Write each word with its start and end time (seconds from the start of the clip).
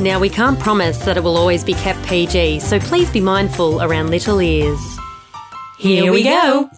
Now, 0.00 0.18
we 0.18 0.30
can't 0.30 0.58
promise 0.58 0.96
that 1.04 1.18
it 1.18 1.22
will 1.22 1.36
always 1.36 1.62
be 1.62 1.74
kept 1.74 2.02
PG, 2.06 2.60
so 2.60 2.80
please 2.80 3.10
be 3.10 3.20
mindful 3.20 3.82
around 3.82 4.08
little 4.08 4.40
ears. 4.40 4.80
Here 5.78 6.10
we 6.10 6.22
go. 6.22 6.70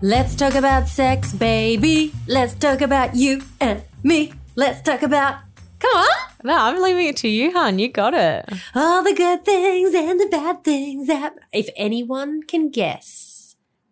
Let's 0.00 0.34
talk 0.34 0.54
about 0.54 0.88
sex, 0.88 1.34
baby. 1.34 2.14
Let's 2.26 2.54
talk 2.54 2.80
about 2.80 3.14
you 3.14 3.42
and 3.60 3.82
me. 4.02 4.32
Let's 4.56 4.80
talk 4.80 5.02
about. 5.02 5.40
Come 5.78 5.94
on. 5.94 6.08
No, 6.42 6.56
I'm 6.56 6.82
leaving 6.82 7.06
it 7.06 7.18
to 7.18 7.28
you, 7.28 7.52
hon. 7.52 7.78
You 7.78 7.88
got 7.88 8.14
it. 8.14 8.48
All 8.74 9.04
the 9.04 9.12
good 9.12 9.44
things 9.44 9.94
and 9.94 10.18
the 10.18 10.28
bad 10.30 10.64
things 10.64 11.06
that. 11.06 11.34
If 11.52 11.68
anyone 11.76 12.42
can 12.44 12.70
guess. 12.70 13.23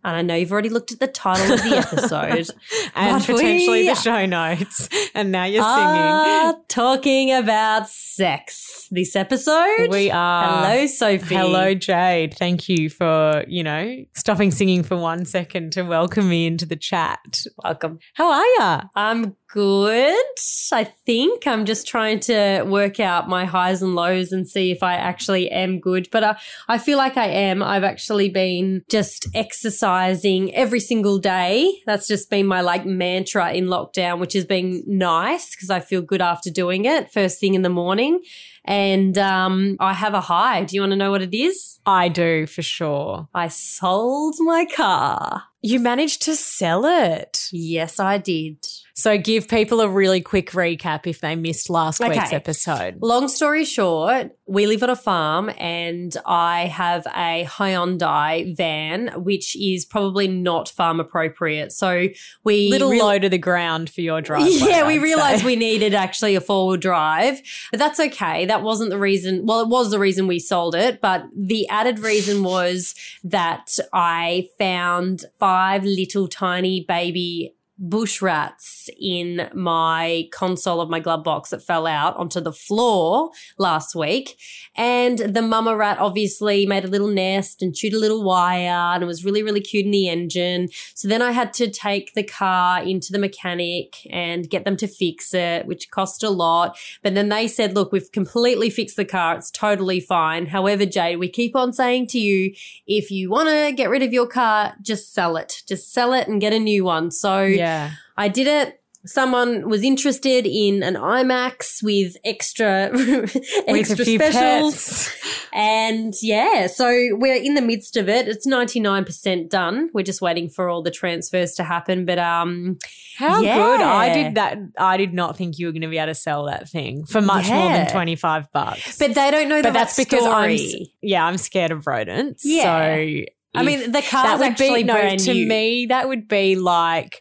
And 0.05 0.17
I 0.17 0.23
know 0.23 0.35
you've 0.35 0.53
already 0.53 0.69
looked 0.69 0.91
at 0.93 1.01
the 1.01 1.07
title 1.07 1.53
of 1.53 1.63
the 1.63 1.77
episode 1.93 2.51
and 2.95 3.25
potentially 3.25 3.83
we 3.83 3.89
the 3.89 3.95
show 3.95 4.27
notes. 4.27 4.89
And 5.15 5.31
now 5.31 5.45
you're 5.45 5.63
are 5.63 6.51
singing. 6.53 6.65
talking 6.69 7.33
about 7.33 7.89
sex 7.89 8.89
this 8.91 9.15
episode. 9.15 9.89
We 9.91 10.11
are. 10.11 10.65
Hello, 10.67 10.87
Sophie. 10.87 11.35
Hello, 11.35 11.75
Jade. 11.75 12.35
Thank 12.35 12.69
you 12.69 12.91
for, 12.91 13.45
you 13.47 13.63
know, 13.63 14.05
stopping 14.15 14.51
singing 14.51 14.83
for 14.83 14.97
one 14.97 15.25
second 15.25 15.73
to 15.75 15.83
welcome 15.83 16.29
me 16.29 16.47
into 16.47 16.67
the 16.67 16.77
chat. 16.77 17.45
Welcome. 17.63 17.99
How 18.15 18.33
are 18.33 18.47
ya? 18.59 18.83
I'm 18.95 19.37
good. 19.53 20.25
I 20.73 20.85
think 21.05 21.47
I'm 21.47 21.67
just 21.67 21.87
trying 21.87 22.21
to 22.21 22.63
work 22.63 22.99
out 22.99 23.29
my 23.29 23.45
highs 23.45 23.83
and 23.83 23.95
lows 23.95 24.33
and 24.33 24.49
see 24.49 24.71
if 24.71 24.83
I 24.83 24.95
actually 24.95 25.51
am 25.51 25.79
good. 25.79 26.09
But 26.11 26.25
I, 26.25 26.37
I 26.69 26.79
feel 26.79 26.97
like 26.97 27.19
I 27.19 27.27
am. 27.27 27.63
I've 27.63 27.85
actually 27.85 28.31
been 28.31 28.83
just 28.89 29.29
exercising 29.35 30.55
every 30.55 30.81
single 30.81 31.19
day. 31.19 31.83
That's 31.85 32.09
just 32.09 32.31
been 32.31 32.47
my 32.47 32.63
like 32.63 32.87
mantra 32.87 33.53
in 33.53 33.67
lockdown, 33.67 34.19
which 34.19 34.33
has 34.33 34.47
been 34.47 34.83
nice 34.87 35.55
because 35.55 35.69
I 35.69 35.81
feel 35.81 36.01
good 36.01 36.23
after 36.23 36.51
doing 36.51 36.87
it 36.87 37.13
first 37.13 37.39
thing 37.39 37.55
in 37.55 37.63
the 37.63 37.69
morning. 37.69 38.23
And 38.65 39.19
um, 39.19 39.77
I 39.81 39.93
have 39.93 40.15
a 40.15 40.21
high. 40.21 40.65
Do 40.65 40.77
you 40.77 40.83
want 40.83 40.93
to 40.93 40.97
know 40.97 41.11
what 41.11 41.21
it 41.21 41.37
is? 41.37 41.81
I 41.85 42.09
do 42.09 42.47
for 42.47 42.63
sure. 42.63 43.29
I 43.35 43.49
sold 43.49 44.37
my 44.39 44.65
car. 44.65 45.43
You 45.61 45.79
managed 45.79 46.23
to 46.23 46.37
sell 46.37 46.85
it. 46.87 47.49
Yes, 47.53 48.01
I 48.01 48.19
did. 48.19 48.65
So 48.95 49.17
give 49.17 49.49
people 49.49 49.81
a 49.81 49.89
really 49.89 50.21
quick 50.21 50.51
recap 50.51 51.07
if 51.07 51.21
they 51.21 51.35
missed 51.35 51.71
last 51.71 52.01
week's 52.01 52.33
episode. 52.33 52.99
Long 53.01 53.29
story 53.29 53.65
short, 53.65 54.37
we 54.47 54.67
live 54.67 54.83
on 54.83 54.91
a 54.91 54.97
farm 54.97 55.51
and 55.57 56.15
I 56.27 56.67
have 56.67 57.07
a 57.07 57.47
Hyundai 57.49 58.55
van, 58.55 59.09
which 59.23 59.57
is 59.57 59.87
probably 59.87 60.29
not 60.29 60.69
farm 60.69 61.01
appropriate. 61.01 61.73
So 61.73 62.09
we 62.45 62.69
Little 62.69 62.91
real- 62.91 63.07
low 63.07 63.19
to 63.19 63.29
the 63.29 63.39
ground 63.39 63.89
for 63.89 64.03
your 64.03 64.21
drive. 64.21 64.47
yeah, 64.51 64.87
we 64.87 64.97
I'd 64.97 65.03
realized 65.03 65.41
say. 65.41 65.47
we 65.47 65.57
needed 65.57 65.95
actually 65.95 66.35
a 66.35 66.41
four 66.41 66.69
wheel 66.69 66.77
drive, 66.77 67.41
but 67.71 67.79
that's 67.79 67.99
okay. 67.99 68.45
That 68.45 68.63
wasn't 68.63 68.91
the 68.91 68.99
reason. 68.99 69.47
Well, 69.47 69.61
it 69.61 69.69
was 69.69 69.91
the 69.91 69.99
reason 69.99 70.27
we 70.27 70.39
sold 70.39 70.75
it, 70.75 71.01
but 71.01 71.25
the 71.35 71.67
added 71.69 71.99
reason 71.99 72.43
was 72.43 72.95
that 73.25 73.79
I 73.93 74.49
found 74.59 75.25
five 75.39 75.85
little 75.85 76.29
tiny 76.29 76.85
baby 76.87 77.55
bush 77.83 78.23
rats 78.23 78.89
in 79.01 79.51
my 79.53 80.29
console 80.31 80.81
of 80.81 80.89
my 80.89 81.01
glove 81.01 81.25
box 81.25 81.51
that 81.51 81.61
fell 81.61 81.85
out 81.85 82.17
onto 82.17 82.41
the 82.41 82.53
floor 82.53 83.31
last 83.59 83.97
week. 83.97 84.39
And 84.77 85.19
the 85.19 85.43
mama 85.43 85.75
rat 85.75 85.99
obviously 85.99 86.65
made 86.65 86.85
a 86.85 86.89
little 86.89 87.09
nest 87.09 87.61
and 87.61 87.75
chewed 87.75 87.93
a 87.93 87.99
little 87.99 88.23
wire 88.23 88.95
and 88.95 89.03
it 89.03 89.07
was 89.07 89.25
really, 89.25 89.43
really 89.43 89.61
cute 89.61 89.85
in 89.85 89.91
the 89.91 90.09
engine. 90.09 90.69
So 90.95 91.09
then 91.09 91.23
I 91.23 91.33
had 91.33 91.53
to 91.55 91.69
take 91.69 92.15
the 92.15 92.23
car 92.23 92.81
into 92.81 93.11
the 93.11 93.19
mechanic 93.19 94.07
and 94.11 94.49
get 94.49 94.65
them 94.65 94.77
to 94.77 94.87
fix 94.87 95.35
it, 95.35 95.67
which 95.67 95.91
cost 95.91 96.23
a 96.23 96.31
lot. 96.31 96.79
But 97.03 97.17
then 97.17 97.31
they 97.31 97.49
said, 97.49 97.75
look, 97.75 97.91
we've 97.91 98.13
completely 98.13 98.71
fixed 98.71 98.97
the 98.97 99.05
car. 99.05 99.35
It's 99.35 99.51
totally 99.51 99.99
fine. 99.99 100.47
However, 100.47 100.87
Jade, 100.87 101.19
we 101.19 101.29
keep 101.29 101.57
on 101.57 101.73
saying 101.73 102.07
to 102.09 102.21
you, 102.21 102.55
if 102.87 103.11
you 103.11 103.29
want 103.29 103.49
to 103.49 103.73
get 103.73 103.91
rid 103.91 104.03
of 104.03 104.13
your 104.13 104.29
car, 104.29 104.75
just 104.81 105.13
sell 105.13 105.37
it. 105.37 105.65
Just 105.67 105.93
sell 105.93 106.13
it 106.13 106.29
and 106.29 106.41
get 106.41 106.53
a 106.53 106.61
new 106.61 106.85
one. 106.85 107.11
So 107.11 107.43
Yeah. 107.43 107.72
I 108.17 108.29
did 108.29 108.47
it. 108.47 108.79
Someone 109.05 109.69
was 109.69 109.83
interested 109.83 110.47
in 110.47 110.85
an 110.85 110.95
iMax 110.95 111.83
with 111.83 112.17
extra 112.25 112.89
extra 113.67 114.05
few 114.05 114.17
specials. 114.19 114.75
pets. 114.75 115.49
And 115.53 116.15
yeah, 116.23 116.69
so 116.69 116.87
we're 117.13 117.35
in 117.43 117.55
the 117.55 117.63
midst 117.63 117.97
of 117.97 118.09
it. 118.09 118.29
It's 118.29 118.47
99% 118.47 119.49
done. 119.51 119.91
We're 119.93 120.05
just 120.05 120.23
waiting 120.23 120.49
for 120.49 120.69
all 120.69 120.83
the 120.85 120.93
transfers 120.93 121.55
to 121.55 121.65
happen. 121.65 122.05
But 122.05 122.21
um 122.21 122.79
How 123.19 123.43
Yeah. 123.43 123.57
good. 123.57 123.81
I 123.81 124.15
did 124.15 124.35
that. 124.37 124.59
I 124.79 124.97
did 124.97 125.13
not 125.13 125.37
think 125.37 125.59
you 125.59 125.67
were 125.67 125.73
going 125.73 125.83
to 125.83 125.89
be 125.89 125.99
able 125.99 126.07
to 126.13 126.15
sell 126.15 126.45
that 126.47 126.69
thing 126.69 127.05
for 127.05 127.21
much 127.21 127.49
more 127.49 127.71
than 127.71 127.91
25 127.91 128.53
bucks. 128.53 128.99
but 128.99 129.15
they 129.17 129.31
don't 129.33 129.49
know 129.49 129.63
But 129.63 129.73
that 129.73 129.87
that's 129.93 129.97
because 129.97 130.25
I'm, 130.25 130.57
yeah, 131.03 131.27
I'm 131.27 131.39
scared 131.39 131.73
of 131.73 131.87
rodents. 131.89 132.45
Yeah. 132.45 132.63
So 132.95 133.25
I 133.55 133.63
mean, 133.65 133.93
the 133.93 134.01
car's 134.01 134.11
that 134.11 134.39
would 134.39 134.53
actually 134.53 134.83
be, 134.85 134.85
no, 134.85 134.95
brand 134.95 135.19
to 135.21 135.35
new. 135.35 135.47
me, 135.47 135.87
that 135.87 136.09
would 136.09 136.27
be 136.27 136.57
like, 136.57 137.21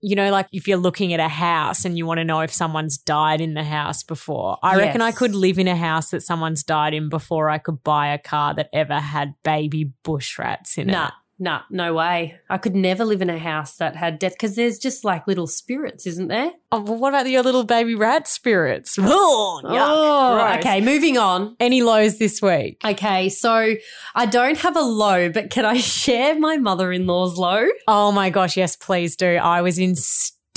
you 0.00 0.14
know, 0.14 0.30
like 0.30 0.46
if 0.52 0.68
you're 0.68 0.78
looking 0.78 1.12
at 1.12 1.20
a 1.20 1.28
house 1.28 1.84
and 1.84 1.98
you 1.98 2.06
want 2.06 2.18
to 2.18 2.24
know 2.24 2.40
if 2.40 2.52
someone's 2.52 2.98
died 2.98 3.40
in 3.40 3.54
the 3.54 3.64
house 3.64 4.02
before. 4.02 4.58
I 4.62 4.76
reckon 4.76 5.02
I 5.02 5.12
could 5.12 5.34
live 5.34 5.58
in 5.58 5.66
a 5.66 5.76
house 5.76 6.10
that 6.10 6.22
someone's 6.22 6.62
died 6.62 6.94
in 6.94 7.08
before 7.08 7.50
I 7.50 7.58
could 7.58 7.82
buy 7.82 8.08
a 8.08 8.18
car 8.18 8.54
that 8.54 8.68
ever 8.72 9.00
had 9.00 9.34
baby 9.42 9.92
bush 10.04 10.38
rats 10.38 10.78
in 10.78 10.88
Nah, 10.88 11.08
it. 11.08 11.12
Nah, 11.38 11.62
no 11.70 11.94
way. 11.94 12.38
I 12.48 12.58
could 12.58 12.74
never 12.74 13.04
live 13.04 13.22
in 13.22 13.30
a 13.30 13.38
house 13.38 13.76
that 13.76 13.96
had 13.96 14.18
death 14.18 14.32
because 14.32 14.56
there's 14.56 14.78
just 14.78 15.04
like 15.04 15.26
little 15.26 15.46
spirits, 15.46 16.06
isn't 16.06 16.28
there? 16.28 16.52
Oh, 16.70 16.80
well, 16.80 16.96
what 16.98 17.08
about 17.10 17.28
your 17.28 17.42
little 17.42 17.64
baby 17.64 17.94
rat 17.94 18.28
spirits? 18.28 18.98
Oh, 19.10 19.60
yuck. 19.64 19.70
Oh, 19.72 20.58
okay. 20.58 20.80
Moving 20.80 21.16
on. 21.18 21.56
Any 21.58 21.82
lows 21.82 22.18
this 22.18 22.42
week? 22.42 22.80
Okay, 22.84 23.28
so 23.28 23.74
I 24.14 24.26
don't 24.26 24.58
have 24.58 24.76
a 24.76 24.82
low, 24.82 25.30
but 25.30 25.50
can 25.50 25.64
I 25.64 25.76
share 25.78 26.38
my 26.38 26.56
mother 26.58 26.92
in 26.92 27.06
law's 27.06 27.38
low? 27.38 27.66
Oh 27.86 28.12
my 28.12 28.30
gosh, 28.30 28.56
yes, 28.56 28.76
please 28.76 29.16
do. 29.16 29.26
I 29.36 29.62
was 29.62 29.78
in 29.78 29.94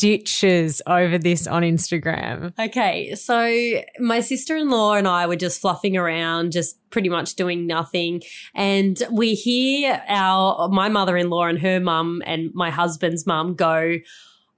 stitches 0.02 0.82
over 0.88 1.20
this 1.20 1.46
on 1.46 1.62
Instagram. 1.62 2.52
Okay, 2.60 3.14
so 3.14 3.84
my 4.00 4.20
sister 4.20 4.58
in 4.58 4.68
law 4.68 4.96
and 4.96 5.08
I 5.08 5.28
were 5.28 5.36
just 5.36 5.62
fluffing 5.62 5.96
around, 5.96 6.54
just 6.54 6.76
pretty 6.90 7.08
much 7.08 7.36
doing 7.36 7.68
nothing. 7.68 8.24
And 8.56 9.00
we 9.12 9.36
hear 9.36 10.02
our, 10.08 10.70
my 10.70 10.90
mother 10.90 11.18
in 11.18 11.30
law 11.30 11.46
and 11.46 11.60
her 11.60 11.80
mum 11.80 12.24
and 12.26 12.50
my 12.56 12.72
husband's 12.72 13.28
mum 13.28 13.54
go, 13.54 13.98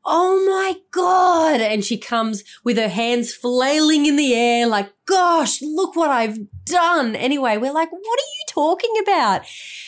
Oh 0.06 0.46
my 0.48 0.80
God. 0.92 1.60
And 1.60 1.84
she 1.84 1.98
comes 1.98 2.46
with 2.64 2.78
her 2.78 2.88
hands 2.88 3.34
flailing 3.34 4.06
in 4.06 4.16
the 4.16 4.34
air, 4.34 4.66
like, 4.66 4.94
gosh, 5.06 5.62
look 5.62 5.98
what 5.98 6.10
I've 6.10 6.38
done. 6.66 7.18
Anyway, 7.18 7.58
we're 7.58 7.74
like, 7.74 7.92
what 7.92 8.20
are 8.20 8.32
you 8.32 8.46
talking 8.48 8.94
about? 9.02 9.42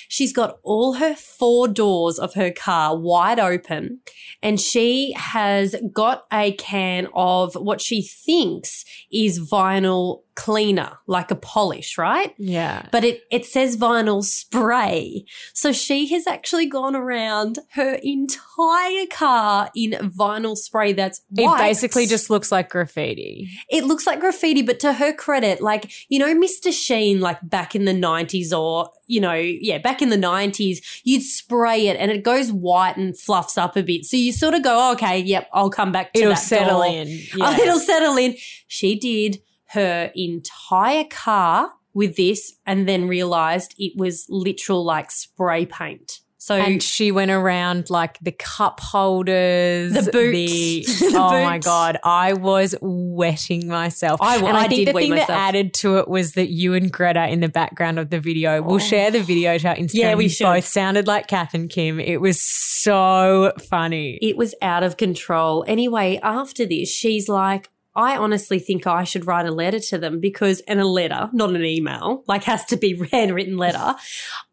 She's 0.08 0.34
got 0.34 0.58
all 0.64 0.94
her 0.94 1.16
four 1.16 1.68
doors 1.68 2.20
of 2.20 2.34
her 2.36 2.52
car 2.52 2.98
wide 2.98 3.40
open 3.40 4.02
and 4.42 4.60
she 4.60 5.14
has 5.18 5.76
got 5.94 6.26
a 6.32 6.52
can 6.54 7.08
of 7.14 7.56
what 7.56 7.82
she 7.82 8.02
thinks 8.02 8.86
is 9.12 9.40
vinyl 9.40 10.22
cleaner, 10.36 10.98
like 11.08 11.32
a 11.32 11.36
polish, 11.36 11.98
right? 11.98 12.34
Yeah. 12.38 12.88
But 12.92 13.04
it, 13.04 13.22
it 13.32 13.46
says 13.46 13.78
vinyl 13.78 14.24
spray. 14.24 15.26
So 15.54 15.72
she 15.72 16.08
has 16.10 16.28
actually 16.28 16.66
gone 16.66 16.96
around 16.96 17.60
her 17.72 17.96
entire 18.04 19.06
car 19.10 19.72
in 19.76 19.92
vinyl 19.92 20.58
spray 20.58 20.94
that's 20.94 21.22
It 21.36 21.58
basically 21.58 22.06
just 22.06 22.30
looks 22.30 22.52
like 22.52 22.70
graffiti. 22.70 23.50
It 23.70 23.86
looks 23.86 24.06
like 24.06 24.20
graffiti, 24.20 24.62
but 24.62 24.80
to 24.82 24.94
her 24.94 25.14
credit, 25.14 25.62
like, 25.62 25.92
you 26.10 26.20
know, 26.20 26.36
Mr. 26.36 26.72
Sheen, 26.72 27.22
like 27.22 27.38
back 27.42 27.76
in 27.76 27.86
the 27.86 27.94
90s 27.94 28.52
or, 28.58 28.90
you 29.08 29.22
know, 29.22 29.34
yeah, 29.34 29.78
back 29.78 30.02
in 30.02 30.10
the 30.10 30.18
90s, 30.18 31.02
you'd 31.04 31.24
spray 31.24 31.88
it 31.88 31.98
and 31.98 32.12
it 32.12 32.24
goes 32.24 32.52
white 32.52 32.98
and 32.98 33.18
fluffs 33.18 33.58
up 33.58 33.78
a 33.78 33.84
bit. 33.84 34.06
So 34.06 34.18
you 34.18 34.34
sort 34.34 34.54
of 34.54 34.64
go, 34.64 34.90
oh, 34.90 34.94
okay, 34.94 35.20
yep, 35.20 35.48
I'll 35.54 35.70
come 35.70 35.92
back 35.92 36.14
to 36.14 36.22
It'll 36.22 36.36
settle 36.36 36.80
door. 36.82 36.88
in. 36.88 37.20
Oh, 37.40 37.54
it'll 37.54 37.80
settle 37.80 38.18
in. 38.18 38.36
She 38.68 38.98
did 38.98 39.42
her 39.76 40.12
entire 40.16 41.06
car 41.06 41.72
with 41.94 42.18
this 42.18 42.54
and 42.66 42.90
then 42.90 43.08
realized 43.08 43.74
it 43.78 43.94
was 43.96 44.26
literal 44.30 44.84
like 44.84 45.12
spray 45.12 45.66
paint. 45.66 46.20
So 46.38 46.54
And 46.54 46.84
she 46.84 47.12
went 47.12 47.32
around 47.32 47.90
like 47.90 48.20
the 48.20 48.32
cup 48.32 48.80
holders, 48.80 49.94
The 49.94 50.12
boots. 50.12 51.00
the- 51.00 51.06
The 51.12 51.18
oh 51.18 51.44
my 51.44 51.58
god, 51.58 51.98
I 52.04 52.34
was 52.34 52.76
wetting 52.82 53.68
myself. 53.68 54.22
I- 54.22 54.38
and 54.38 54.56
I 54.56 54.66
I, 54.66 54.68
think 54.68 54.86
did 54.86 54.88
the 54.90 55.00
thing 55.00 55.10
myself. 55.12 55.28
that 55.30 55.40
added 55.40 55.74
to 55.76 55.98
it 55.98 56.08
was 56.08 56.34
that 56.34 56.50
you 56.50 56.76
and 56.76 56.92
Greta 56.92 57.28
in 57.30 57.40
the 57.40 57.50
background 57.50 57.98
of 57.98 58.12
the 58.12 58.20
video. 58.20 58.62
We'll 58.62 58.76
oh. 58.76 58.78
share 58.78 59.10
the 59.10 59.24
video 59.24 59.58
to 59.58 59.70
our 59.70 59.76
Instagram. 59.76 59.94
Yeah, 59.94 60.14
we 60.16 60.30
should. 60.30 60.44
Both 60.44 60.66
sounded 60.66 61.08
like 61.08 61.26
Kath 61.26 61.56
and 61.56 61.68
Kim. 61.68 62.00
It 62.00 62.22
was 62.22 62.40
so 62.42 63.52
funny. 63.70 64.20
it 64.22 64.38
was 64.38 64.54
out 64.62 64.84
of 64.84 64.98
control. 64.98 65.66
Anyway, 65.68 66.20
after 66.22 66.68
this, 66.68 66.92
she's 66.94 67.28
like, 67.28 67.72
I 67.96 68.18
honestly 68.18 68.60
think 68.60 68.86
I 68.86 69.06
should 69.06 69.26
write 69.26 69.46
a 69.46 69.52
letter 69.52 69.80
to 69.80 69.98
them 69.98 70.20
because, 70.20 70.60
and 70.62 70.82
a 70.82 70.88
letter, 70.88 71.30
not 71.32 71.52
an 71.52 71.64
email, 71.64 72.24
like 72.28 72.44
has 72.44 72.66
to 72.66 72.78
be 72.78 73.08
handwritten 73.12 73.58
letter, 73.58 73.96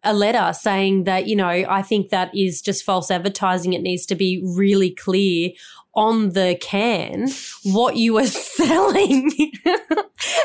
a 0.05 0.15
letter 0.15 0.53
saying 0.53 1.05
that, 1.05 1.27
you 1.27 1.35
know, 1.35 1.49
I 1.49 1.83
think 1.83 2.11
that 2.11 2.35
is 2.37 2.63
just 2.63 2.85
false 2.85 3.11
advertising. 3.11 3.73
It 3.73 3.83
needs 3.83 4.07
to 4.07 4.15
be 4.15 4.43
really 4.45 4.91
clear 4.91 5.51
on 5.95 6.31
the 6.31 6.57
can 6.61 7.29
what 7.65 7.97
you 7.97 8.17
are 8.19 8.27
selling. 8.27 9.31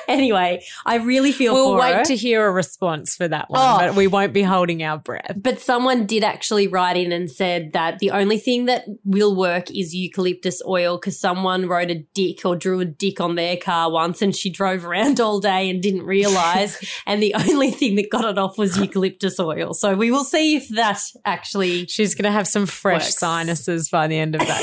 anyway, 0.08 0.64
I 0.86 0.96
really 0.96 1.32
feel 1.32 1.54
We'll 1.54 1.76
wait 1.78 1.96
her. 1.96 2.04
to 2.06 2.16
hear 2.16 2.46
a 2.48 2.52
response 2.52 3.16
for 3.16 3.28
that 3.28 3.50
one, 3.50 3.62
Oh. 3.62 3.78
but 3.88 3.96
we 3.96 4.08
won't 4.08 4.34
be 4.34 4.44
holding 4.44 4.84
our 4.84 4.98
breath. 4.98 5.34
But 5.38 5.62
someone 5.62 6.06
did 6.06 6.24
actually 6.24 6.68
write 6.68 6.98
in 6.98 7.12
and 7.12 7.30
said 7.30 7.74
that 7.74 8.00
the 8.00 8.12
only 8.12 8.38
thing 8.38 8.66
that 8.66 8.86
will 9.06 9.36
work 9.36 9.70
is 9.72 9.96
eucalyptus 9.96 10.62
oil 10.68 10.98
because 10.98 11.20
someone 11.20 11.68
wrote 11.68 11.92
a 11.92 12.04
dick 12.14 12.44
or 12.46 12.56
drew 12.56 12.80
a 12.80 12.86
dick 12.86 13.22
on 13.22 13.36
their 13.36 13.58
car 13.58 13.92
once 13.92 14.22
and 14.22 14.36
she 14.36 14.50
drove 14.50 14.86
around 14.86 15.20
all 15.20 15.40
day 15.40 15.70
and 15.70 15.82
didn't 15.82 16.04
realize. 16.04 16.78
and 17.06 17.22
the 17.24 17.34
only 17.36 17.72
thing 17.72 17.96
that 17.96 18.10
got 18.10 18.26
it 18.26 18.38
off 18.38 18.58
was 18.58 18.78
eucalyptus 18.78 19.40
oil. 19.40 19.74
So 19.74 19.96
we 19.96 20.12
will 20.12 20.24
see 20.24 20.56
if 20.56 20.68
that 20.70 21.00
actually. 21.26 21.86
She's 21.88 22.16
going 22.16 22.26
to 22.26 22.32
have 22.32 22.48
some 22.48 22.66
fresh 22.66 23.04
Works. 23.06 23.20
sinuses 23.20 23.90
by 23.90 24.08
the 24.08 24.18
end 24.18 24.36
of 24.36 24.42
that 24.42 24.62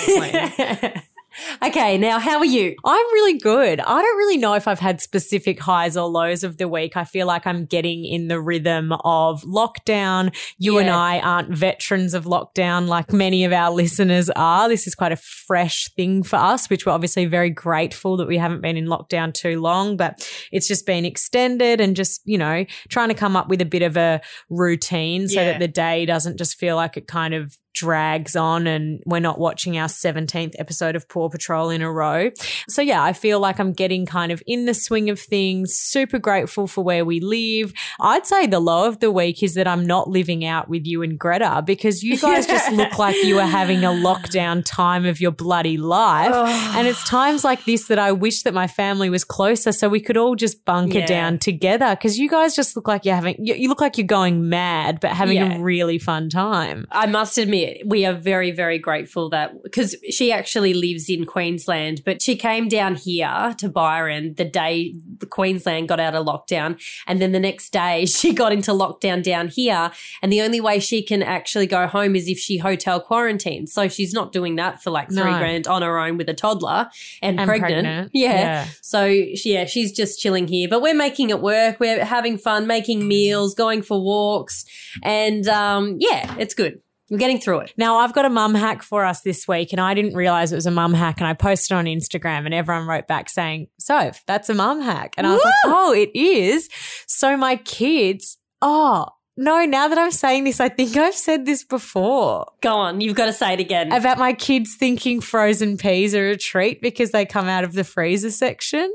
clean. 0.59 0.74
okay, 1.65 1.99
now 1.99 2.19
how 2.21 2.39
are 2.39 2.45
you? 2.45 2.77
I'm 2.85 3.07
really 3.13 3.39
good. 3.39 3.81
I 3.81 4.03
don't 4.03 4.17
really 4.19 4.37
know 4.37 4.55
if 4.55 4.69
I've 4.69 4.79
had 4.79 5.01
specific 5.01 5.59
highs 5.61 5.97
or 5.97 6.09
lows 6.09 6.45
of 6.45 6.59
the 6.59 6.69
week. 6.69 6.97
I 6.97 7.05
feel 7.05 7.27
like 7.27 7.47
I'm 7.47 7.65
getting 7.65 8.05
in 8.05 8.29
the 8.29 8.41
rhythm 8.41 8.93
of 9.05 9.43
lockdown. 9.43 10.35
You 10.59 10.79
and 10.79 10.89
I 10.91 11.19
aren't 11.21 11.51
veterans 11.51 12.15
of 12.15 12.25
lockdown 12.25 12.87
like 12.87 13.13
many 13.13 13.45
of 13.45 13.53
our 13.53 13.71
listeners 13.73 14.31
are. 14.31 14.69
This 14.69 14.87
is 14.87 14.95
quite 14.95 15.13
a 15.13 15.17
fresh 15.17 15.91
thing 15.97 16.23
for 16.23 16.37
us, 16.37 16.71
which 16.71 16.87
we're 16.87 16.93
obviously 16.93 17.27
very 17.27 17.51
grateful 17.51 18.17
that 18.19 18.29
we 18.29 18.39
haven't 18.39 18.61
been 18.61 18.77
in 18.77 18.87
lockdown 18.87 19.35
too 19.35 19.61
long, 19.61 19.97
but 19.97 20.29
it's 20.53 20.69
just 20.69 20.87
been 20.87 21.05
extended 21.05 21.81
and 21.81 21.97
just, 21.97 22.21
you 22.25 22.39
know, 22.39 22.65
trying 22.89 23.09
to 23.09 23.15
come 23.15 23.37
up 23.37 23.49
with 23.49 23.61
a 23.61 23.65
bit 23.67 23.83
of 23.83 23.97
a 23.97 24.21
routine 24.51 25.29
so 25.29 25.41
Yeah. 25.41 25.53
that 25.53 25.59
the 25.59 25.69
day 25.69 26.07
doesn't 26.07 26.39
just 26.39 26.57
feel 26.59 26.77
like 26.77 26.97
it 26.97 27.07
kind 27.09 27.35
of 27.35 27.57
drags 27.75 28.37
on 28.37 28.67
and 28.67 29.03
we're 29.05 29.19
not 29.21 29.39
watching 29.39 29.77
our 29.77 29.89
17th 29.89 30.55
episode 30.59 30.97
of 30.97 31.09
Paw 31.09 31.29
Patrol 31.29 31.71
in 31.71 31.83
a 31.83 31.91
row. 31.91 32.31
So 32.69 32.81
yeah, 32.83 33.03
I 33.03 33.13
feel 33.13 33.41
like 33.41 33.59
I'm 33.59 33.73
getting 33.73 34.07
kind 34.07 34.33
of 34.33 34.43
in 34.47 34.65
the 34.65 34.75
swing 34.75 35.11
of 35.11 35.19
things, 35.21 35.75
super 35.75 36.19
grateful 36.19 36.67
for 36.67 36.83
where 36.85 37.05
we 37.05 37.21
live. 37.21 37.73
I'd 38.01 38.27
say 38.27 38.47
the 38.47 38.61
low 38.61 38.87
of 38.87 39.01
the 39.01 39.11
week 39.11 39.43
is 39.43 39.55
that 39.55 39.67
I'm 39.67 39.85
not 39.85 40.09
living 40.09 40.45
out 40.45 40.69
with 40.69 40.87
you 40.87 41.03
and 41.03 41.19
Greta 41.19 41.63
because 41.67 42.03
you 42.03 42.17
guys 42.19 42.47
just 42.47 42.73
look 42.73 42.99
like 42.99 43.17
you 43.25 43.39
are 43.41 43.47
having 43.47 43.85
a 43.85 43.89
lockdown 43.91 44.63
time 44.65 45.05
of 45.05 45.21
your 45.21 45.33
bloody 45.33 45.77
life. 45.77 46.33
And 46.77 46.87
it's 46.87 47.03
times 47.09 47.45
like 47.45 47.65
this 47.65 47.89
that 47.89 47.99
I 47.99 48.13
wish 48.13 48.43
that 48.43 48.55
my 48.55 48.67
family 48.69 49.11
was 49.11 49.25
closer 49.25 49.73
so 49.73 49.89
we 49.89 50.01
could 50.01 50.17
all 50.17 50.37
just 50.37 50.65
bunker 50.65 50.99
Yeah. 51.01 51.07
down 51.07 51.39
together 51.39 51.91
because 51.91 52.19
you 52.19 52.29
guys 52.29 52.55
just 52.55 52.77
look 52.77 52.87
like 52.87 53.05
you're 53.05 53.15
having, 53.17 53.37
you, 53.39 53.55
you 53.55 53.69
look 53.69 53.81
like 53.81 53.99
you're 53.99 54.07
going 54.07 54.49
mad, 54.49 55.01
but 55.01 55.11
having 55.11 55.37
Yeah. 55.39 55.57
a 55.57 55.61
really 55.61 55.99
fun 55.99 56.29
time. 56.29 56.87
I 56.93 57.07
must 57.07 57.37
admit, 57.37 57.64
we 57.87 58.05
are 58.07 58.13
very, 58.15 58.51
very 58.51 58.79
grateful 58.79 59.29
that 59.31 59.63
because 59.63 59.95
she 60.11 60.31
actually 60.33 60.75
lives 60.75 61.09
in 61.09 61.25
Queensland, 61.27 62.03
but 62.05 62.21
she 62.23 62.37
came 62.37 62.69
down 62.69 62.95
here 62.95 63.55
to 63.59 63.69
Byron 63.69 64.35
the 64.37 64.45
day 64.45 64.95
the 65.19 65.27
Queensland 65.27 65.89
got 65.89 66.01
out 66.01 66.15
of 66.15 66.27
lockdown. 66.27 66.81
And 67.07 67.21
then 67.21 67.33
the 67.33 67.41
next 67.41 67.71
day 67.73 68.07
she 68.19 68.33
got 68.33 68.53
into 68.53 68.73
lockdown 68.73 69.23
down 69.23 69.49
here. 69.49 69.91
And 70.23 70.33
the 70.33 70.41
only 70.43 70.61
way 70.61 70.81
she 70.81 71.03
can 71.03 71.23
actually 71.23 71.67
go 71.67 71.87
home 71.87 72.15
is 72.17 72.29
if 72.29 72.39
she 72.39 72.59
hotel 72.59 73.01
quarantines. 73.01 73.73
So 73.73 73.89
she's 73.89 74.13
not 74.13 74.33
doing 74.33 74.57
that 74.57 74.83
for 74.83 74.91
like 74.91 75.09
three 75.09 75.31
No. 75.33 75.39
grand 75.39 75.67
on 75.67 75.83
her 75.83 75.99
own 75.99 76.17
with 76.17 76.29
a 76.29 76.35
toddler 76.35 76.89
and, 77.23 77.39
And 77.41 77.49
pregnant. 77.49 77.85
pregnant. 77.85 78.11
Yeah. 78.13 78.33
Yeah. 78.35 78.69
So 78.83 79.09
she- 79.37 79.53
yeah, 79.55 79.67
she's 79.67 79.93
just 79.93 80.19
chilling 80.19 80.49
here, 80.49 80.69
but 80.69 80.83
we're 80.83 80.95
making 80.95 81.31
it 81.31 81.41
work. 81.41 81.79
We're 81.79 82.05
having 82.05 82.39
fun, 82.39 82.67
making 82.67 83.07
meals, 83.07 83.55
going 83.55 83.83
for 83.83 84.03
walks. 84.03 84.65
And 85.03 85.47
um, 85.47 85.97
yeah, 86.01 86.35
it's 86.39 86.55
good. 86.55 86.81
We're 87.11 87.19
getting 87.19 87.39
through 87.39 87.61
it. 87.61 87.75
Now, 87.77 87.99
I've 87.99 88.15
got 88.15 88.25
a 88.25 88.31
mum 88.31 88.55
hack 88.55 88.83
for 88.83 89.05
us 89.05 89.21
this 89.21 89.47
week, 89.47 89.73
and 89.73 89.81
I 89.81 89.93
didn't 89.93 90.15
realize 90.15 90.53
it 90.53 90.57
was 90.57 90.67
a 90.67 90.71
mum 90.71 90.95
hack. 90.95 91.21
And 91.21 91.27
I 91.27 91.35
posted 91.35 91.77
on 91.77 91.85
Instagram, 91.85 92.47
and 92.47 92.55
everyone 92.55 92.87
wrote 92.87 93.07
back 93.07 93.29
saying, 93.29 93.69
Soph, 93.79 94.25
that's 94.27 94.49
a 94.49 94.55
mum 94.55 94.81
hack. 94.81 95.15
And 95.19 95.27
I 95.27 95.33
was 95.33 95.45
like, 95.45 95.55
oh, 95.67 95.93
it 95.93 96.11
is. 96.15 96.69
So 97.07 97.37
my 97.37 97.57
kids, 97.57 98.39
oh, 98.63 99.09
no, 99.37 99.65
now 99.65 99.89
that 99.89 99.99
I'm 99.99 100.13
saying 100.13 100.45
this, 100.45 100.61
I 100.61 100.69
think 100.69 100.97
I've 100.97 101.15
said 101.15 101.45
this 101.45 101.65
before 101.65 102.47
Go 102.63 102.73
on, 102.73 103.01
you've 103.01 103.17
got 103.17 103.27
to 103.27 103.33
say 103.33 103.53
it 103.53 103.61
again. 103.61 103.93
about 103.93 104.17
my 104.17 104.33
kids 104.33 104.77
thinking 104.77 105.21
frozen 105.21 105.77
peas 105.77 106.15
are 106.15 106.31
a 106.31 106.37
treat 106.37 106.81
because 106.81 107.11
they 107.11 107.27
come 107.27 107.49
out 107.49 107.65
of 107.65 107.73
the 107.73 107.83
freezer 107.85 108.31
section. 108.31 108.93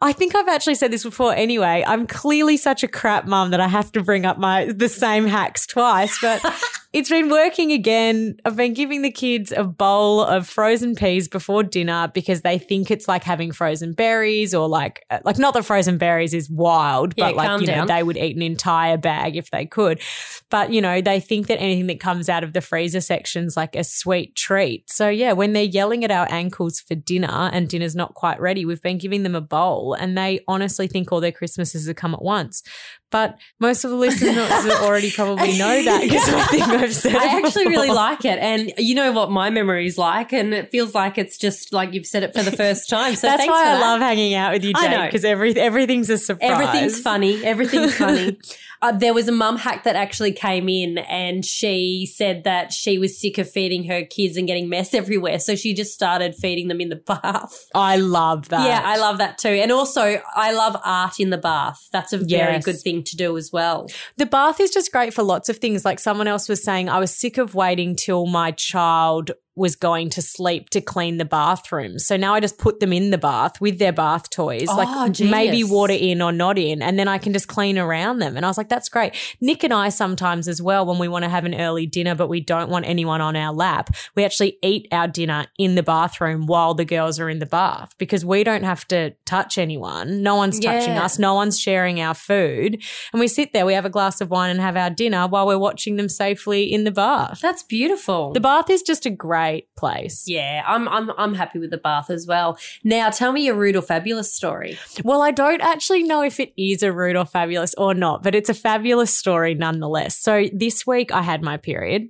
I 0.00 0.12
think 0.12 0.34
I've 0.34 0.48
actually 0.48 0.76
said 0.76 0.90
this 0.90 1.02
before 1.02 1.34
anyway. 1.34 1.84
I'm 1.86 2.06
clearly 2.06 2.56
such 2.56 2.82
a 2.82 2.88
crap 2.88 3.26
mum 3.26 3.50
that 3.50 3.60
I 3.60 3.68
have 3.68 3.92
to 3.92 4.02
bring 4.02 4.24
up 4.24 4.38
my 4.38 4.64
the 4.64 4.88
same 4.88 5.26
hacks 5.26 5.66
twice, 5.66 6.18
but 6.22 6.42
it's 6.90 7.10
been 7.10 7.28
working 7.28 7.70
again. 7.70 8.36
I've 8.46 8.56
been 8.56 8.72
giving 8.72 9.02
the 9.02 9.10
kids 9.10 9.52
a 9.52 9.62
bowl 9.62 10.22
of 10.22 10.48
frozen 10.48 10.94
peas 10.94 11.28
before 11.28 11.62
dinner 11.62 12.10
because 12.14 12.40
they 12.40 12.58
think 12.58 12.90
it's 12.90 13.06
like 13.06 13.24
having 13.24 13.52
frozen 13.52 13.92
berries 13.92 14.54
or 14.54 14.68
like 14.68 15.04
uh, 15.10 15.18
like 15.22 15.36
not 15.36 15.52
that 15.52 15.66
frozen 15.66 15.98
berries 15.98 16.32
is 16.32 16.48
wild, 16.48 17.12
Yeah, 17.14 17.26
but 17.26 17.36
like 17.36 17.60
you 17.60 17.66
know 17.66 17.84
they 17.84 18.02
would 18.02 18.16
eat 18.16 18.36
an 18.36 18.42
entire 18.42 18.96
bag 18.96 19.36
if 19.36 19.50
they 19.50 19.66
could. 19.66 20.00
But 20.48 20.72
you 20.72 20.80
know, 20.80 21.02
they 21.02 21.20
think 21.20 21.48
that 21.48 21.60
anything 21.60 21.88
that 21.88 22.00
comes 22.00 22.30
out 22.30 22.42
of 22.42 22.54
the 22.54 22.62
freezer 22.62 23.02
section's 23.02 23.54
like 23.54 23.76
a 23.76 23.84
sweet 23.84 24.34
treat. 24.34 24.90
So 24.90 25.10
yeah, 25.10 25.32
when 25.32 25.52
they're 25.52 25.64
yelling 25.64 26.04
at 26.04 26.10
our 26.10 26.26
ankles 26.30 26.80
for 26.80 26.94
dinner 26.94 27.50
and 27.52 27.68
dinner's 27.68 27.96
not 27.96 28.14
quite 28.14 28.40
ready, 28.40 28.64
we've 28.64 28.80
been 28.80 28.96
giving 28.96 29.24
them 29.24 29.34
a 29.34 29.42
bowl 29.42 29.92
and 29.92 30.16
they 30.16 30.40
honestly 30.48 30.86
think 30.86 31.12
all 31.12 31.20
their 31.20 31.32
Christmases 31.32 31.86
have 31.86 31.96
come 31.96 32.14
at 32.14 32.22
once. 32.22 32.62
But 33.10 33.38
most 33.58 33.84
of 33.84 33.90
the 33.90 33.96
listeners 33.96 34.36
already 34.82 35.10
probably 35.10 35.56
know 35.56 35.82
that 35.82 36.02
because 36.02 36.28
I 36.28 36.44
think 36.46 36.62
I've 36.64 36.94
said 36.94 37.14
it 37.14 37.22
I 37.22 37.38
actually 37.38 37.66
really 37.68 37.88
like 37.90 38.24
it. 38.24 38.38
And 38.38 38.72
you 38.76 38.94
know 38.94 39.12
what 39.12 39.30
my 39.30 39.48
memory 39.50 39.86
is 39.86 39.96
like. 39.96 40.32
And 40.32 40.52
it 40.52 40.70
feels 40.70 40.94
like 40.94 41.16
it's 41.16 41.38
just 41.38 41.72
like 41.72 41.94
you've 41.94 42.06
said 42.06 42.22
it 42.22 42.34
for 42.34 42.42
the 42.42 42.52
first 42.52 42.88
time. 42.88 43.14
So 43.14 43.26
That's 43.26 43.40
thanks 43.40 43.50
why 43.50 43.62
I 43.62 43.74
that. 43.74 43.80
love 43.80 44.00
hanging 44.00 44.34
out 44.34 44.52
with 44.52 44.62
you, 44.64 44.74
Jade, 44.74 45.06
because 45.06 45.24
every, 45.24 45.56
everything's 45.56 46.10
a 46.10 46.18
surprise. 46.18 46.50
Everything's 46.50 47.00
funny. 47.00 47.42
Everything's 47.44 47.94
funny. 47.94 48.38
Uh, 48.80 48.92
there 48.92 49.12
was 49.12 49.26
a 49.26 49.32
mum 49.32 49.56
hack 49.56 49.82
that 49.82 49.96
actually 49.96 50.30
came 50.30 50.68
in 50.68 50.98
and 50.98 51.44
she 51.44 52.08
said 52.14 52.44
that 52.44 52.72
she 52.72 52.96
was 52.96 53.20
sick 53.20 53.36
of 53.36 53.50
feeding 53.50 53.82
her 53.82 54.04
kids 54.04 54.36
and 54.36 54.46
getting 54.46 54.68
mess 54.68 54.94
everywhere. 55.02 55.40
So 55.40 55.56
she 55.56 55.74
just 55.74 55.92
started 55.92 56.36
feeding 56.36 56.68
them 56.68 56.80
in 56.80 56.88
the 56.88 56.94
bath. 56.94 57.66
I 57.74 57.96
love 57.96 58.50
that. 58.50 58.64
Yeah, 58.64 58.80
I 58.84 58.96
love 58.98 59.18
that 59.18 59.36
too. 59.36 59.48
And 59.48 59.72
also, 59.72 60.22
I 60.32 60.52
love 60.52 60.76
art 60.84 61.18
in 61.18 61.30
the 61.30 61.38
bath. 61.38 61.88
That's 61.90 62.12
a 62.12 62.18
very 62.18 62.28
Yes. 62.28 62.64
good 62.64 62.78
thing 62.78 62.97
to 63.04 63.16
do 63.16 63.36
as 63.36 63.52
well. 63.52 63.86
The 64.16 64.26
bath 64.26 64.60
is 64.60 64.70
just 64.70 64.92
great 64.92 65.14
for 65.14 65.22
lots 65.22 65.48
of 65.48 65.58
things. 65.58 65.84
Like 65.84 65.98
someone 65.98 66.28
else 66.28 66.48
was 66.48 66.62
saying, 66.62 66.88
I 66.88 66.98
was 66.98 67.14
sick 67.14 67.38
of 67.38 67.54
waiting 67.54 67.96
till 67.96 68.26
my 68.26 68.50
child 68.52 69.32
was 69.58 69.76
going 69.76 70.08
to 70.10 70.22
sleep 70.22 70.70
to 70.70 70.80
clean 70.80 71.18
the 71.18 71.24
bathroom. 71.24 71.98
So 71.98 72.16
now 72.16 72.34
I 72.34 72.40
just 72.40 72.58
put 72.58 72.80
them 72.80 72.92
in 72.92 73.10
the 73.10 73.18
bath 73.18 73.60
with 73.60 73.78
their 73.78 73.92
bath 73.92 74.30
toys, 74.30 74.66
Oh, 74.70 74.76
like 74.76 75.20
maybe 75.20 75.64
water 75.64 75.92
in 75.92 76.22
or 76.22 76.32
not 76.32 76.56
in, 76.58 76.80
and 76.80 76.98
then 76.98 77.08
I 77.08 77.18
can 77.18 77.32
just 77.32 77.48
clean 77.48 77.76
around 77.78 78.20
them. 78.20 78.36
And 78.36 78.46
I 78.46 78.48
was 78.48 78.56
like, 78.56 78.68
that's 78.68 78.88
great. 78.88 79.14
Nick 79.40 79.64
and 79.64 79.74
I 79.74 79.88
sometimes 79.88 80.46
as 80.48 80.62
well, 80.62 80.86
when 80.86 80.98
we 80.98 81.08
want 81.08 81.24
to 81.24 81.28
have 81.28 81.44
an 81.44 81.54
early 81.54 81.86
dinner, 81.86 82.14
but 82.14 82.28
we 82.28 82.40
don't 82.40 82.70
want 82.70 82.86
anyone 82.86 83.20
on 83.20 83.34
our 83.36 83.52
lap, 83.52 83.90
we 84.14 84.24
actually 84.24 84.58
eat 84.62 84.86
our 84.92 85.08
dinner 85.08 85.46
in 85.58 85.74
the 85.74 85.82
bathroom 85.82 86.46
while 86.46 86.74
the 86.74 86.84
girls 86.84 87.18
are 87.18 87.28
in 87.28 87.40
the 87.40 87.46
bath 87.46 87.94
because 87.98 88.24
we 88.24 88.44
don't 88.44 88.64
have 88.64 88.86
to 88.88 89.10
touch 89.26 89.58
anyone. 89.58 90.22
No 90.22 90.36
one's 90.36 90.60
touching 90.60 90.94
Yeah. 90.94 91.04
us. 91.04 91.18
No 91.18 91.34
one's 91.34 91.58
sharing 91.58 92.00
our 92.00 92.14
food. 92.14 92.80
And 93.12 93.18
we 93.20 93.26
sit 93.28 93.52
there, 93.52 93.66
we 93.66 93.74
have 93.74 93.84
a 93.84 93.90
glass 93.90 94.20
of 94.20 94.30
wine 94.30 94.50
and 94.50 94.60
have 94.60 94.76
our 94.76 94.90
dinner 94.90 95.26
while 95.26 95.46
we're 95.46 95.58
watching 95.58 95.96
them 95.96 96.08
safely 96.08 96.62
in 96.72 96.84
the 96.84 96.90
bath. 96.92 97.40
That's 97.42 97.62
beautiful. 97.64 98.32
The 98.32 98.40
bath 98.40 98.70
is 98.70 98.82
just 98.82 99.04
a 99.06 99.10
great 99.10 99.47
place. 99.76 100.24
yeah, 100.26 100.62
I'm, 100.66 100.88
I'm 100.88 101.10
I'm 101.16 101.34
happy 101.34 101.58
with 101.58 101.70
the 101.70 101.78
bath 101.78 102.10
as 102.10 102.26
well. 102.26 102.58
Now, 102.84 103.10
tell 103.10 103.32
me 103.32 103.44
your 103.44 103.54
rude 103.54 103.76
or 103.76 103.82
fabulous 103.82 104.32
story. 104.32 104.78
Well, 105.04 105.22
I 105.22 105.30
don't 105.30 105.60
actually 105.60 106.02
know 106.02 106.22
if 106.22 106.40
it 106.40 106.52
is 106.56 106.82
a 106.82 106.92
rude 106.92 107.16
or 107.16 107.24
fabulous 107.24 107.74
or 107.74 107.94
not, 107.94 108.22
but 108.22 108.34
it's 108.34 108.48
a 108.48 108.54
fabulous 108.54 109.16
story 109.16 109.54
nonetheless. 109.54 110.18
So 110.18 110.46
this 110.52 110.86
week 110.86 111.12
I 111.12 111.22
had 111.22 111.42
my 111.42 111.56
period 111.56 112.08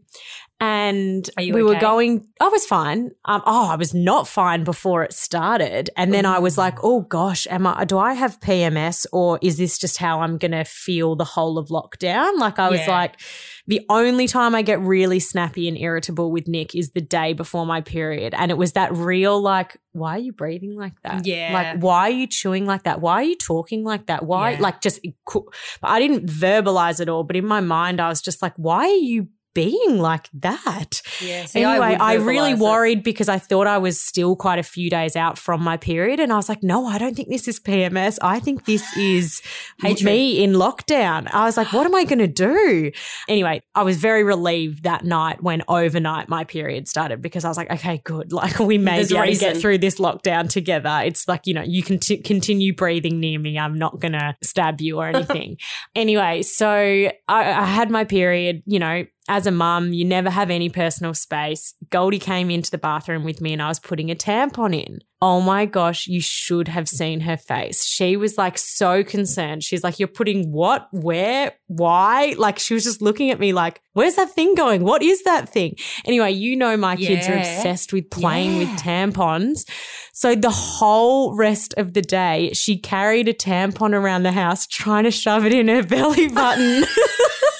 and 0.61 1.31
we 1.37 1.63
were 1.63 1.77
going 1.79 2.27
i 2.41 2.49
was 2.49 2.67
fine. 2.67 3.11
Um, 3.25 3.43
oh 3.47 3.69
i 3.71 3.77
was 3.77 3.95
not 3.95 4.27
fine 4.27 4.65
before 4.65 5.03
it 5.05 5.13
started. 5.13 5.91
And 5.97 6.13
then 6.13 6.27
i 6.27 6.39
was 6.39 6.59
like 6.59 6.79
oh 6.83 7.03
gosh 7.03 7.47
am 7.49 7.67
i 7.67 7.85
do 7.85 7.99
i 7.99 8.15
have 8.15 8.41
pms 8.41 9.07
or 9.13 9.39
is 9.43 9.57
this 9.59 9.79
just 9.79 9.99
how 9.99 10.21
i'm 10.21 10.37
gonna 10.39 10.65
feel 10.65 11.15
the 11.17 11.25
whole 11.25 11.59
of 11.59 11.69
lockdown? 11.69 12.39
Like 12.39 12.59
i 12.59 12.69
was 12.69 12.81
Yeah. 12.81 12.91
like 12.91 13.21
the 13.69 13.83
only 13.89 14.27
time 14.27 14.55
i 14.55 14.63
get 14.63 14.81
really 14.81 15.21
snappy 15.21 15.69
and 15.69 15.79
irritable 15.79 16.33
with 16.33 16.49
nick 16.49 16.75
is 16.75 16.91
the 16.91 17.01
day 17.03 17.33
before 17.35 17.65
my 17.67 17.81
period. 17.81 18.35
And 18.37 18.51
it 18.51 18.59
was 18.59 18.73
that 18.73 18.93
real 18.97 19.41
like 19.41 19.77
why 19.93 20.13
are 20.17 20.19
you 20.21 20.33
breathing 20.33 20.77
like 20.77 20.95
that? 21.03 21.27
Yeah. 21.27 21.51
like 21.53 21.83
why 21.83 22.01
are 22.03 22.11
you 22.11 22.27
chewing 22.29 22.67
like 22.67 22.85
that? 22.85 23.01
Why 23.01 23.15
are 23.15 23.23
you 23.25 23.37
talking 23.37 23.83
like 23.85 24.07
that? 24.07 24.25
Why 24.25 24.53
Yeah. 24.53 24.61
like 24.61 24.81
just 24.81 25.01
but 25.35 25.43
i 25.83 25.99
didn't 26.01 26.27
verbalize 26.27 27.01
it 27.01 27.09
all 27.09 27.23
but 27.25 27.37
in 27.37 27.47
my 27.47 27.61
mind 27.61 28.01
i 28.01 28.09
was 28.09 28.21
just 28.23 28.43
like 28.43 28.55
why 28.57 28.85
are 28.87 29.05
you 29.13 29.29
being 29.59 29.99
like 29.99 30.29
that 30.33 31.03
Yeah. 31.21 31.45
anyway, 31.53 31.97
I, 31.99 32.15
really 32.15 32.55
worried 32.55 33.03
because 33.03 33.29
I 33.29 33.39
thought 33.39 33.67
I 33.67 33.79
was 33.79 34.01
still 34.01 34.37
quite 34.37 34.61
a 34.61 34.63
few 34.63 34.89
days 34.89 35.17
out 35.17 35.37
from 35.37 35.65
my 35.65 35.77
period. 35.77 36.21
And 36.21 36.33
I 36.33 36.37
was 36.37 36.49
like, 36.49 36.63
no, 36.63 36.87
I 36.87 36.97
don't 36.97 37.17
think 37.17 37.29
this 37.29 37.49
is 37.49 37.59
PMS. 37.59 38.19
I 38.23 38.39
think 38.39 38.67
this 38.67 38.97
is 38.97 39.43
me 39.83 40.45
in 40.45 40.53
lockdown. 40.53 41.29
I 41.33 41.45
was 41.45 41.57
like, 41.57 41.73
what 41.73 41.87
am 41.87 41.95
I 41.97 42.05
going 42.05 42.21
to 42.21 42.29
do? 42.29 42.93
Anyway, 43.29 43.61
I 43.75 43.83
was 43.83 43.97
very 43.97 44.23
relieved 44.23 44.85
that 44.85 45.05
night 45.05 45.43
when 45.43 45.65
overnight 45.67 46.29
my 46.29 46.45
period 46.45 46.87
started 46.87 47.21
because 47.21 47.45
I 47.45 47.49
was 47.49 47.57
like, 47.57 47.71
okay, 47.71 48.01
good. 48.05 48.33
Like 48.39 48.61
we 48.61 48.79
may 48.79 48.97
There's 48.97 49.09
be 49.09 49.17
a 49.17 49.23
able 49.23 49.33
to 49.33 49.41
get 49.41 49.57
through 49.57 49.79
this 49.79 49.99
lockdown 49.99 50.49
together. 50.49 51.01
It's 51.05 51.27
like, 51.27 51.49
you 51.49 51.55
know, 51.55 51.63
you 51.63 51.83
can 51.83 51.99
t- 51.99 52.19
continue 52.19 52.73
breathing 52.73 53.19
near 53.19 53.41
me. 53.41 53.59
I'm 53.59 53.77
not 53.77 53.99
going 53.99 54.13
to 54.13 54.37
stab 54.45 54.81
you 54.81 55.01
or 55.01 55.09
anything. 55.13 55.57
anyway, 55.97 56.43
so 56.43 56.69
I, 56.69 57.11
I 57.29 57.65
had 57.65 57.91
my 57.91 58.05
period, 58.05 58.63
you 58.65 58.79
know, 58.79 59.05
as 59.29 59.47
a 59.47 59.51
mum, 59.51 59.93
you 59.93 60.05
never 60.05 60.31
have 60.31 60.51
any 60.51 60.69
personal 60.69 61.15
space. 61.15 61.75
Goldie 61.91 62.19
came 62.19 62.51
into 62.51 62.71
the 62.71 62.79
bathroom 62.79 63.25
with 63.25 63.41
me 63.41 63.53
and 63.53 63.63
I 63.63 63.69
was 63.69 63.79
putting 63.79 64.11
a 64.11 64.15
tampon 64.15 64.75
in. 64.75 65.01
Oh 65.21 65.41
my 65.41 65.67
gosh, 65.67 66.07
you 66.07 66.21
should 66.21 66.69
have 66.69 66.89
seen 66.89 67.21
her 67.21 67.37
face. 67.37 67.85
She 67.85 68.17
was 68.17 68.39
like 68.39 68.57
so 68.57 69.03
concerned. 69.03 69.65
She's 69.65 69.83
like, 69.83 69.99
You're 69.99 70.07
putting 70.07 70.53
what? 70.53 70.89
Where? 70.93 71.53
Why? 71.67 72.37
Like, 72.39 72.61
she 72.61 72.73
was 72.73 72.85
just 72.85 73.03
looking 73.03 73.31
at 73.31 73.41
me 73.41 73.53
like, 73.53 73.83
Where's 73.95 74.15
that 74.15 74.31
thing 74.31 74.55
going? 74.55 74.85
What 74.85 75.03
is 75.03 75.25
that 75.25 75.49
thing? 75.49 75.75
Anyway, 76.05 76.31
you 76.31 76.55
know, 76.57 76.77
my 76.77 76.95
kids 76.95 77.29
are 77.29 77.37
obsessed 77.37 77.93
with 77.93 78.11
playing 78.11 78.59
with 78.59 78.69
tampons. 78.79 79.69
So 80.13 80.37
the 80.37 80.51
whole 80.51 81.37
rest 81.37 81.75
of 81.77 81.95
the 81.95 82.03
day, 82.03 82.53
she 82.53 82.79
carried 82.79 83.29
a 83.29 83.35
tampon 83.35 83.95
around 83.95 84.23
the 84.23 84.33
house 84.33 84.67
trying 84.69 85.05
to 85.05 85.11
shove 85.11 85.45
it 85.45 85.53
in 85.53 85.67
her 85.67 85.83
belly 85.87 86.29
button. 86.29 86.85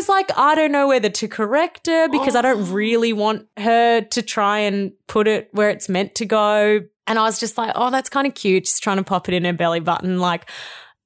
Was 0.00 0.08
like, 0.08 0.30
I 0.34 0.54
don't 0.54 0.72
know 0.72 0.88
whether 0.88 1.10
to 1.10 1.28
correct 1.28 1.86
her 1.86 2.08
because 2.08 2.34
I 2.34 2.40
don't 2.40 2.70
oh. 2.70 2.72
really 2.72 3.12
want 3.12 3.46
her 3.58 4.00
to 4.00 4.22
try 4.22 4.60
and 4.60 4.92
put 5.08 5.28
it 5.28 5.50
where 5.52 5.68
it's 5.68 5.90
meant 5.90 6.14
to 6.14 6.24
go. 6.24 6.80
And 7.06 7.18
I 7.18 7.22
was 7.22 7.38
just 7.38 7.58
like, 7.58 7.72
oh, 7.74 7.90
that's 7.90 8.08
kind 8.08 8.26
of 8.26 8.32
cute. 8.34 8.64
Just 8.64 8.82
trying 8.82 8.96
to 8.96 9.02
pop 9.02 9.28
it 9.28 9.34
in 9.34 9.44
her 9.44 9.52
belly 9.52 9.80
button. 9.80 10.18
Like, 10.18 10.48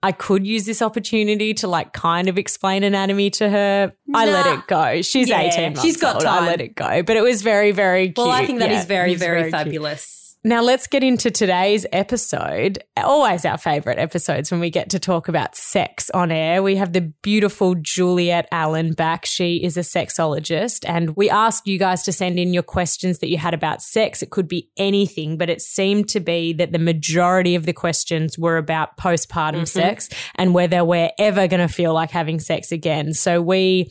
I 0.04 0.12
could 0.12 0.46
use 0.46 0.64
this 0.64 0.80
opportunity 0.80 1.54
to 1.54 1.66
like 1.66 1.92
kind 1.92 2.28
of 2.28 2.38
explain 2.38 2.84
anatomy 2.84 3.30
to 3.30 3.50
her. 3.50 3.92
I 4.14 4.26
let 4.26 4.46
it 4.46 4.66
go. 4.68 5.02
She's 5.02 5.28
Yeah, 5.28 5.40
18 5.40 5.64
months 5.64 5.82
she's 5.82 5.96
got 5.96 6.16
old. 6.16 6.26
I 6.26 6.46
let 6.46 6.60
it 6.60 6.76
go. 6.76 7.02
But 7.02 7.16
it 7.16 7.22
was 7.22 7.42
very, 7.42 7.72
very 7.72 8.08
cute. 8.08 8.18
Well, 8.18 8.30
I 8.30 8.46
think 8.46 8.60
that 8.60 8.70
is 8.70 8.82
Yeah, 8.82 8.86
very, 8.86 9.10
it 9.10 9.14
was 9.14 9.22
very, 9.22 9.50
cute. 9.50 9.82
Now 10.46 10.60
let's 10.60 10.86
get 10.86 11.02
into 11.02 11.30
today's 11.30 11.86
episode. 11.90 12.78
Always 12.98 13.46
our 13.46 13.56
favorite 13.56 13.98
episodes 13.98 14.50
when 14.50 14.60
we 14.60 14.68
get 14.68 14.90
to 14.90 14.98
talk 14.98 15.26
about 15.26 15.56
sex 15.56 16.10
on 16.10 16.30
air. 16.30 16.62
We 16.62 16.76
have 16.76 16.92
the 16.92 17.00
beautiful 17.22 17.74
Juliet 17.74 18.46
Allen 18.52 18.92
back. 18.92 19.24
She 19.24 19.64
is 19.64 19.78
a 19.78 19.80
sexologist 19.80 20.86
and 20.86 21.16
we 21.16 21.30
asked 21.30 21.66
you 21.66 21.78
guys 21.78 22.02
to 22.02 22.12
send 22.12 22.38
in 22.38 22.52
your 22.52 22.62
questions 22.62 23.20
that 23.20 23.30
you 23.30 23.38
had 23.38 23.54
about 23.54 23.80
sex. 23.80 24.22
It 24.22 24.28
could 24.28 24.46
be 24.46 24.68
anything, 24.76 25.38
but 25.38 25.48
it 25.48 25.62
seemed 25.62 26.10
to 26.10 26.20
be 26.20 26.52
that 26.52 26.72
the 26.72 26.78
majority 26.78 27.54
of 27.54 27.64
the 27.64 27.72
questions 27.72 28.38
were 28.38 28.58
about 28.58 28.98
postpartum 28.98 29.54
mm-hmm. 29.54 29.64
sex 29.64 30.10
and 30.34 30.52
whether 30.52 30.84
we're 30.84 31.12
ever 31.18 31.48
going 31.48 31.66
to 31.66 31.72
feel 31.72 31.94
like 31.94 32.10
having 32.10 32.38
sex 32.38 32.70
again. 32.70 33.14
So 33.14 33.40
we 33.40 33.90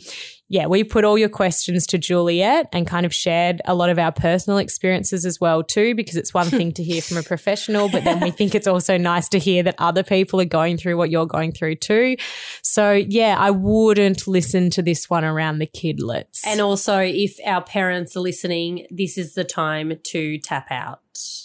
yeah, 0.54 0.68
we 0.68 0.84
put 0.84 1.04
all 1.04 1.18
your 1.18 1.30
questions 1.30 1.88
to 1.88 1.98
Juliet 1.98 2.70
and 2.72 2.86
kind 2.86 3.08
of 3.08 3.14
shared 3.14 3.60
a 3.66 3.74
lot 3.74 3.90
of 3.90 3.98
our 3.98 4.12
personal 4.12 4.60
experiences 4.60 5.26
as 5.26 5.42
well 5.42 5.64
too, 5.64 5.96
because 5.96 6.16
it's 6.16 6.32
one 6.32 6.46
thing 6.46 6.72
to 6.74 6.84
hear 6.84 7.02
from 7.02 7.18
a 7.18 7.24
professional, 7.34 7.90
but 7.90 8.04
then 8.04 8.20
we 8.20 8.30
think 8.30 8.54
it's 8.54 8.68
also 8.68 8.96
nice 8.96 9.28
to 9.30 9.40
hear 9.40 9.64
that 9.64 9.74
other 9.80 10.04
people 10.04 10.40
are 10.40 10.46
going 10.46 10.78
through 10.78 10.96
what 10.96 11.10
you're 11.10 11.26
going 11.26 11.54
through 11.54 11.78
too. 11.78 12.18
So 12.62 12.92
yeah, 12.92 13.36
I 13.40 13.50
wouldn't 13.50 14.28
listen 14.28 14.70
to 14.72 14.84
this 14.84 15.10
one 15.10 15.24
around 15.26 15.58
the 15.58 15.66
kidlets. 15.66 16.42
And 16.46 16.62
also, 16.62 17.00
if 17.00 17.36
our 17.48 17.64
parents 17.64 18.16
are 18.16 18.20
listening, 18.20 18.86
this 18.92 19.18
is 19.18 19.34
the 19.34 19.44
time 19.44 19.98
to 20.04 20.38
tap 20.38 20.68
out. 20.70 21.00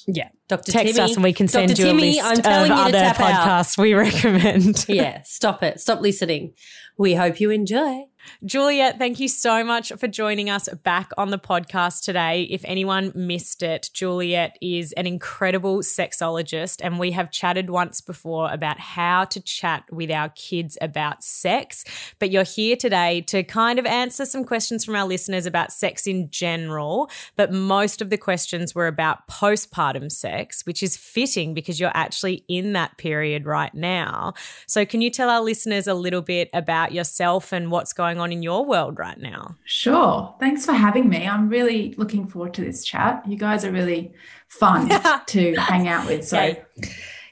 yeah, 0.06 0.28
Dr. 0.48 0.70
text 0.72 0.96
Timmy, 0.96 1.04
us 1.10 1.14
and 1.14 1.24
we 1.24 1.32
can 1.32 1.46
Dr. 1.46 1.68
send 1.68 1.78
you 1.78 1.84
Timmy, 1.86 2.18
a 2.18 2.22
I'm 2.24 2.36
telling 2.36 2.70
of 2.72 2.76
you 2.78 2.92
to 2.92 2.98
other 2.98 3.14
tap 3.14 3.20
out. 3.20 3.46
podcasts 3.64 3.78
we 3.78 3.94
recommend. 4.06 4.84
yeah, 4.86 5.22
stop 5.24 5.62
it. 5.62 5.80
Stop 5.80 6.02
listening. 6.02 6.52
We 6.98 7.14
hope 7.14 7.38
you 7.38 7.50
enjoy. 7.50 8.08
Juliet, 8.44 8.98
thank 8.98 9.20
you 9.20 9.28
so 9.28 9.64
much 9.64 9.92
for 9.98 10.06
joining 10.06 10.50
us 10.50 10.68
back 10.82 11.10
on 11.16 11.30
the 11.30 11.38
podcast 11.38 12.04
today. 12.04 12.42
If 12.50 12.62
anyone 12.64 13.12
missed 13.14 13.62
it, 13.62 13.90
Juliet 13.92 14.56
is 14.60 14.92
an 14.92 15.06
incredible 15.06 15.78
sexologist, 15.78 16.80
and 16.82 16.98
we 16.98 17.12
have 17.12 17.30
chatted 17.30 17.70
once 17.70 18.00
before 18.00 18.52
about 18.52 18.78
how 18.78 19.24
to 19.24 19.40
chat 19.40 19.84
with 19.90 20.10
our 20.10 20.28
kids 20.30 20.78
about 20.80 21.24
sex. 21.24 21.84
But 22.18 22.30
you're 22.30 22.44
here 22.44 22.76
today 22.76 23.22
to 23.22 23.42
kind 23.42 23.78
of 23.78 23.86
answer 23.86 24.24
some 24.24 24.44
questions 24.44 24.84
from 24.84 24.96
our 24.96 25.06
listeners 25.06 25.46
about 25.46 25.72
sex 25.72 26.06
in 26.06 26.30
general. 26.30 27.10
But 27.36 27.52
most 27.52 28.00
of 28.00 28.10
the 28.10 28.18
questions 28.18 28.74
were 28.74 28.86
about 28.86 29.26
postpartum 29.28 30.10
sex, 30.10 30.64
which 30.64 30.82
is 30.82 30.96
fitting 30.96 31.54
because 31.54 31.80
you're 31.80 31.90
actually 31.94 32.44
in 32.48 32.72
that 32.74 32.98
period 32.98 33.46
right 33.46 33.74
now. 33.74 34.34
So, 34.66 34.84
can 34.84 35.00
you 35.00 35.10
tell 35.10 35.30
our 35.30 35.40
listeners 35.40 35.86
a 35.86 35.94
little 35.94 36.22
bit 36.22 36.50
about 36.52 36.87
yourself 36.92 37.52
and 37.52 37.70
what's 37.70 37.92
going 37.92 38.18
on 38.18 38.32
in 38.32 38.42
your 38.42 38.64
world 38.64 38.98
right 38.98 39.18
now? 39.18 39.56
Sure. 39.64 40.34
Thanks 40.40 40.64
for 40.66 40.72
having 40.72 41.08
me. 41.08 41.26
I'm 41.26 41.48
really 41.48 41.94
looking 41.96 42.26
forward 42.28 42.54
to 42.54 42.60
this 42.62 42.84
chat. 42.84 43.22
You 43.26 43.36
guys 43.36 43.64
are 43.64 43.72
really 43.72 44.12
fun 44.48 44.88
to 45.26 45.54
hang 45.56 45.88
out 45.88 46.06
with. 46.06 46.26
So, 46.26 46.38
Okay. 46.38 46.62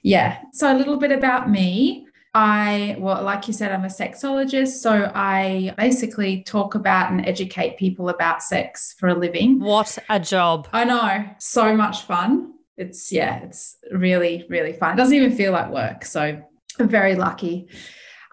yeah. 0.03 0.39
So, 0.53 0.73
a 0.73 0.77
little 0.77 0.97
bit 0.99 1.13
about 1.13 1.51
me. 1.51 2.07
I, 2.35 2.97
well, 2.99 3.23
like 3.23 3.49
you 3.49 3.55
said, 3.55 3.73
I'm 3.73 3.85
a 3.85 3.89
sexologist. 3.89 4.81
So, 4.83 5.11
I 5.15 5.75
basically 5.79 6.43
talk 6.43 6.75
about 6.75 7.11
and 7.11 7.25
educate 7.27 7.79
people 7.79 8.09
about 8.11 8.43
sex 8.43 8.95
for 8.99 9.09
a 9.09 9.15
living. 9.15 9.59
What 9.59 9.97
a 10.11 10.21
job. 10.21 10.69
I 10.73 10.85
know. 10.85 11.25
So 11.39 11.75
much 11.77 12.03
fun. 12.03 12.53
It's, 12.77 13.11
yeah, 13.11 13.39
it's 13.39 13.79
really, 13.91 14.45
really 14.51 14.75
fun. 14.75 14.93
It 14.95 14.97
doesn't 14.99 15.15
even 15.17 15.35
feel 15.35 15.53
like 15.53 15.71
work. 15.71 16.05
So, 16.05 16.43
I'm 16.79 16.89
very 16.91 17.15
lucky. 17.15 17.69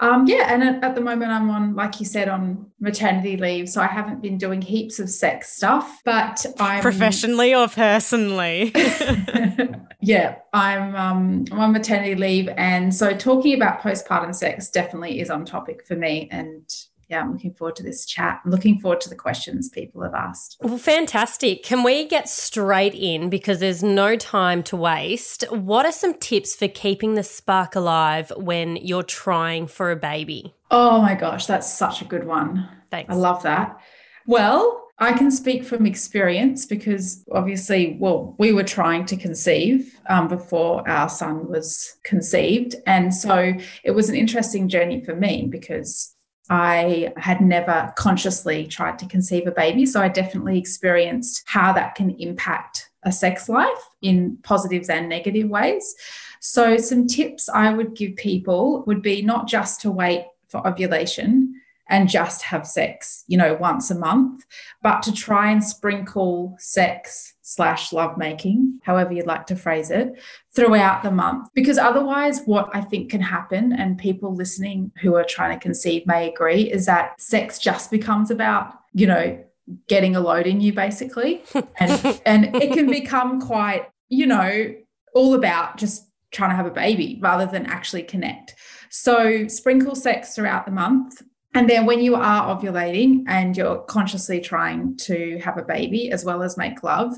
Um, 0.04 0.28
yeah, 0.28 0.54
and 0.54 0.84
at, 0.84 0.96
the 0.96 1.02
moment 1.02 1.32
I'm 1.32 1.50
on, 1.50 1.76
like 1.76 2.02
you 2.02 2.06
said, 2.06 2.28
on 2.28 2.70
maternity 2.82 3.38
leave, 3.38 3.70
so 3.70 3.82
I 3.82 3.88
haven't 3.88 4.22
been 4.22 4.38
doing 4.38 4.62
heaps 4.62 5.00
of 5.00 5.10
sex 5.10 5.54
stuff, 5.54 6.02
but 6.04 6.46
I'm 6.60 6.82
Professionally 6.82 7.56
or 7.56 7.70
personally? 7.70 8.74
yeah, 10.02 10.40
I'm 10.52 10.94
um, 10.98 11.46
I'm 11.54 11.60
on 11.60 11.72
maternity 11.72 12.16
leave, 12.16 12.50
and 12.58 12.94
so 12.94 13.16
talking 13.16 13.56
about 13.56 13.82
postpartum 13.82 14.36
sex 14.36 14.70
definitely 14.70 15.22
is 15.22 15.30
on 15.30 15.46
topic 15.46 15.88
for 15.88 15.96
me, 15.96 16.28
and 16.32 16.70
yeah, 17.10 17.22
I'm 17.22 17.34
looking 17.34 17.54
forward 17.54 17.76
to 17.78 17.84
this 17.84 18.06
chat. 18.06 18.42
I'm 18.44 18.52
looking 18.52 18.80
forward 18.80 19.02
to 19.02 19.10
the 19.10 19.16
questions 19.16 19.70
people 19.70 20.02
have 20.04 20.14
asked. 20.14 20.58
Well, 20.62 20.78
fantastic. 20.78 21.64
Can 21.64 21.84
we 21.84 22.08
get 22.08 22.30
straight 22.30 22.96
in 22.96 23.30
because 23.30 23.60
there's 23.60 23.84
no 23.84 24.16
time 24.16 24.64
to 24.64 24.78
waste? 24.78 25.44
What 25.52 25.86
are 25.86 25.92
some 25.92 26.14
tips 26.16 26.56
for 26.56 26.68
keeping 26.68 27.14
the 27.14 27.24
spark 27.24 27.76
alive 27.76 28.32
when 28.38 28.78
you're 28.78 29.04
trying 29.04 29.68
for 29.68 29.92
a 29.92 29.96
baby? 29.96 30.56
Oh 30.72 31.02
my 31.02 31.16
gosh, 31.16 31.46
that's 31.46 31.72
such 31.72 32.02
a 32.02 32.06
good 32.06 32.26
one. 32.26 32.68
Thanks. 32.90 33.12
I 33.12 33.16
love 33.16 33.44
that. 33.44 33.80
Well, 34.26 34.84
I 35.00 35.14
can 35.14 35.32
speak 35.32 35.66
from 35.66 35.86
experience 35.86 36.66
because 36.66 37.26
obviously, 37.32 37.98
well, 38.00 38.36
we 38.38 38.54
were 38.54 38.64
trying 38.64 39.06
to 39.08 39.18
conceive 39.18 40.00
um, 40.08 40.28
before 40.28 40.88
our 40.88 41.10
son 41.10 41.50
was 41.50 41.98
conceived. 42.04 42.76
And 42.86 43.14
so 43.14 43.54
it 43.84 43.92
was 43.92 44.10
an 44.10 44.16
interesting 44.16 44.70
journey 44.70 45.04
for 45.04 45.16
me 45.16 45.48
because 45.50 46.13
I 46.54 47.12
had 47.18 47.42
never 47.42 47.92
consciously 47.96 48.68
tried 48.68 49.00
to 49.00 49.08
conceive 49.08 49.48
a 49.48 49.52
baby. 49.52 49.88
So 49.88 50.00
I 50.00 50.08
definitely 50.08 50.60
experienced 50.60 51.42
how 51.48 51.74
that 51.74 51.96
can 51.96 52.12
impact 52.20 52.92
a 53.02 53.12
sex 53.12 53.50
life 53.50 53.90
in 54.04 54.38
positives 54.44 54.88
and 54.88 55.10
negative 55.10 55.50
ways. 55.50 55.96
So, 56.40 56.78
some 56.78 57.08
tips 57.08 57.50
I 57.50 57.74
would 57.74 57.96
give 57.96 58.18
people 58.18 58.84
would 58.86 59.02
be 59.02 59.24
not 59.24 59.48
just 59.48 59.82
to 59.82 59.92
wait 59.92 60.26
for 60.48 60.66
ovulation, 60.68 61.60
and 61.90 62.08
just 62.10 62.44
have 62.44 62.66
sex, 62.66 63.24
you 63.28 63.38
know, 63.38 63.56
once 63.56 63.92
a 63.92 63.96
month, 63.96 64.46
but 64.82 65.02
to 65.04 65.12
try 65.12 65.52
and 65.52 65.64
sprinkle 65.64 66.56
sex 66.58 67.33
slash 67.44 67.92
lovemaking, 67.92 68.80
however 68.84 69.14
you'd 69.14 69.28
like 69.28 69.46
to 69.46 69.56
phrase 69.56 69.92
it, 69.92 70.14
throughout 70.56 71.04
the 71.04 71.12
month. 71.12 71.50
Because 71.54 71.78
otherwise, 71.78 72.42
what 72.46 72.70
I 72.74 72.82
think 72.82 73.12
can 73.12 73.22
happen, 73.22 73.74
and 73.74 73.98
people 73.98 74.34
listening 74.34 74.92
who 75.02 75.16
are 75.16 75.26
trying 75.26 75.58
to 75.58 75.62
conceive 75.62 76.08
may 76.08 76.30
agree, 76.30 76.72
is 76.72 76.86
that 76.88 77.22
sex 77.22 77.60
just 77.60 77.92
becomes 77.92 78.32
about, 78.32 78.74
you 78.94 79.06
know, 79.06 79.44
getting 79.88 80.16
a 80.16 80.20
load 80.20 80.48
in 80.48 80.60
you 80.62 80.74
basically. 80.74 81.44
And 81.80 82.22
and 82.26 82.56
it 82.56 82.74
can 82.74 82.90
become 82.90 83.42
quite, 83.42 83.90
you 84.10 84.26
know, 84.26 84.74
all 85.14 85.34
about 85.34 85.78
just 85.78 86.10
trying 86.32 86.50
to 86.50 86.56
have 86.56 86.66
a 86.66 86.72
baby 86.72 87.20
rather 87.22 87.46
than 87.46 87.66
actually 87.66 88.04
connect. 88.04 88.56
So 88.90 89.48
sprinkle 89.48 89.96
sex 89.96 90.36
throughout 90.36 90.66
the 90.66 90.72
month 90.72 91.22
and 91.54 91.70
then 91.70 91.86
when 91.86 92.02
you 92.02 92.16
are 92.16 92.56
ovulating 92.56 93.24
and 93.28 93.56
you're 93.56 93.78
consciously 93.82 94.42
trying 94.42 94.98
to 94.98 95.40
have 95.40 95.58
a 95.58 95.64
baby 95.64 96.12
as 96.12 96.26
well 96.26 96.42
as 96.42 96.58
make 96.58 96.84
love, 96.84 97.14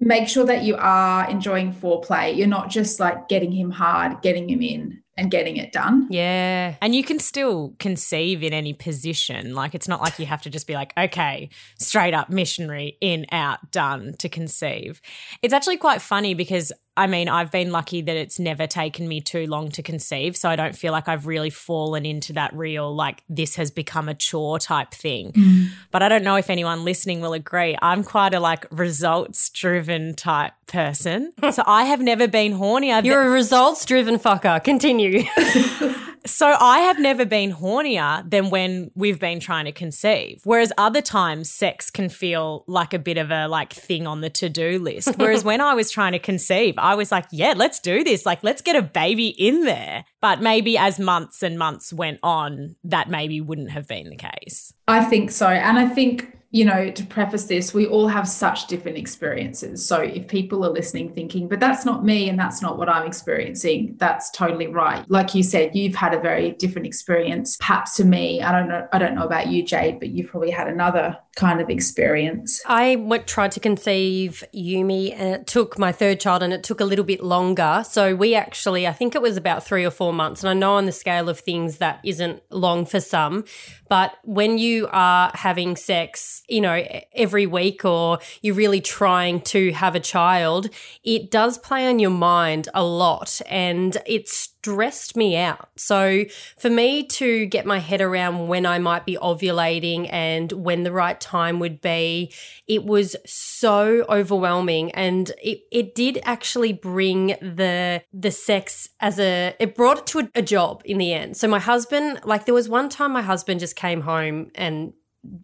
make 0.00 0.28
sure 0.28 0.44
that 0.46 0.62
you 0.62 0.76
are 0.76 1.28
enjoying 1.28 1.72
foreplay. 1.72 2.36
You're 2.36 2.46
not 2.46 2.70
just 2.70 3.00
like 3.00 3.28
getting 3.28 3.52
him 3.52 3.70
hard, 3.70 4.22
getting 4.22 4.48
him 4.48 4.62
in 4.62 5.02
and 5.16 5.30
getting 5.30 5.56
it 5.56 5.72
done. 5.72 6.06
Yeah. 6.08 6.76
And 6.80 6.94
you 6.94 7.04
can 7.04 7.18
still 7.18 7.74
conceive 7.78 8.42
in 8.42 8.52
any 8.52 8.72
position. 8.72 9.54
Like 9.54 9.74
it's 9.74 9.88
not 9.88 10.00
like 10.00 10.18
you 10.18 10.26
have 10.26 10.42
to 10.42 10.50
just 10.50 10.66
be 10.66 10.74
like, 10.74 10.92
okay, 10.96 11.50
straight 11.78 12.14
up 12.14 12.30
missionary, 12.30 12.96
in, 13.00 13.26
out, 13.32 13.70
done 13.70 14.14
to 14.18 14.28
conceive. 14.28 15.02
It's 15.42 15.52
actually 15.52 15.76
quite 15.76 16.00
funny 16.00 16.32
because 16.34 16.72
I 16.96 17.06
mean, 17.06 17.28
I've 17.28 17.50
been 17.50 17.70
lucky 17.72 18.02
that 18.02 18.16
it's 18.16 18.38
never 18.38 18.66
taken 18.66 19.08
me 19.08 19.20
too 19.20 19.46
long 19.46 19.70
to 19.70 19.82
conceive. 19.82 20.36
So 20.36 20.48
I 20.48 20.56
don't 20.56 20.76
feel 20.76 20.92
like 20.92 21.08
I've 21.08 21.26
really 21.26 21.50
fallen 21.50 22.04
into 22.04 22.32
that 22.34 22.52
real, 22.52 22.94
like, 22.94 23.22
this 23.28 23.56
has 23.56 23.70
become 23.70 24.08
a 24.08 24.14
chore 24.14 24.58
type 24.58 24.92
thing. 24.92 25.32
Mm. 25.32 25.68
But 25.90 26.02
I 26.02 26.08
don't 26.08 26.24
know 26.24 26.36
if 26.36 26.50
anyone 26.50 26.84
listening 26.84 27.20
will 27.20 27.32
agree. 27.32 27.76
I'm 27.80 28.02
quite 28.02 28.34
a 28.34 28.40
like 28.40 28.66
results 28.70 29.50
driven 29.50 30.14
type 30.14 30.52
person. 30.66 31.32
so 31.52 31.62
I 31.66 31.84
have 31.84 32.00
never 32.00 32.26
been 32.28 32.52
horny. 32.52 32.92
I've 32.92 33.04
You're 33.04 33.22
a 33.22 33.30
results 33.30 33.84
driven 33.84 34.18
fucker. 34.18 34.62
Continue. 34.62 35.22
So 36.26 36.54
I 36.58 36.80
have 36.80 36.98
never 36.98 37.24
been 37.24 37.52
hornier 37.52 38.28
than 38.28 38.50
when 38.50 38.90
we've 38.94 39.18
been 39.18 39.40
trying 39.40 39.64
to 39.64 39.72
conceive. 39.72 40.40
Whereas 40.44 40.72
other 40.76 41.00
times 41.00 41.50
sex 41.50 41.90
can 41.90 42.08
feel 42.08 42.64
like 42.66 42.92
a 42.92 42.98
bit 42.98 43.16
of 43.16 43.30
a 43.30 43.48
like 43.48 43.72
thing 43.72 44.06
on 44.06 44.20
the 44.20 44.30
to-do 44.30 44.78
list. 44.78 45.16
Whereas 45.16 45.44
when 45.44 45.60
I 45.60 45.74
was 45.74 45.90
trying 45.90 46.12
to 46.12 46.18
conceive, 46.18 46.74
I 46.78 46.94
was 46.94 47.10
like, 47.10 47.26
yeah, 47.30 47.54
let's 47.56 47.80
do 47.80 48.04
this. 48.04 48.26
Like 48.26 48.42
let's 48.42 48.62
get 48.62 48.76
a 48.76 48.82
baby 48.82 49.28
in 49.28 49.64
there. 49.64 50.04
But 50.20 50.40
maybe 50.40 50.76
as 50.76 50.98
months 50.98 51.42
and 51.42 51.58
months 51.58 51.92
went 51.92 52.18
on, 52.22 52.76
that 52.84 53.08
maybe 53.08 53.40
wouldn't 53.40 53.70
have 53.70 53.86
been 53.86 54.10
the 54.10 54.16
case. 54.16 54.74
I 54.86 55.04
think 55.04 55.30
so. 55.30 55.46
And 55.46 55.78
I 55.78 55.88
think 55.88 56.36
you 56.52 56.64
know, 56.64 56.90
to 56.90 57.06
preface 57.06 57.44
this, 57.44 57.72
we 57.72 57.86
all 57.86 58.08
have 58.08 58.26
such 58.28 58.66
different 58.66 58.98
experiences. 58.98 59.86
So 59.86 60.00
if 60.00 60.26
people 60.26 60.64
are 60.64 60.70
listening 60.70 61.12
thinking, 61.12 61.46
but 61.48 61.60
that's 61.60 61.84
not 61.84 62.04
me 62.04 62.28
and 62.28 62.36
that's 62.36 62.60
not 62.60 62.76
what 62.76 62.88
I'm 62.88 63.06
experiencing, 63.06 63.94
that's 63.98 64.30
totally 64.30 64.66
right. 64.66 65.08
Like 65.08 65.32
you 65.34 65.44
said, 65.44 65.76
you've 65.76 65.94
had 65.94 66.12
a 66.12 66.20
very 66.20 66.50
different 66.52 66.86
experience. 66.88 67.56
Perhaps 67.56 67.96
to 67.96 68.04
me, 68.04 68.42
I 68.42 68.50
don't 68.50 68.68
know, 68.68 68.88
I 68.92 68.98
don't 68.98 69.14
know 69.14 69.24
about 69.24 69.46
you, 69.46 69.62
Jade, 69.62 70.00
but 70.00 70.08
you've 70.08 70.30
probably 70.30 70.50
had 70.50 70.66
another 70.66 71.16
kind 71.36 71.60
of 71.60 71.70
experience. 71.70 72.60
I 72.66 72.96
went, 72.96 73.26
tried 73.26 73.52
to 73.52 73.60
conceive 73.60 74.42
Yumi 74.54 75.14
and 75.16 75.34
it 75.34 75.46
took 75.46 75.78
my 75.78 75.92
third 75.92 76.20
child 76.20 76.42
and 76.42 76.52
it 76.52 76.62
took 76.62 76.80
a 76.80 76.84
little 76.84 77.04
bit 77.04 77.22
longer. 77.22 77.84
So 77.88 78.14
we 78.14 78.34
actually, 78.34 78.86
I 78.86 78.92
think 78.92 79.14
it 79.14 79.22
was 79.22 79.36
about 79.36 79.64
three 79.64 79.84
or 79.84 79.90
four 79.90 80.12
months. 80.12 80.42
And 80.42 80.50
I 80.50 80.54
know 80.54 80.74
on 80.74 80.86
the 80.86 80.92
scale 80.92 81.28
of 81.28 81.38
things 81.38 81.78
that 81.78 82.00
isn't 82.04 82.42
long 82.50 82.84
for 82.84 83.00
some, 83.00 83.44
but 83.88 84.14
when 84.24 84.58
you 84.58 84.88
are 84.90 85.30
having 85.34 85.76
sex, 85.76 86.42
you 86.48 86.60
know, 86.60 86.84
every 87.14 87.46
week 87.46 87.84
or 87.84 88.18
you're 88.42 88.54
really 88.54 88.80
trying 88.80 89.40
to 89.42 89.72
have 89.72 89.94
a 89.94 90.00
child, 90.00 90.68
it 91.04 91.30
does 91.30 91.58
play 91.58 91.86
on 91.88 91.98
your 91.98 92.10
mind 92.10 92.68
a 92.74 92.82
lot 92.82 93.40
and 93.48 93.96
it's 94.04 94.48
stressed 94.62 95.16
me 95.16 95.36
out. 95.36 95.70
So 95.76 96.24
for 96.58 96.68
me 96.68 97.04
to 97.04 97.46
get 97.46 97.64
my 97.64 97.78
head 97.78 98.02
around 98.02 98.48
when 98.48 98.66
I 98.66 98.78
might 98.78 99.06
be 99.06 99.16
ovulating 99.16 100.06
and 100.12 100.52
when 100.52 100.82
the 100.82 100.92
right 100.92 101.18
time 101.18 101.60
would 101.60 101.80
be, 101.80 102.32
it 102.68 102.84
was 102.84 103.16
so 103.24 104.04
overwhelming 104.08 104.90
and 104.92 105.30
it, 105.42 105.62
it 105.72 105.94
did 105.94 106.20
actually 106.24 106.74
bring 106.74 107.28
the 107.40 108.02
the 108.12 108.30
sex 108.30 108.90
as 109.00 109.18
a 109.18 109.54
it 109.58 109.74
brought 109.74 109.98
it 109.98 110.06
to 110.08 110.18
a, 110.20 110.28
a 110.34 110.42
job 110.42 110.82
in 110.84 110.98
the 110.98 111.14
end. 111.14 111.38
So 111.38 111.48
my 111.48 111.58
husband, 111.58 112.20
like 112.24 112.44
there 112.44 112.54
was 112.54 112.68
one 112.68 112.90
time 112.90 113.12
my 113.12 113.22
husband 113.22 113.60
just 113.60 113.76
came 113.76 114.02
home 114.02 114.50
and 114.54 114.92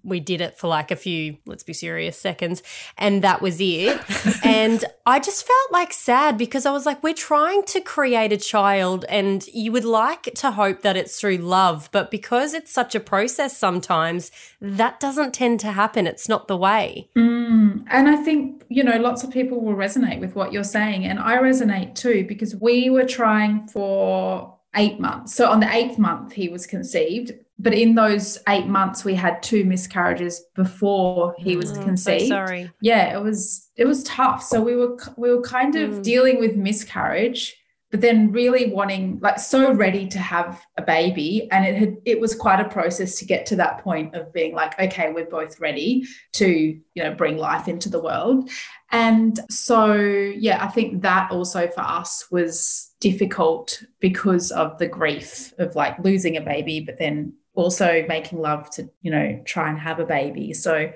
we 0.03 0.21
did 0.21 0.41
it 0.41 0.59
for 0.59 0.69
like 0.69 0.91
a 0.91 0.97
few, 0.97 1.37
let's 1.45 1.63
be 1.63 1.73
serious, 1.73 2.19
seconds. 2.19 2.63
And 2.97 3.23
that 3.23 3.43
was 3.43 3.59
it. 3.61 4.01
and 4.45 4.85
I 5.05 5.19
just 5.19 5.47
felt 5.47 5.73
like 5.73 5.93
sad 5.93 6.39
because 6.39 6.65
I 6.65 6.71
was 6.71 6.87
like, 6.87 7.03
we're 7.03 7.15
trying 7.15 7.63
to 7.65 7.81
create 7.81 8.33
a 8.33 8.37
child 8.37 9.05
and 9.09 9.47
you 9.49 9.73
would 9.73 9.85
like 9.85 10.33
to 10.37 10.53
hope 10.53 10.83
that 10.83 10.97
it's 10.97 11.21
through 11.21 11.39
love. 11.39 11.91
But 11.93 12.11
because 12.11 12.55
it's 12.55 12.71
such 12.71 12.95
a 12.95 13.01
process 13.01 13.57
sometimes, 13.57 14.31
that 14.61 14.99
doesn't 14.99 15.35
tend 15.35 15.61
to 15.61 15.73
happen. 15.73 16.07
It's 16.07 16.29
not 16.29 16.49
the 16.49 16.57
way. 16.57 17.11
Mm, 17.17 17.85
and 17.91 18.09
I 18.09 18.17
think, 18.17 18.65
you 18.69 18.83
know, 18.83 18.97
lots 18.97 19.25
of 19.25 19.31
people 19.31 19.61
will 19.61 19.75
resonate 19.75 20.21
with 20.21 20.35
what 20.35 20.53
you're 20.53 20.65
saying. 20.65 21.05
And 21.05 21.19
I 21.19 21.37
resonate 21.37 21.95
too 21.95 22.25
because 22.27 22.57
we 22.57 22.89
were 22.89 23.05
trying 23.05 23.69
for 23.69 24.57
eight 24.75 25.01
months. 25.01 25.35
So 25.35 25.51
on 25.51 25.61
the 25.61 25.73
eighth 25.73 25.99
month, 25.99 26.33
he 26.33 26.49
was 26.49 26.67
conceived 26.67 27.33
but 27.59 27.73
in 27.73 27.95
those 27.95 28.39
eight 28.49 28.67
months 28.67 29.05
we 29.05 29.15
had 29.15 29.43
two 29.43 29.65
miscarriages 29.65 30.45
before 30.55 31.35
he 31.39 31.57
was 31.57 31.77
oh, 31.77 31.83
conceived. 31.83 32.23
so 32.23 32.29
sorry. 32.29 32.71
Yeah 32.81 33.17
it 33.17 33.23
was 33.23 33.71
it 33.77 33.87
was 33.87 34.03
tough. 34.05 34.43
So 34.43 34.61
we 34.61 34.77
were 34.77 34.97
we 35.17 35.31
were 35.31 35.43
kind 35.43 35.77
of 35.77 35.91
mm. 35.91 36.03
dealing 36.03 36.39
with 36.39 36.57
miscarriage 36.57 37.57
but 37.93 38.01
then 38.01 38.33
really 38.33 38.73
wanting 38.73 39.19
like 39.23 39.39
so 39.39 39.73
ready 39.73 40.09
to 40.09 40.19
have 40.19 40.61
a 40.77 40.83
baby. 40.83 41.49
And 41.51 41.65
it 41.65 41.77
had 41.77 41.97
it 42.05 42.21
was 42.21 42.35
quite 42.35 42.61
a 42.61 42.69
process 42.69 43.19
to 43.19 43.25
get 43.25 43.47
to 43.47 43.57
that 43.57 43.79
point 43.83 44.15
of 44.15 44.33
being 44.33 44.55
like 44.55 44.79
okay 44.79 45.13
we're 45.13 45.31
both 45.31 45.59
ready 45.61 46.05
to 46.35 46.49
you 46.49 47.03
know 47.03 47.15
bring 47.15 47.39
life 47.39 47.69
into 47.69 47.89
the 47.89 48.03
world. 48.03 48.51
And 48.93 49.39
so 49.51 49.95
yeah 49.95 50.65
i 50.65 50.69
think 50.69 51.03
that 51.03 51.31
also 51.33 51.67
for 51.69 51.81
us 51.81 52.31
was 52.31 52.93
difficult 53.01 53.83
because 53.99 54.53
of 54.53 54.79
the 54.79 54.87
grief 54.87 55.53
of 55.59 55.75
like 55.75 55.99
losing 55.99 56.37
a 56.37 56.41
baby 56.41 56.81
but 56.81 56.97
then 56.99 57.33
also 57.57 58.05
making 58.09 58.41
love 58.41 58.71
to, 58.71 58.89
you 59.03 59.11
know, 59.11 59.43
try 59.45 59.69
and 59.69 59.79
have 59.79 59.99
a 59.99 60.07
baby. 60.07 60.53
So 60.55 60.93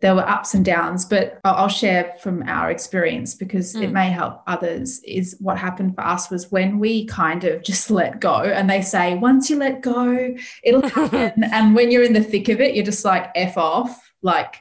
there 0.00 0.14
were 0.14 0.26
ups 0.26 0.54
and 0.54 0.64
downs, 0.64 1.04
but 1.04 1.38
I'll 1.44 1.68
share 1.68 2.14
from 2.22 2.42
our 2.44 2.70
experience 2.70 3.34
because 3.34 3.74
mm. 3.74 3.82
it 3.82 3.92
may 3.92 4.10
help 4.10 4.42
others. 4.46 5.00
Is 5.04 5.36
what 5.40 5.58
happened 5.58 5.94
for 5.94 6.00
us 6.02 6.30
was 6.30 6.50
when 6.50 6.78
we 6.78 7.04
kind 7.04 7.44
of 7.44 7.62
just 7.62 7.90
let 7.90 8.20
go, 8.20 8.38
and 8.38 8.68
they 8.68 8.80
say, 8.82 9.14
once 9.14 9.50
you 9.50 9.56
let 9.56 9.82
go, 9.82 10.34
it'll 10.64 10.88
happen. 10.88 11.44
and 11.44 11.74
when 11.74 11.90
you're 11.90 12.02
in 12.02 12.14
the 12.14 12.22
thick 12.22 12.48
of 12.48 12.60
it, 12.60 12.74
you're 12.74 12.84
just 12.84 13.04
like, 13.04 13.30
F 13.34 13.58
off. 13.58 14.10
Like, 14.22 14.56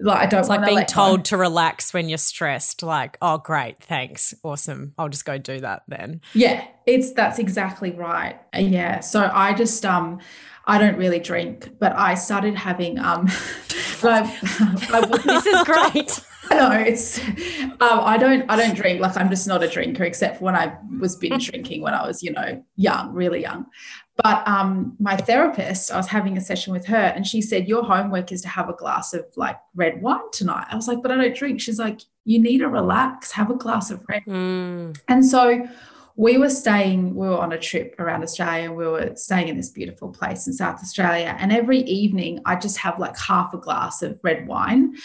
like 0.00 0.18
I 0.18 0.26
don't 0.26 0.40
it's 0.40 0.48
like 0.48 0.66
being 0.66 0.84
told 0.86 1.20
go. 1.20 1.22
to 1.22 1.36
relax 1.36 1.92
when 1.92 2.08
you're 2.08 2.16
stressed 2.16 2.82
like 2.82 3.18
oh 3.20 3.36
great 3.36 3.78
thanks 3.78 4.32
awesome 4.42 4.94
I'll 4.96 5.10
just 5.10 5.26
go 5.26 5.36
do 5.36 5.60
that 5.60 5.82
then 5.86 6.22
yeah 6.32 6.66
it's 6.86 7.12
that's 7.12 7.38
exactly 7.38 7.90
right 7.90 8.40
yeah 8.56 9.00
so 9.00 9.30
I 9.32 9.52
just 9.52 9.84
um 9.84 10.20
I 10.64 10.78
don't 10.78 10.96
really 10.96 11.18
drink, 11.18 11.78
but 11.78 11.92
I 11.96 12.14
started 12.14 12.54
having 12.54 12.98
um. 12.98 13.28
I, 14.04 14.20
I, 14.92 15.06
this 15.24 15.46
is 15.46 15.62
great. 15.64 16.24
No, 16.50 16.70
it's 16.72 17.18
um, 17.80 18.00
I 18.00 18.18
don't 18.18 18.48
I 18.50 18.56
don't 18.56 18.74
drink 18.74 19.00
like 19.00 19.16
I'm 19.16 19.30
just 19.30 19.46
not 19.46 19.62
a 19.62 19.68
drinker 19.68 20.04
except 20.04 20.38
for 20.38 20.44
when 20.44 20.56
I 20.56 20.76
was 21.00 21.16
binge 21.16 21.50
drinking 21.50 21.82
when 21.82 21.94
I 21.94 22.06
was 22.06 22.22
you 22.22 22.32
know 22.32 22.62
young, 22.76 23.12
really 23.12 23.40
young. 23.40 23.66
But 24.22 24.46
um, 24.46 24.94
my 25.00 25.16
therapist, 25.16 25.90
I 25.90 25.96
was 25.96 26.06
having 26.06 26.36
a 26.36 26.40
session 26.40 26.72
with 26.72 26.84
her, 26.86 26.96
and 26.96 27.26
she 27.26 27.40
said, 27.40 27.68
"Your 27.68 27.82
homework 27.82 28.30
is 28.30 28.42
to 28.42 28.48
have 28.48 28.68
a 28.68 28.74
glass 28.74 29.14
of 29.14 29.24
like 29.36 29.56
red 29.74 30.02
wine 30.02 30.20
tonight." 30.32 30.66
I 30.70 30.76
was 30.76 30.88
like, 30.88 31.00
"But 31.00 31.12
I 31.12 31.16
don't 31.16 31.34
drink." 31.34 31.60
She's 31.60 31.78
like, 31.78 32.02
"You 32.24 32.38
need 32.38 32.58
to 32.58 32.68
relax, 32.68 33.32
have 33.32 33.50
a 33.50 33.54
glass 33.54 33.90
of 33.90 34.04
red." 34.08 34.22
Mm. 34.26 34.98
And 35.08 35.24
so 35.24 35.66
we 36.16 36.36
were 36.38 36.50
staying, 36.50 37.14
we 37.14 37.26
were 37.26 37.38
on 37.38 37.52
a 37.52 37.58
trip 37.58 37.94
around 37.98 38.22
Australia 38.22 38.64
and 38.64 38.76
we 38.76 38.86
were 38.86 39.12
staying 39.16 39.48
in 39.48 39.56
this 39.56 39.70
beautiful 39.70 40.10
place 40.10 40.46
in 40.46 40.52
South 40.52 40.80
Australia. 40.80 41.36
And 41.38 41.52
every 41.52 41.80
evening 41.80 42.40
I 42.44 42.56
just 42.56 42.78
have 42.78 42.98
like 42.98 43.18
half 43.18 43.54
a 43.54 43.58
glass 43.58 44.02
of 44.02 44.18
red 44.22 44.46
wine. 44.46 44.96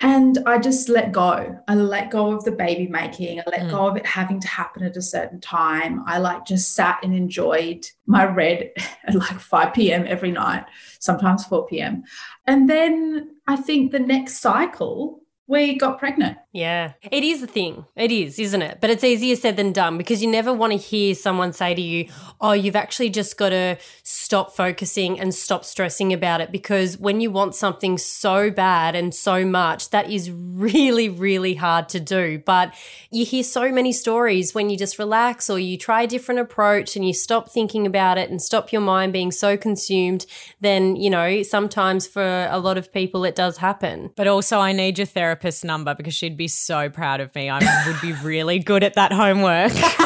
And 0.00 0.38
I 0.44 0.58
just 0.58 0.90
let 0.90 1.12
go. 1.12 1.58
I 1.68 1.74
let 1.74 2.10
go 2.10 2.32
of 2.32 2.44
the 2.44 2.52
baby 2.52 2.86
making. 2.86 3.40
I 3.40 3.44
let 3.46 3.60
mm. 3.60 3.70
go 3.70 3.86
of 3.86 3.96
it 3.96 4.04
having 4.04 4.40
to 4.40 4.48
happen 4.48 4.82
at 4.82 4.96
a 4.96 5.02
certain 5.02 5.40
time. 5.40 6.02
I 6.06 6.18
like 6.18 6.44
just 6.44 6.74
sat 6.74 6.98
and 7.02 7.14
enjoyed 7.14 7.86
my 8.06 8.26
red 8.26 8.72
at 9.04 9.14
like 9.14 9.40
5 9.40 9.72
p.m. 9.72 10.04
every 10.06 10.32
night, 10.32 10.64
sometimes 11.00 11.46
4 11.46 11.66
p.m. 11.66 12.04
And 12.46 12.68
then 12.68 13.36
I 13.46 13.56
think 13.56 13.90
the 13.90 13.98
next 13.98 14.40
cycle, 14.40 15.22
we 15.46 15.78
got 15.78 15.98
pregnant. 15.98 16.36
Yeah, 16.56 16.94
it 17.02 17.22
is 17.22 17.42
a 17.42 17.46
thing. 17.46 17.84
It 17.96 18.10
is, 18.10 18.38
isn't 18.38 18.62
it? 18.62 18.78
But 18.80 18.88
it's 18.88 19.04
easier 19.04 19.36
said 19.36 19.58
than 19.58 19.74
done 19.74 19.98
because 19.98 20.22
you 20.22 20.30
never 20.30 20.54
want 20.54 20.72
to 20.72 20.78
hear 20.78 21.14
someone 21.14 21.52
say 21.52 21.74
to 21.74 21.82
you, 21.82 22.08
Oh, 22.40 22.52
you've 22.52 22.76
actually 22.76 23.10
just 23.10 23.36
got 23.36 23.50
to 23.50 23.76
stop 24.02 24.56
focusing 24.56 25.20
and 25.20 25.34
stop 25.34 25.66
stressing 25.66 26.14
about 26.14 26.40
it. 26.40 26.50
Because 26.50 26.96
when 26.96 27.20
you 27.20 27.30
want 27.30 27.54
something 27.54 27.98
so 27.98 28.50
bad 28.50 28.96
and 28.96 29.14
so 29.14 29.44
much, 29.44 29.90
that 29.90 30.10
is 30.10 30.30
really, 30.30 31.10
really 31.10 31.56
hard 31.56 31.90
to 31.90 32.00
do. 32.00 32.38
But 32.38 32.72
you 33.10 33.26
hear 33.26 33.42
so 33.42 33.70
many 33.70 33.92
stories 33.92 34.54
when 34.54 34.70
you 34.70 34.78
just 34.78 34.98
relax 34.98 35.50
or 35.50 35.58
you 35.58 35.76
try 35.76 36.02
a 36.02 36.06
different 36.06 36.40
approach 36.40 36.96
and 36.96 37.06
you 37.06 37.12
stop 37.12 37.50
thinking 37.50 37.86
about 37.86 38.16
it 38.16 38.30
and 38.30 38.40
stop 38.40 38.72
your 38.72 38.80
mind 38.80 39.12
being 39.12 39.30
so 39.30 39.58
consumed, 39.58 40.24
then, 40.62 40.96
you 40.96 41.10
know, 41.10 41.42
sometimes 41.42 42.06
for 42.06 42.48
a 42.50 42.58
lot 42.58 42.78
of 42.78 42.90
people 42.94 43.26
it 43.26 43.34
does 43.34 43.58
happen. 43.58 44.10
But 44.16 44.26
also, 44.26 44.58
I 44.58 44.72
need 44.72 44.96
your 44.98 45.06
therapist's 45.06 45.62
number 45.62 45.94
because 45.94 46.14
she'd 46.14 46.36
be 46.36 46.45
so 46.54 46.88
proud 46.90 47.20
of 47.20 47.34
me. 47.34 47.48
I 47.50 47.60
would 47.86 48.00
be 48.00 48.12
really 48.12 48.58
good 48.58 48.82
at 48.82 48.94
that 48.94 49.12
homework. 49.12 49.72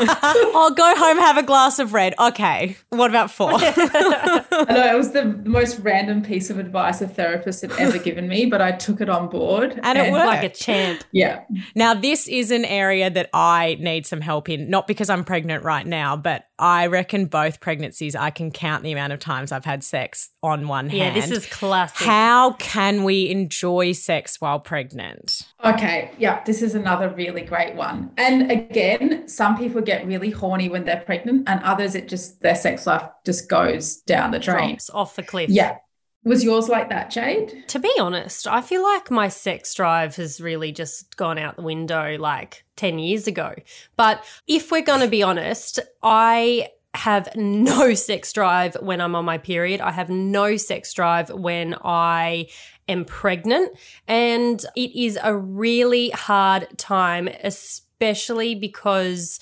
I'll 0.54 0.72
go 0.72 0.94
home, 0.96 1.18
have 1.18 1.38
a 1.38 1.42
glass 1.42 1.78
of 1.78 1.92
red. 1.92 2.14
Okay. 2.18 2.76
What 2.90 3.10
about 3.10 3.30
four? 3.30 3.52
I 3.54 4.66
know 4.68 4.92
it 4.92 4.96
was 4.96 5.12
the 5.12 5.24
most 5.44 5.78
random 5.80 6.22
piece 6.22 6.50
of 6.50 6.58
advice 6.58 7.00
a 7.00 7.08
therapist 7.08 7.62
had 7.62 7.72
ever 7.72 7.98
given 7.98 8.28
me, 8.28 8.46
but 8.46 8.60
I 8.60 8.72
took 8.72 9.00
it 9.00 9.08
on 9.08 9.28
board. 9.28 9.78
And 9.82 9.98
it 9.98 10.12
worked. 10.12 10.26
Like 10.26 10.44
a 10.44 10.48
champ. 10.48 11.04
Yeah. 11.12 11.44
Now, 11.74 11.94
this 11.94 12.28
is 12.28 12.50
an 12.50 12.64
area 12.64 13.10
that 13.10 13.30
I 13.32 13.76
need 13.80 14.06
some 14.06 14.20
help 14.20 14.48
in, 14.48 14.70
not 14.70 14.86
because 14.86 15.10
I'm 15.10 15.24
pregnant 15.24 15.64
right 15.64 15.86
now, 15.86 16.16
but 16.16 16.44
I 16.60 16.86
reckon 16.86 17.24
both 17.24 17.58
pregnancies, 17.58 18.14
I 18.14 18.30
can 18.30 18.50
count 18.50 18.82
the 18.82 18.92
amount 18.92 19.14
of 19.14 19.18
times 19.18 19.50
I've 19.50 19.64
had 19.64 19.82
sex 19.82 20.28
on 20.42 20.68
one 20.68 20.90
Yeah, 20.90 21.04
hand. 21.04 21.16
Yeah, 21.16 21.26
this 21.26 21.30
is 21.30 21.46
classic. 21.46 22.06
How 22.06 22.52
can 22.52 23.02
we 23.02 23.30
enjoy 23.30 23.92
sex 23.92 24.40
while 24.40 24.60
pregnant? 24.60 25.40
Okay. 25.64 26.10
Yeah. 26.18 26.44
This 26.44 26.60
is 26.60 26.74
another 26.74 27.08
really 27.08 27.42
great 27.42 27.74
one. 27.74 28.10
And 28.18 28.52
again, 28.52 29.26
some 29.26 29.56
people 29.56 29.80
get 29.80 30.06
really 30.06 30.30
horny 30.30 30.68
when 30.68 30.84
they're 30.84 31.00
pregnant, 31.00 31.48
and 31.48 31.62
others, 31.62 31.94
it 31.94 32.08
just, 32.08 32.42
their 32.42 32.54
sex 32.54 32.86
life 32.86 33.08
just 33.24 33.48
goes 33.48 33.96
down 34.02 34.30
the 34.30 34.38
drain. 34.38 34.70
Drops 34.70 34.90
off 34.90 35.16
the 35.16 35.22
cliff. 35.22 35.48
Yeah. 35.48 35.78
Was 36.22 36.44
yours 36.44 36.68
like 36.68 36.90
that, 36.90 37.10
Jade? 37.10 37.64
To 37.68 37.78
be 37.78 37.92
honest, 37.98 38.46
I 38.46 38.60
feel 38.60 38.82
like 38.82 39.10
my 39.10 39.28
sex 39.28 39.72
drive 39.72 40.16
has 40.16 40.40
really 40.40 40.70
just 40.70 41.16
gone 41.16 41.38
out 41.38 41.56
the 41.56 41.62
window 41.62 42.18
like 42.18 42.64
10 42.76 42.98
years 42.98 43.26
ago. 43.26 43.54
But 43.96 44.22
if 44.46 44.70
we're 44.70 44.82
going 44.82 45.00
to 45.00 45.08
be 45.08 45.22
honest, 45.22 45.80
I 46.02 46.68
have 46.92 47.34
no 47.36 47.94
sex 47.94 48.32
drive 48.34 48.76
when 48.80 49.00
I'm 49.00 49.14
on 49.14 49.24
my 49.24 49.38
period. 49.38 49.80
I 49.80 49.92
have 49.92 50.10
no 50.10 50.58
sex 50.58 50.92
drive 50.92 51.30
when 51.30 51.74
I 51.82 52.48
am 52.86 53.06
pregnant. 53.06 53.78
And 54.06 54.62
it 54.76 54.94
is 54.94 55.18
a 55.22 55.34
really 55.34 56.10
hard 56.10 56.68
time, 56.76 57.28
especially 57.28 58.54
because 58.54 59.40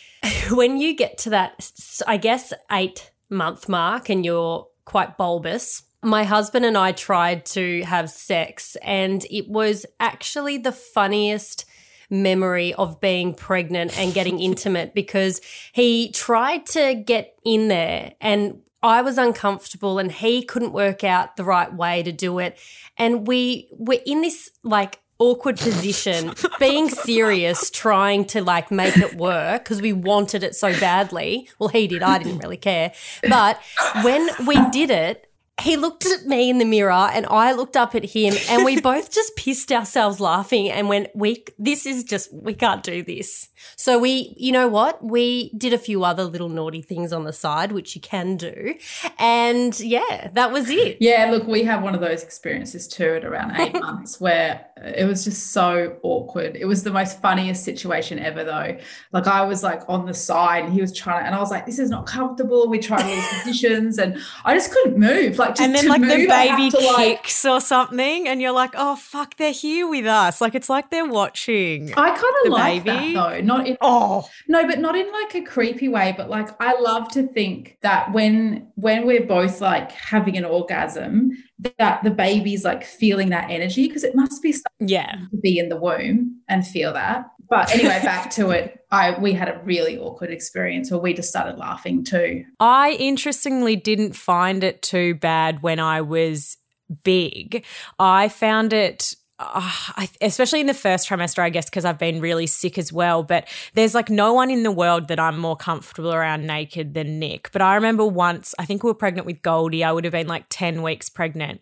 when 0.50 0.78
you 0.78 0.96
get 0.96 1.18
to 1.18 1.30
that, 1.30 1.70
I 2.06 2.16
guess, 2.16 2.52
eight 2.72 3.12
month 3.30 3.68
mark 3.68 4.08
and 4.08 4.24
you're 4.24 4.66
quite 4.84 5.16
bulbous, 5.16 5.82
my 6.06 6.22
husband 6.22 6.64
and 6.64 6.78
I 6.78 6.92
tried 6.92 7.44
to 7.46 7.82
have 7.82 8.08
sex, 8.08 8.76
and 8.80 9.26
it 9.28 9.48
was 9.48 9.84
actually 9.98 10.56
the 10.56 10.72
funniest 10.72 11.64
memory 12.08 12.72
of 12.74 13.00
being 13.00 13.34
pregnant 13.34 13.98
and 13.98 14.14
getting 14.14 14.38
intimate 14.50 14.94
because 14.94 15.40
he 15.72 16.12
tried 16.12 16.64
to 16.64 16.94
get 16.94 17.34
in 17.44 17.66
there 17.66 18.12
and 18.20 18.60
I 18.80 19.02
was 19.02 19.18
uncomfortable 19.18 19.98
and 19.98 20.12
he 20.12 20.44
couldn't 20.44 20.72
work 20.72 21.02
out 21.02 21.34
the 21.34 21.42
right 21.42 21.74
way 21.74 22.04
to 22.04 22.12
do 22.12 22.38
it. 22.38 22.56
And 22.96 23.26
we 23.26 23.68
were 23.72 23.98
in 24.06 24.20
this 24.20 24.52
like 24.62 25.00
awkward 25.18 25.58
position, 25.58 26.34
being 26.60 26.88
serious, 26.88 27.68
trying 27.70 28.26
to 28.26 28.44
like 28.44 28.70
make 28.70 28.96
it 28.96 29.16
work 29.16 29.64
because 29.64 29.82
we 29.82 29.92
wanted 29.92 30.44
it 30.44 30.54
so 30.54 30.78
badly. 30.78 31.48
Well, 31.58 31.70
he 31.70 31.88
did, 31.88 32.04
I 32.04 32.18
didn't 32.18 32.38
really 32.38 32.58
care. 32.58 32.92
But 33.28 33.60
when 34.02 34.28
we 34.46 34.54
did 34.70 34.90
it, 34.90 35.28
he 35.62 35.76
looked 35.76 36.04
at 36.04 36.26
me 36.26 36.50
in 36.50 36.58
the 36.58 36.66
mirror 36.66 36.92
and 36.92 37.24
I 37.26 37.52
looked 37.52 37.76
up 37.76 37.94
at 37.94 38.04
him 38.04 38.34
and 38.50 38.64
we 38.64 38.80
both 38.82 39.10
just 39.10 39.36
pissed 39.36 39.72
ourselves 39.72 40.20
laughing 40.20 40.70
and 40.70 40.88
went, 40.88 41.08
we, 41.14 41.44
this 41.58 41.86
is 41.86 42.04
just, 42.04 42.32
we 42.32 42.52
can't 42.52 42.82
do 42.82 43.02
this. 43.02 43.48
So 43.74 43.98
we, 43.98 44.34
you 44.36 44.52
know 44.52 44.68
what? 44.68 45.02
We 45.02 45.50
did 45.56 45.72
a 45.72 45.78
few 45.78 46.04
other 46.04 46.24
little 46.24 46.50
naughty 46.50 46.82
things 46.82 47.10
on 47.10 47.24
the 47.24 47.32
side, 47.32 47.72
which 47.72 47.94
you 47.94 48.02
can 48.02 48.36
do. 48.36 48.74
And 49.18 49.78
yeah, 49.80 50.28
that 50.34 50.52
was 50.52 50.68
it. 50.68 50.98
Yeah, 51.00 51.30
look, 51.30 51.46
we 51.46 51.64
have 51.64 51.82
one 51.82 51.94
of 51.94 52.02
those 52.02 52.22
experiences 52.22 52.86
too 52.86 53.14
at 53.14 53.24
around 53.24 53.56
eight 53.56 53.72
months 53.80 54.20
where 54.20 54.66
it 54.76 55.06
was 55.06 55.24
just 55.24 55.52
so 55.52 55.96
awkward. 56.02 56.56
It 56.56 56.66
was 56.66 56.82
the 56.82 56.92
most 56.92 57.22
funniest 57.22 57.64
situation 57.64 58.18
ever, 58.18 58.44
though. 58.44 58.76
Like 59.12 59.26
I 59.26 59.42
was 59.42 59.62
like 59.62 59.80
on 59.88 60.04
the 60.04 60.14
side 60.14 60.64
and 60.64 60.72
he 60.74 60.82
was 60.82 60.92
trying 60.92 61.22
to, 61.22 61.26
and 61.26 61.34
I 61.34 61.38
was 61.38 61.50
like, 61.50 61.64
this 61.64 61.78
is 61.78 61.88
not 61.88 62.06
comfortable. 62.06 62.68
We 62.68 62.78
tried 62.78 63.04
all 63.04 63.14
these 63.14 63.28
positions 63.42 63.98
and 63.98 64.18
I 64.44 64.54
just 64.54 64.70
couldn't 64.70 64.98
move. 64.98 65.38
Like, 65.38 65.45
just 65.50 65.60
and 65.60 65.74
then 65.74 65.88
like 65.88 66.00
the 66.00 66.06
move, 66.06 66.28
had 66.28 66.56
baby 66.56 66.70
to, 66.70 66.78
like- 66.78 67.22
kicks 67.22 67.44
or 67.44 67.60
something, 67.60 68.28
and 68.28 68.40
you're 68.40 68.52
like, 68.52 68.72
oh 68.74 68.96
fuck, 68.96 69.36
they're 69.36 69.52
here 69.52 69.88
with 69.88 70.06
us. 70.06 70.40
Like 70.40 70.54
it's 70.54 70.68
like 70.68 70.90
they're 70.90 71.08
watching. 71.08 71.92
I 71.96 72.10
kind 72.10 72.34
of 72.44 72.52
like 72.52 72.84
baby. 72.84 73.14
that 73.14 73.30
though. 73.30 73.40
Not 73.40 73.66
in 73.66 73.76
Oh, 73.80 74.28
No, 74.48 74.66
but 74.66 74.78
not 74.78 74.96
in 74.96 75.10
like 75.12 75.34
a 75.34 75.42
creepy 75.42 75.88
way, 75.88 76.14
but 76.16 76.28
like 76.30 76.48
I 76.60 76.78
love 76.80 77.08
to 77.12 77.26
think 77.28 77.78
that 77.82 78.12
when 78.12 78.68
when 78.74 79.06
we're 79.06 79.26
both 79.26 79.60
like 79.60 79.92
having 79.92 80.36
an 80.36 80.44
orgasm, 80.44 81.32
that 81.78 82.02
the 82.02 82.10
baby's 82.10 82.64
like 82.64 82.84
feeling 82.84 83.30
that 83.30 83.50
energy 83.50 83.88
because 83.88 84.04
it 84.04 84.14
must 84.14 84.42
be 84.42 84.52
something 84.52 84.88
yeah. 84.88 85.16
to 85.30 85.36
be 85.38 85.58
in 85.58 85.68
the 85.68 85.76
womb 85.76 86.40
and 86.48 86.66
feel 86.66 86.92
that. 86.92 87.26
But 87.48 87.72
anyway, 87.74 88.00
back 88.02 88.30
to 88.32 88.50
it. 88.50 88.80
I 88.90 89.18
we 89.18 89.32
had 89.32 89.48
a 89.48 89.60
really 89.64 89.98
awkward 89.98 90.30
experience 90.30 90.90
where 90.90 91.00
we 91.00 91.14
just 91.14 91.28
started 91.28 91.58
laughing 91.58 92.04
too. 92.04 92.44
I 92.60 92.92
interestingly 92.92 93.76
didn't 93.76 94.14
find 94.14 94.64
it 94.64 94.82
too 94.82 95.14
bad 95.14 95.62
when 95.62 95.78
I 95.80 96.00
was 96.00 96.56
big. 97.02 97.64
I 97.98 98.28
found 98.28 98.72
it. 98.72 99.14
Uh, 99.38 100.06
especially 100.22 100.60
in 100.60 100.66
the 100.66 100.72
first 100.72 101.06
trimester, 101.06 101.40
I 101.40 101.50
guess, 101.50 101.66
because 101.66 101.84
I've 101.84 101.98
been 101.98 102.22
really 102.22 102.46
sick 102.46 102.78
as 102.78 102.90
well. 102.90 103.22
But 103.22 103.46
there's 103.74 103.94
like 103.94 104.08
no 104.08 104.32
one 104.32 104.50
in 104.50 104.62
the 104.62 104.72
world 104.72 105.08
that 105.08 105.20
I'm 105.20 105.38
more 105.38 105.56
comfortable 105.56 106.10
around 106.10 106.46
naked 106.46 106.94
than 106.94 107.18
Nick. 107.18 107.50
But 107.52 107.60
I 107.60 107.74
remember 107.74 108.06
once, 108.06 108.54
I 108.58 108.64
think 108.64 108.82
we 108.82 108.88
were 108.88 108.94
pregnant 108.94 109.26
with 109.26 109.42
Goldie. 109.42 109.84
I 109.84 109.92
would 109.92 110.04
have 110.04 110.12
been 110.12 110.26
like 110.26 110.46
10 110.48 110.80
weeks 110.80 111.10
pregnant. 111.10 111.60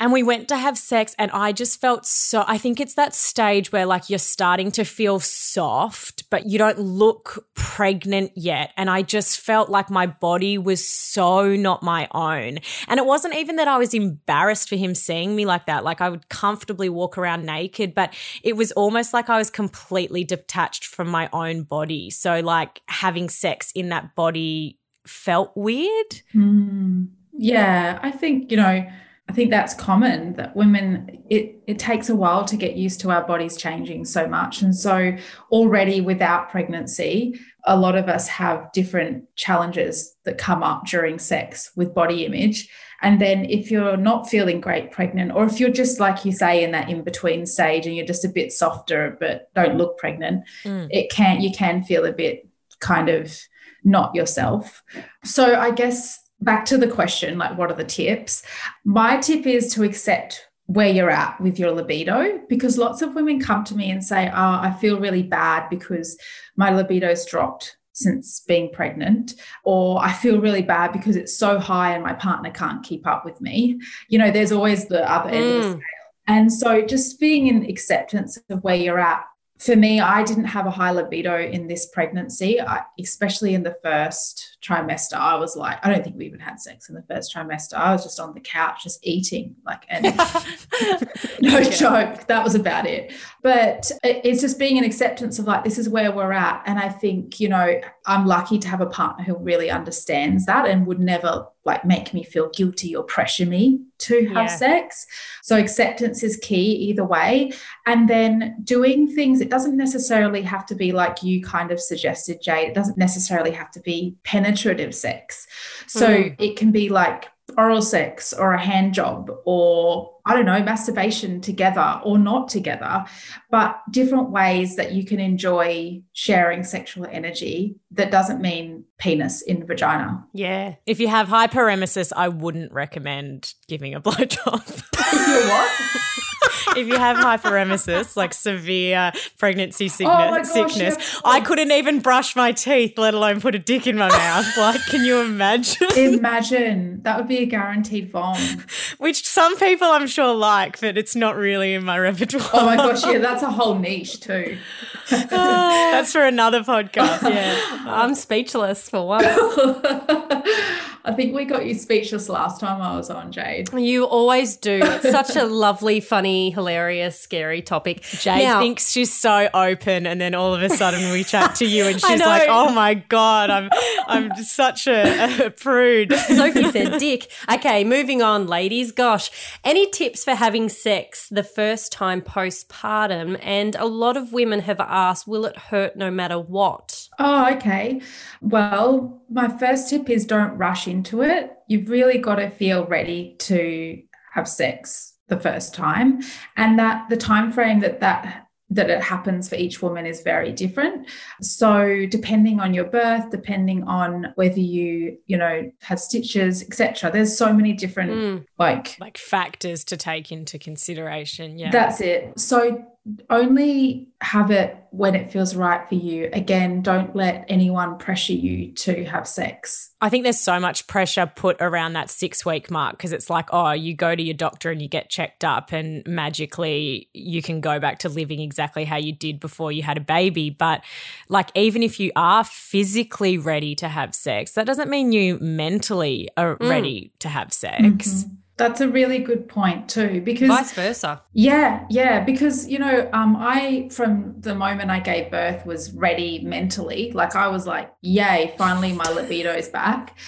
And 0.00 0.12
we 0.12 0.22
went 0.22 0.48
to 0.48 0.56
have 0.56 0.78
sex, 0.78 1.14
and 1.18 1.30
I 1.32 1.50
just 1.50 1.80
felt 1.80 2.06
so. 2.06 2.44
I 2.46 2.56
think 2.56 2.78
it's 2.78 2.94
that 2.94 3.14
stage 3.14 3.72
where, 3.72 3.84
like, 3.84 4.08
you're 4.08 4.18
starting 4.18 4.70
to 4.72 4.84
feel 4.84 5.18
soft, 5.18 6.30
but 6.30 6.46
you 6.46 6.56
don't 6.56 6.78
look 6.78 7.46
pregnant 7.54 8.32
yet. 8.36 8.72
And 8.76 8.88
I 8.88 9.02
just 9.02 9.40
felt 9.40 9.68
like 9.68 9.90
my 9.90 10.06
body 10.06 10.56
was 10.56 10.88
so 10.88 11.56
not 11.56 11.82
my 11.82 12.06
own. 12.12 12.58
And 12.86 12.98
it 12.98 13.06
wasn't 13.06 13.34
even 13.34 13.56
that 13.56 13.66
I 13.66 13.76
was 13.76 13.92
embarrassed 13.92 14.68
for 14.68 14.76
him 14.76 14.94
seeing 14.94 15.34
me 15.34 15.44
like 15.44 15.66
that. 15.66 15.82
Like, 15.82 16.00
I 16.00 16.08
would 16.08 16.28
comfortably 16.28 16.88
walk 16.88 17.18
around 17.18 17.44
naked, 17.44 17.94
but 17.94 18.14
it 18.44 18.56
was 18.56 18.70
almost 18.72 19.12
like 19.12 19.28
I 19.28 19.38
was 19.38 19.50
completely 19.50 20.22
detached 20.22 20.84
from 20.84 21.08
my 21.08 21.28
own 21.32 21.64
body. 21.64 22.10
So, 22.10 22.38
like, 22.38 22.82
having 22.86 23.28
sex 23.28 23.72
in 23.74 23.88
that 23.88 24.14
body 24.14 24.78
felt 25.06 25.56
weird. 25.56 26.22
Hmm. 26.32 27.06
Yeah, 27.32 27.98
I 28.02 28.10
think, 28.10 28.50
you 28.50 28.56
know, 28.56 28.86
I 29.28 29.32
think 29.34 29.50
that's 29.50 29.74
common 29.74 30.32
that 30.34 30.56
women 30.56 31.22
it 31.28 31.56
it 31.66 31.78
takes 31.78 32.08
a 32.08 32.16
while 32.16 32.44
to 32.46 32.56
get 32.56 32.76
used 32.76 33.00
to 33.00 33.10
our 33.10 33.26
bodies 33.26 33.56
changing 33.56 34.06
so 34.06 34.26
much. 34.26 34.62
And 34.62 34.74
so 34.74 35.14
already 35.50 36.00
without 36.00 36.48
pregnancy, 36.50 37.38
a 37.64 37.76
lot 37.76 37.94
of 37.94 38.08
us 38.08 38.26
have 38.28 38.72
different 38.72 39.24
challenges 39.36 40.16
that 40.24 40.38
come 40.38 40.62
up 40.62 40.86
during 40.86 41.18
sex 41.18 41.70
with 41.76 41.94
body 41.94 42.24
image. 42.24 42.68
And 43.02 43.20
then 43.20 43.44
if 43.44 43.70
you're 43.70 43.98
not 43.98 44.28
feeling 44.28 44.60
great 44.60 44.90
pregnant, 44.90 45.32
or 45.32 45.44
if 45.44 45.60
you're 45.60 45.70
just 45.70 46.00
like 46.00 46.24
you 46.24 46.32
say 46.32 46.64
in 46.64 46.72
that 46.72 46.88
in-between 46.88 47.44
stage 47.46 47.86
and 47.86 47.94
you're 47.94 48.06
just 48.06 48.24
a 48.24 48.28
bit 48.30 48.50
softer 48.50 49.16
but 49.20 49.52
don't 49.54 49.76
look 49.76 49.98
pregnant, 49.98 50.44
Mm. 50.64 50.88
it 50.90 51.10
can 51.10 51.40
you 51.42 51.52
can 51.52 51.82
feel 51.82 52.04
a 52.06 52.12
bit 52.12 52.48
kind 52.80 53.08
of 53.10 53.36
not 53.84 54.14
yourself. 54.14 54.82
So 55.22 55.54
I 55.54 55.70
guess 55.70 56.18
back 56.40 56.64
to 56.66 56.78
the 56.78 56.88
question 56.88 57.38
like 57.38 57.56
what 57.58 57.70
are 57.70 57.76
the 57.76 57.84
tips? 57.84 58.42
My 58.84 59.16
tip 59.18 59.46
is 59.46 59.72
to 59.74 59.82
accept 59.82 60.46
where 60.66 60.88
you're 60.90 61.10
at 61.10 61.40
with 61.40 61.58
your 61.58 61.70
libido 61.72 62.40
because 62.48 62.76
lots 62.76 63.00
of 63.00 63.14
women 63.14 63.40
come 63.40 63.64
to 63.64 63.74
me 63.74 63.90
and 63.90 64.04
say, 64.04 64.28
"Oh, 64.28 64.34
I 64.62 64.76
feel 64.80 65.00
really 65.00 65.22
bad 65.22 65.68
because 65.70 66.18
my 66.56 66.70
libido's 66.74 67.24
dropped 67.24 67.76
since 67.92 68.44
being 68.46 68.70
pregnant 68.72 69.34
or 69.64 70.00
I 70.04 70.12
feel 70.12 70.40
really 70.40 70.62
bad 70.62 70.92
because 70.92 71.16
it's 71.16 71.36
so 71.36 71.58
high 71.58 71.94
and 71.94 72.04
my 72.04 72.12
partner 72.12 72.50
can't 72.50 72.84
keep 72.84 73.06
up 73.06 73.24
with 73.24 73.40
me." 73.40 73.80
You 74.08 74.18
know, 74.18 74.30
there's 74.30 74.52
always 74.52 74.86
the 74.86 75.10
other 75.10 75.30
end 75.30 75.44
of 75.44 75.62
the 75.62 75.68
Mm. 75.68 75.72
scale. 75.72 75.82
And 76.26 76.52
so 76.52 76.82
just 76.82 77.18
being 77.18 77.46
in 77.46 77.64
acceptance 77.64 78.38
of 78.50 78.62
where 78.62 78.76
you're 78.76 78.98
at 78.98 79.24
for 79.58 79.74
me, 79.74 80.00
I 80.00 80.22
didn't 80.22 80.44
have 80.44 80.66
a 80.66 80.70
high 80.70 80.92
libido 80.92 81.40
in 81.40 81.66
this 81.66 81.86
pregnancy, 81.86 82.60
I, 82.60 82.82
especially 83.00 83.54
in 83.54 83.64
the 83.64 83.76
first 83.82 84.58
trimester. 84.62 85.14
I 85.14 85.34
was 85.34 85.56
like, 85.56 85.84
I 85.84 85.92
don't 85.92 86.04
think 86.04 86.16
we 86.16 86.26
even 86.26 86.38
had 86.38 86.60
sex 86.60 86.88
in 86.88 86.94
the 86.94 87.02
first 87.02 87.34
trimester. 87.34 87.74
I 87.74 87.92
was 87.92 88.04
just 88.04 88.20
on 88.20 88.34
the 88.34 88.40
couch, 88.40 88.84
just 88.84 89.04
eating, 89.04 89.56
like, 89.66 89.84
and 89.88 90.04
no 91.40 91.58
yeah. 91.58 91.70
joke, 91.70 92.26
that 92.28 92.44
was 92.44 92.54
about 92.54 92.86
it. 92.86 93.12
But 93.42 93.90
it's 94.04 94.40
just 94.40 94.60
being 94.60 94.78
an 94.78 94.84
acceptance 94.84 95.40
of 95.40 95.46
like, 95.46 95.64
this 95.64 95.78
is 95.78 95.88
where 95.88 96.12
we're 96.12 96.32
at. 96.32 96.62
And 96.66 96.78
I 96.78 96.88
think, 96.88 97.40
you 97.40 97.48
know, 97.48 97.80
I'm 98.08 98.26
lucky 98.26 98.58
to 98.58 98.68
have 98.68 98.80
a 98.80 98.86
partner 98.86 99.22
who 99.22 99.36
really 99.36 99.70
understands 99.70 100.46
that 100.46 100.66
and 100.66 100.86
would 100.86 100.98
never 100.98 101.46
like 101.66 101.84
make 101.84 102.14
me 102.14 102.24
feel 102.24 102.48
guilty 102.48 102.96
or 102.96 103.04
pressure 103.04 103.44
me 103.44 103.82
to 103.98 104.26
have 104.28 104.46
yeah. 104.46 104.56
sex. 104.56 105.06
So 105.42 105.58
acceptance 105.58 106.22
is 106.22 106.38
key 106.38 106.72
either 106.88 107.04
way. 107.04 107.52
And 107.86 108.08
then 108.08 108.56
doing 108.64 109.14
things, 109.14 109.42
it 109.42 109.50
doesn't 109.50 109.76
necessarily 109.76 110.40
have 110.40 110.64
to 110.66 110.74
be 110.74 110.92
like 110.92 111.22
you 111.22 111.42
kind 111.42 111.70
of 111.70 111.80
suggested, 111.80 112.40
Jade. 112.40 112.68
It 112.68 112.74
doesn't 112.74 112.96
necessarily 112.96 113.50
have 113.50 113.70
to 113.72 113.80
be 113.80 114.16
penetrative 114.24 114.94
sex. 114.94 115.46
So 115.86 116.08
mm. 116.08 116.36
it 116.38 116.56
can 116.56 116.72
be 116.72 116.88
like 116.88 117.28
oral 117.58 117.82
sex 117.82 118.32
or 118.32 118.52
a 118.52 118.60
hand 118.60 118.94
job 118.94 119.30
or 119.44 120.14
I 120.28 120.34
don't 120.34 120.44
know, 120.44 120.62
masturbation 120.62 121.40
together 121.40 122.02
or 122.04 122.18
not 122.18 122.48
together, 122.48 123.06
but 123.50 123.80
different 123.90 124.30
ways 124.30 124.76
that 124.76 124.92
you 124.92 125.06
can 125.06 125.20
enjoy 125.20 126.02
sharing 126.12 126.64
sexual 126.64 127.06
energy 127.10 127.76
that 127.92 128.10
doesn't 128.10 128.42
mean 128.42 128.84
penis 128.98 129.40
in 129.40 129.66
vagina. 129.66 130.22
Yeah. 130.34 130.74
If 130.84 131.00
you 131.00 131.08
have 131.08 131.28
hyperemesis, 131.28 132.12
I 132.14 132.28
wouldn't 132.28 132.72
recommend 132.72 133.54
giving 133.68 133.94
a 133.94 134.00
blowjob. 134.02 134.82
you 135.12 135.48
what? 135.48 135.70
if 136.76 136.86
you 136.86 136.96
have 136.96 137.16
hyperemesis, 137.16 138.16
like 138.16 138.34
severe 138.34 139.12
pregnancy 139.38 139.86
oh 139.86 139.88
sickness, 139.88 140.50
oh 140.52 140.62
gosh, 140.62 140.74
sickness. 140.76 141.20
I 141.24 141.40
couldn't 141.40 141.72
even 141.72 142.00
brush 142.00 142.36
my 142.36 142.52
teeth, 142.52 142.98
let 142.98 143.14
alone 143.14 143.40
put 143.40 143.54
a 143.54 143.58
dick 143.58 143.86
in 143.86 143.96
my 143.96 144.08
mouth. 144.08 144.56
Like, 144.56 144.80
can 144.86 145.04
you 145.04 145.20
imagine? 145.20 145.88
Imagine 145.96 147.02
that 147.02 147.16
would 147.16 147.28
be 147.28 147.38
a 147.38 147.46
guaranteed 147.46 148.10
vom. 148.10 148.36
Which 148.98 149.26
some 149.26 149.56
people 149.58 149.88
I'm 149.88 150.06
sure 150.06 150.17
like, 150.26 150.80
but 150.80 150.98
it's 150.98 151.14
not 151.16 151.36
really 151.36 151.74
in 151.74 151.84
my 151.84 151.98
repertoire. 151.98 152.50
Oh 152.52 152.66
my 152.66 152.76
gosh, 152.76 153.04
yeah, 153.04 153.18
that's 153.18 153.42
a 153.42 153.50
whole 153.50 153.78
niche 153.78 154.20
too. 154.20 154.58
that's 155.10 156.12
for 156.12 156.24
another 156.24 156.62
podcast. 156.62 157.22
Yeah, 157.22 157.58
I'm 157.86 158.14
speechless 158.14 158.88
for 158.88 159.06
one. 159.06 159.24
I 159.24 161.14
think 161.14 161.34
we 161.34 161.46
got 161.46 161.64
you 161.64 161.74
speechless 161.74 162.28
last 162.28 162.60
time 162.60 162.82
I 162.82 162.94
was 162.96 163.08
on, 163.08 163.32
Jade. 163.32 163.72
You 163.72 164.04
always 164.04 164.56
do. 164.56 164.80
It's 164.82 165.10
such 165.10 165.36
a 165.36 165.46
lovely, 165.46 166.00
funny, 166.00 166.50
hilarious, 166.50 167.18
scary 167.18 167.62
topic. 167.62 168.02
Jade 168.02 168.42
now, 168.42 168.60
thinks 168.60 168.90
she's 168.90 169.12
so 169.12 169.48
open, 169.54 170.06
and 170.06 170.20
then 170.20 170.34
all 170.34 170.54
of 170.54 170.62
a 170.62 170.68
sudden 170.68 171.10
we 171.12 171.24
chat 171.24 171.54
to 171.56 171.66
you, 171.66 171.84
and 171.84 172.00
she's 172.00 172.20
like, 172.20 172.48
"Oh 172.48 172.70
my 172.72 172.94
god, 172.94 173.48
I'm 173.48 173.70
I'm 174.06 174.36
such 174.42 174.86
a, 174.86 175.46
a 175.46 175.50
prude." 175.50 176.12
Sophie 176.12 176.70
said, 176.70 176.98
"Dick." 176.98 177.30
Okay, 177.50 177.84
moving 177.84 178.20
on, 178.20 178.46
ladies. 178.46 178.92
Gosh, 178.92 179.30
any 179.64 179.90
tips 179.90 180.07
for 180.16 180.34
having 180.34 180.68
sex 180.68 181.28
the 181.28 181.42
first 181.42 181.92
time 181.92 182.22
postpartum? 182.22 183.38
And 183.42 183.74
a 183.76 183.86
lot 183.86 184.16
of 184.16 184.32
women 184.32 184.60
have 184.60 184.80
asked, 184.80 185.28
"Will 185.28 185.44
it 185.44 185.56
hurt 185.56 185.96
no 185.96 186.10
matter 186.10 186.38
what?" 186.38 187.08
Oh, 187.18 187.52
okay. 187.54 188.00
Well, 188.40 189.22
my 189.28 189.48
first 189.48 189.90
tip 189.90 190.08
is 190.08 190.24
don't 190.24 190.56
rush 190.56 190.88
into 190.88 191.22
it. 191.22 191.52
You've 191.68 191.90
really 191.90 192.18
got 192.18 192.36
to 192.36 192.48
feel 192.50 192.86
ready 192.86 193.36
to 193.40 194.00
have 194.32 194.48
sex 194.48 195.14
the 195.28 195.38
first 195.38 195.74
time 195.74 196.20
and 196.56 196.78
that 196.78 197.08
the 197.08 197.16
time 197.16 197.52
frame 197.52 197.80
that 197.80 198.00
that 198.00 198.47
that 198.70 198.90
it 198.90 199.00
happens 199.00 199.48
for 199.48 199.54
each 199.54 199.80
woman 199.80 200.04
is 200.06 200.22
very 200.22 200.52
different. 200.52 201.08
So 201.40 202.06
depending 202.06 202.60
on 202.60 202.74
your 202.74 202.84
birth 202.84 203.30
depending 203.30 203.84
on 203.84 204.32
whether 204.34 204.60
you 204.60 205.18
you 205.26 205.36
know 205.36 205.70
had 205.80 205.98
stitches 206.00 206.62
etc 206.62 207.10
there's 207.10 207.36
so 207.36 207.52
many 207.52 207.72
different 207.72 208.10
mm. 208.10 208.44
like 208.58 208.96
like 209.00 209.16
factors 209.16 209.84
to 209.84 209.96
take 209.96 210.30
into 210.32 210.58
consideration 210.58 211.58
yeah. 211.58 211.70
That's 211.70 212.00
it. 212.00 212.38
So 212.38 212.84
only 213.30 214.08
have 214.20 214.50
it 214.50 214.76
when 214.90 215.14
it 215.14 215.30
feels 215.30 215.54
right 215.54 215.88
for 215.88 215.94
you. 215.94 216.28
Again, 216.32 216.82
don't 216.82 217.14
let 217.14 217.44
anyone 217.48 217.98
pressure 217.98 218.32
you 218.32 218.72
to 218.72 219.04
have 219.04 219.26
sex. 219.26 219.90
I 220.00 220.08
think 220.08 220.24
there's 220.24 220.40
so 220.40 220.58
much 220.60 220.86
pressure 220.86 221.30
put 221.34 221.56
around 221.60 221.92
that 221.94 222.10
six 222.10 222.44
week 222.44 222.70
mark 222.70 222.96
because 222.96 223.12
it's 223.12 223.30
like, 223.30 223.48
oh, 223.52 223.72
you 223.72 223.94
go 223.94 224.14
to 224.14 224.22
your 224.22 224.34
doctor 224.34 224.70
and 224.70 224.82
you 224.82 224.88
get 224.88 225.08
checked 225.08 225.44
up, 225.44 225.72
and 225.72 226.06
magically 226.06 227.08
you 227.14 227.42
can 227.42 227.60
go 227.60 227.78
back 227.78 227.98
to 228.00 228.08
living 228.08 228.40
exactly 228.40 228.84
how 228.84 228.96
you 228.96 229.12
did 229.12 229.40
before 229.40 229.72
you 229.72 229.82
had 229.82 229.96
a 229.96 230.02
baby. 230.02 230.50
But 230.50 230.84
like, 231.28 231.50
even 231.54 231.82
if 231.82 231.98
you 232.00 232.12
are 232.16 232.44
physically 232.44 233.38
ready 233.38 233.74
to 233.76 233.88
have 233.88 234.14
sex, 234.14 234.52
that 234.52 234.66
doesn't 234.66 234.90
mean 234.90 235.12
you 235.12 235.38
mentally 235.40 236.28
are 236.36 236.56
mm. 236.56 236.68
ready 236.68 237.12
to 237.20 237.28
have 237.28 237.52
sex. 237.52 237.82
Mm-hmm. 237.82 238.34
That's 238.58 238.80
a 238.80 238.88
really 238.88 239.20
good 239.20 239.48
point 239.48 239.88
too, 239.88 240.20
because 240.20 240.48
vice 240.48 240.72
versa. 240.72 241.22
Yeah, 241.32 241.86
yeah, 241.88 242.24
because 242.24 242.68
you 242.68 242.80
know, 242.80 243.08
um, 243.12 243.36
I 243.38 243.88
from 243.92 244.34
the 244.40 244.54
moment 244.54 244.90
I 244.90 244.98
gave 244.98 245.30
birth 245.30 245.64
was 245.64 245.92
ready 245.92 246.40
mentally. 246.40 247.12
Like 247.12 247.36
I 247.36 247.46
was 247.48 247.66
like, 247.66 247.92
"Yay! 248.02 248.54
Finally, 248.58 248.92
my 248.92 249.08
libido 249.10 249.52
is 249.52 249.68
back." 249.68 250.18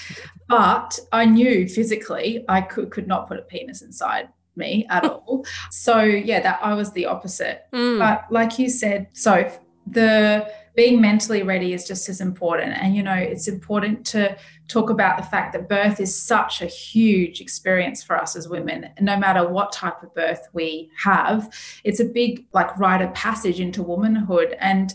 But 0.49 0.99
I 1.13 1.25
knew 1.27 1.69
physically 1.69 2.45
I 2.49 2.61
could 2.61 2.91
could 2.91 3.09
not 3.09 3.29
put 3.29 3.39
a 3.39 3.43
penis 3.43 3.83
inside 3.83 4.29
me 4.55 4.87
at 4.89 5.05
all. 5.11 5.45
So 5.71 6.01
yeah, 6.01 6.41
that 6.41 6.61
I 6.63 6.75
was 6.75 6.93
the 6.93 7.07
opposite. 7.07 7.67
Mm. 7.73 7.99
But 7.99 8.27
like 8.31 8.61
you 8.61 8.69
said, 8.69 9.09
so 9.13 9.51
the 9.87 10.49
being 10.75 11.01
mentally 11.01 11.43
ready 11.43 11.73
is 11.73 11.87
just 11.87 12.09
as 12.09 12.21
important. 12.21 12.73
And, 12.73 12.95
you 12.95 13.03
know, 13.03 13.15
it's 13.15 13.49
important 13.49 14.07
to 14.07 14.37
talk 14.69 14.91
about 14.91 15.17
the 15.17 15.25
fact 15.25 15.53
that 15.53 15.69
birth 15.69 16.01
is 16.01 16.15
such 16.15 16.63
a 16.63 16.67
huge 16.67 17.41
experience 17.41 18.03
for 18.03 18.17
us 18.17 18.37
as 18.37 18.49
women, 18.49 18.89
no 19.01 19.17
matter 19.17 19.49
what 19.49 19.73
type 19.73 20.03
of 20.03 20.15
birth 20.15 20.47
we 20.53 20.91
have. 21.03 21.53
It's 21.85 22.01
a 22.01 22.05
big, 22.05 22.47
like, 22.53 22.79
rite 22.79 23.03
of 23.03 23.13
passage 23.15 23.61
into 23.61 23.83
womanhood. 23.83 24.57
And 24.61 24.95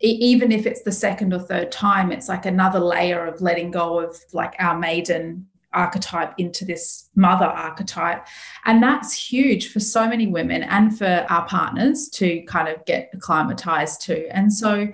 even 0.00 0.50
if 0.50 0.64
it's 0.64 0.82
the 0.82 0.92
second 0.92 1.34
or 1.34 1.38
third 1.38 1.70
time, 1.70 2.10
it's 2.10 2.28
like 2.28 2.46
another 2.46 2.80
layer 2.80 3.26
of 3.26 3.42
letting 3.42 3.70
go 3.70 3.98
of 3.98 4.16
like 4.32 4.54
our 4.58 4.78
maiden 4.78 5.46
archetype 5.72 6.34
into 6.38 6.64
this 6.64 7.08
mother 7.14 7.46
archetype. 7.46 8.26
And 8.64 8.82
that's 8.82 9.14
huge 9.14 9.72
for 9.72 9.80
so 9.80 10.08
many 10.08 10.26
women 10.26 10.62
and 10.62 10.96
for 10.96 11.26
our 11.28 11.46
partners 11.46 12.08
to 12.10 12.42
kind 12.42 12.68
of 12.68 12.84
get 12.84 13.10
acclimatized 13.12 14.02
to. 14.02 14.26
And 14.28 14.52
so 14.52 14.92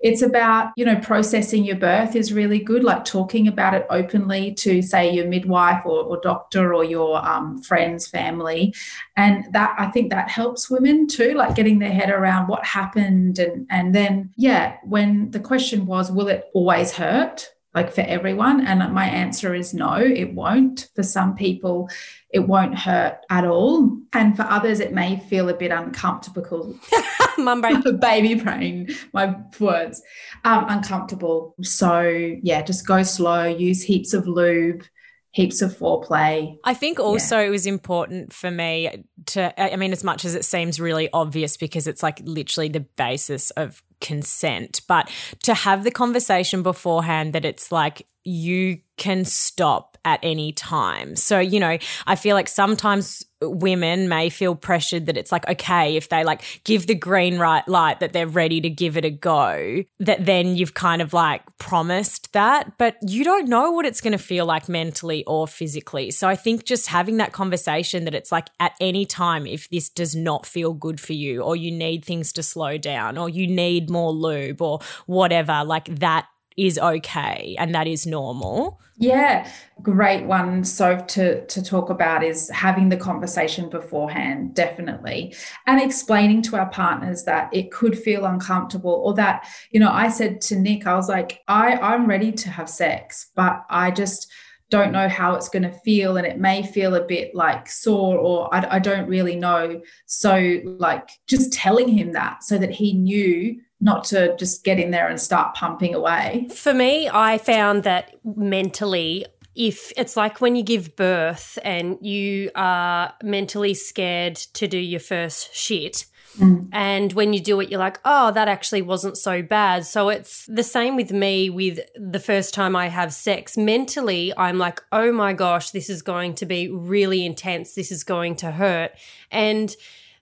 it's 0.00 0.22
about, 0.22 0.70
you 0.76 0.84
know, 0.84 0.94
processing 1.00 1.64
your 1.64 1.74
birth 1.74 2.14
is 2.14 2.32
really 2.32 2.60
good, 2.60 2.84
like 2.84 3.04
talking 3.04 3.48
about 3.48 3.74
it 3.74 3.84
openly 3.90 4.54
to, 4.54 4.80
say, 4.80 5.12
your 5.12 5.26
midwife 5.26 5.84
or, 5.84 6.04
or 6.04 6.20
doctor 6.20 6.72
or 6.72 6.84
your 6.84 7.24
um, 7.26 7.60
friends, 7.62 8.06
family. 8.06 8.72
And 9.16 9.52
that, 9.52 9.74
I 9.76 9.88
think 9.90 10.10
that 10.10 10.28
helps 10.28 10.70
women 10.70 11.08
too, 11.08 11.34
like 11.34 11.56
getting 11.56 11.80
their 11.80 11.90
head 11.90 12.10
around 12.10 12.46
what 12.46 12.64
happened. 12.64 13.40
And, 13.40 13.66
and 13.70 13.92
then, 13.92 14.32
yeah, 14.36 14.76
when 14.84 15.32
the 15.32 15.40
question 15.40 15.84
was, 15.84 16.12
will 16.12 16.28
it 16.28 16.44
always 16.54 16.92
hurt? 16.92 17.52
Like 17.74 17.92
for 17.92 18.00
everyone? 18.02 18.66
And 18.66 18.92
my 18.92 19.06
answer 19.06 19.54
is 19.54 19.74
no, 19.74 19.94
it 19.96 20.34
won't. 20.34 20.88
For 20.94 21.02
some 21.02 21.34
people, 21.34 21.88
it 22.30 22.40
won't 22.40 22.78
hurt 22.78 23.18
at 23.30 23.44
all. 23.44 23.98
And 24.12 24.36
for 24.36 24.42
others, 24.42 24.80
it 24.80 24.92
may 24.92 25.18
feel 25.18 25.48
a 25.48 25.54
bit 25.54 25.70
uncomfortable. 25.70 26.78
Mum 27.38 27.60
brain. 27.60 27.82
Baby 28.00 28.34
brain, 28.34 28.88
my 29.12 29.36
words. 29.60 30.02
Um, 30.44 30.66
uncomfortable. 30.68 31.54
So, 31.62 32.02
yeah, 32.42 32.62
just 32.62 32.86
go 32.86 33.02
slow, 33.02 33.44
use 33.44 33.82
heaps 33.82 34.12
of 34.12 34.26
lube 34.26 34.84
heaps 35.32 35.62
of 35.62 35.76
foreplay. 35.76 36.56
I 36.64 36.74
think 36.74 36.98
also 36.98 37.38
yeah. 37.38 37.46
it 37.46 37.50
was 37.50 37.66
important 37.66 38.32
for 38.32 38.50
me 38.50 39.04
to, 39.26 39.62
I 39.62 39.76
mean, 39.76 39.92
as 39.92 40.02
much 40.02 40.24
as 40.24 40.34
it 40.34 40.44
seems 40.44 40.80
really 40.80 41.08
obvious 41.12 41.56
because 41.56 41.86
it's 41.86 42.02
like 42.02 42.20
literally 42.24 42.68
the 42.68 42.80
basis 42.80 43.50
of 43.52 43.82
consent, 44.00 44.82
but 44.88 45.10
to 45.42 45.54
have 45.54 45.84
the 45.84 45.90
conversation 45.90 46.62
beforehand 46.62 47.32
that 47.32 47.44
it's 47.44 47.72
like 47.72 48.06
you 48.24 48.78
can 48.96 49.24
stop 49.24 49.96
at 50.04 50.20
any 50.22 50.52
time. 50.52 51.16
So, 51.16 51.38
you 51.38 51.60
know, 51.60 51.78
I 52.06 52.16
feel 52.16 52.34
like 52.34 52.48
sometimes 52.48 53.24
women 53.40 54.08
may 54.08 54.28
feel 54.30 54.54
pressured 54.54 55.06
that 55.06 55.16
it's 55.16 55.30
like, 55.30 55.48
okay, 55.48 55.96
if 55.96 56.08
they 56.08 56.24
like 56.24 56.42
give 56.64 56.86
the 56.86 56.94
green 56.94 57.38
right 57.38 57.66
light 57.68 58.00
that 58.00 58.12
they're 58.12 58.26
ready 58.26 58.60
to 58.60 58.70
give 58.70 58.96
it 58.96 59.04
a 59.04 59.10
go, 59.10 59.84
that 60.00 60.26
then 60.26 60.56
you've 60.56 60.74
kind 60.74 61.00
of 61.00 61.12
like 61.12 61.42
promised 61.58 62.32
that, 62.32 62.76
but 62.78 62.96
you 63.02 63.24
don't 63.24 63.48
know 63.48 63.70
what 63.70 63.86
it's 63.86 64.00
going 64.00 64.12
to 64.12 64.18
feel 64.18 64.46
like 64.46 64.68
mentally 64.68 65.24
or 65.24 65.46
physically. 65.46 66.10
So 66.10 66.28
I 66.28 66.36
think 66.36 66.64
just 66.64 66.88
having 66.88 67.18
that 67.18 67.32
conversation 67.32 68.04
that 68.04 68.14
it's 68.14 68.32
like 68.32 68.48
at 68.58 68.72
any 68.80 69.06
time, 69.06 69.46
if 69.46 69.68
this 69.70 69.88
does 69.88 70.16
not 70.16 70.46
feel 70.46 70.72
good 70.72 71.00
for 71.00 71.12
you, 71.12 71.42
or 71.42 71.56
you 71.56 71.70
need 71.70 72.04
things 72.04 72.32
to 72.34 72.42
slow 72.42 72.78
down, 72.78 73.18
or 73.18 73.28
you 73.28 73.46
need 73.46 73.90
more 73.90 74.12
lube, 74.12 74.60
or 74.60 74.80
whatever, 75.06 75.62
like 75.64 75.86
that 76.00 76.26
is 76.58 76.78
okay 76.78 77.54
and 77.58 77.74
that 77.74 77.86
is 77.86 78.04
normal. 78.04 78.80
Yeah, 79.00 79.48
great 79.80 80.24
one. 80.24 80.64
So 80.64 80.98
to 80.98 81.46
to 81.46 81.62
talk 81.62 81.88
about 81.88 82.24
is 82.24 82.50
having 82.50 82.88
the 82.88 82.96
conversation 82.96 83.70
beforehand, 83.70 84.54
definitely, 84.54 85.36
and 85.68 85.80
explaining 85.80 86.42
to 86.42 86.56
our 86.56 86.68
partners 86.68 87.22
that 87.24 87.48
it 87.54 87.70
could 87.70 87.96
feel 87.96 88.24
uncomfortable, 88.24 89.00
or 89.04 89.14
that 89.14 89.46
you 89.70 89.78
know, 89.78 89.90
I 89.90 90.08
said 90.08 90.40
to 90.42 90.56
Nick, 90.56 90.86
I 90.86 90.96
was 90.96 91.08
like, 91.08 91.40
I 91.46 91.76
I'm 91.76 92.06
ready 92.06 92.32
to 92.32 92.50
have 92.50 92.68
sex, 92.68 93.30
but 93.36 93.64
I 93.70 93.92
just 93.92 94.30
don't 94.70 94.92
know 94.92 95.08
how 95.08 95.34
it's 95.34 95.48
going 95.48 95.62
to 95.62 95.72
feel 95.72 96.18
and 96.18 96.26
it 96.26 96.38
may 96.38 96.62
feel 96.62 96.94
a 96.94 97.04
bit 97.04 97.34
like 97.34 97.70
sore 97.70 98.18
or 98.18 98.54
I, 98.54 98.76
I 98.76 98.78
don't 98.78 99.08
really 99.08 99.34
know 99.34 99.80
so 100.04 100.60
like 100.64 101.08
just 101.26 101.54
telling 101.54 101.88
him 101.88 102.12
that 102.12 102.44
so 102.44 102.58
that 102.58 102.70
he 102.70 102.92
knew 102.92 103.58
not 103.80 104.04
to 104.04 104.36
just 104.36 104.64
get 104.64 104.78
in 104.78 104.90
there 104.90 105.08
and 105.08 105.20
start 105.20 105.54
pumping 105.54 105.94
away 105.94 106.48
For 106.50 106.74
me, 106.74 107.08
I 107.08 107.38
found 107.38 107.84
that 107.84 108.16
mentally, 108.24 109.26
if 109.54 109.92
it's 109.96 110.16
like 110.16 110.40
when 110.40 110.56
you 110.56 110.62
give 110.62 110.96
birth 110.96 111.58
and 111.64 111.98
you 112.00 112.50
are 112.54 113.12
mentally 113.22 113.74
scared 113.74 114.36
to 114.36 114.68
do 114.68 114.78
your 114.78 115.00
first 115.00 115.54
shit. 115.54 116.06
Mm. 116.38 116.68
And 116.72 117.12
when 117.14 117.32
you 117.32 117.40
do 117.40 117.58
it, 117.60 117.68
you're 117.68 117.80
like, 117.80 117.98
oh, 118.04 118.30
that 118.32 118.48
actually 118.48 118.82
wasn't 118.82 119.16
so 119.16 119.42
bad. 119.42 119.84
So 119.86 120.08
it's 120.08 120.46
the 120.46 120.62
same 120.62 120.94
with 120.94 121.10
me 121.10 121.50
with 121.50 121.80
the 121.96 122.20
first 122.20 122.54
time 122.54 122.76
I 122.76 122.88
have 122.88 123.12
sex. 123.12 123.56
Mentally, 123.56 124.32
I'm 124.36 124.58
like, 124.58 124.80
oh 124.92 125.10
my 125.12 125.32
gosh, 125.32 125.70
this 125.70 125.90
is 125.90 126.02
going 126.02 126.34
to 126.36 126.46
be 126.46 126.68
really 126.68 127.24
intense. 127.24 127.74
This 127.74 127.90
is 127.90 128.04
going 128.04 128.36
to 128.36 128.52
hurt. 128.52 128.92
And 129.30 129.74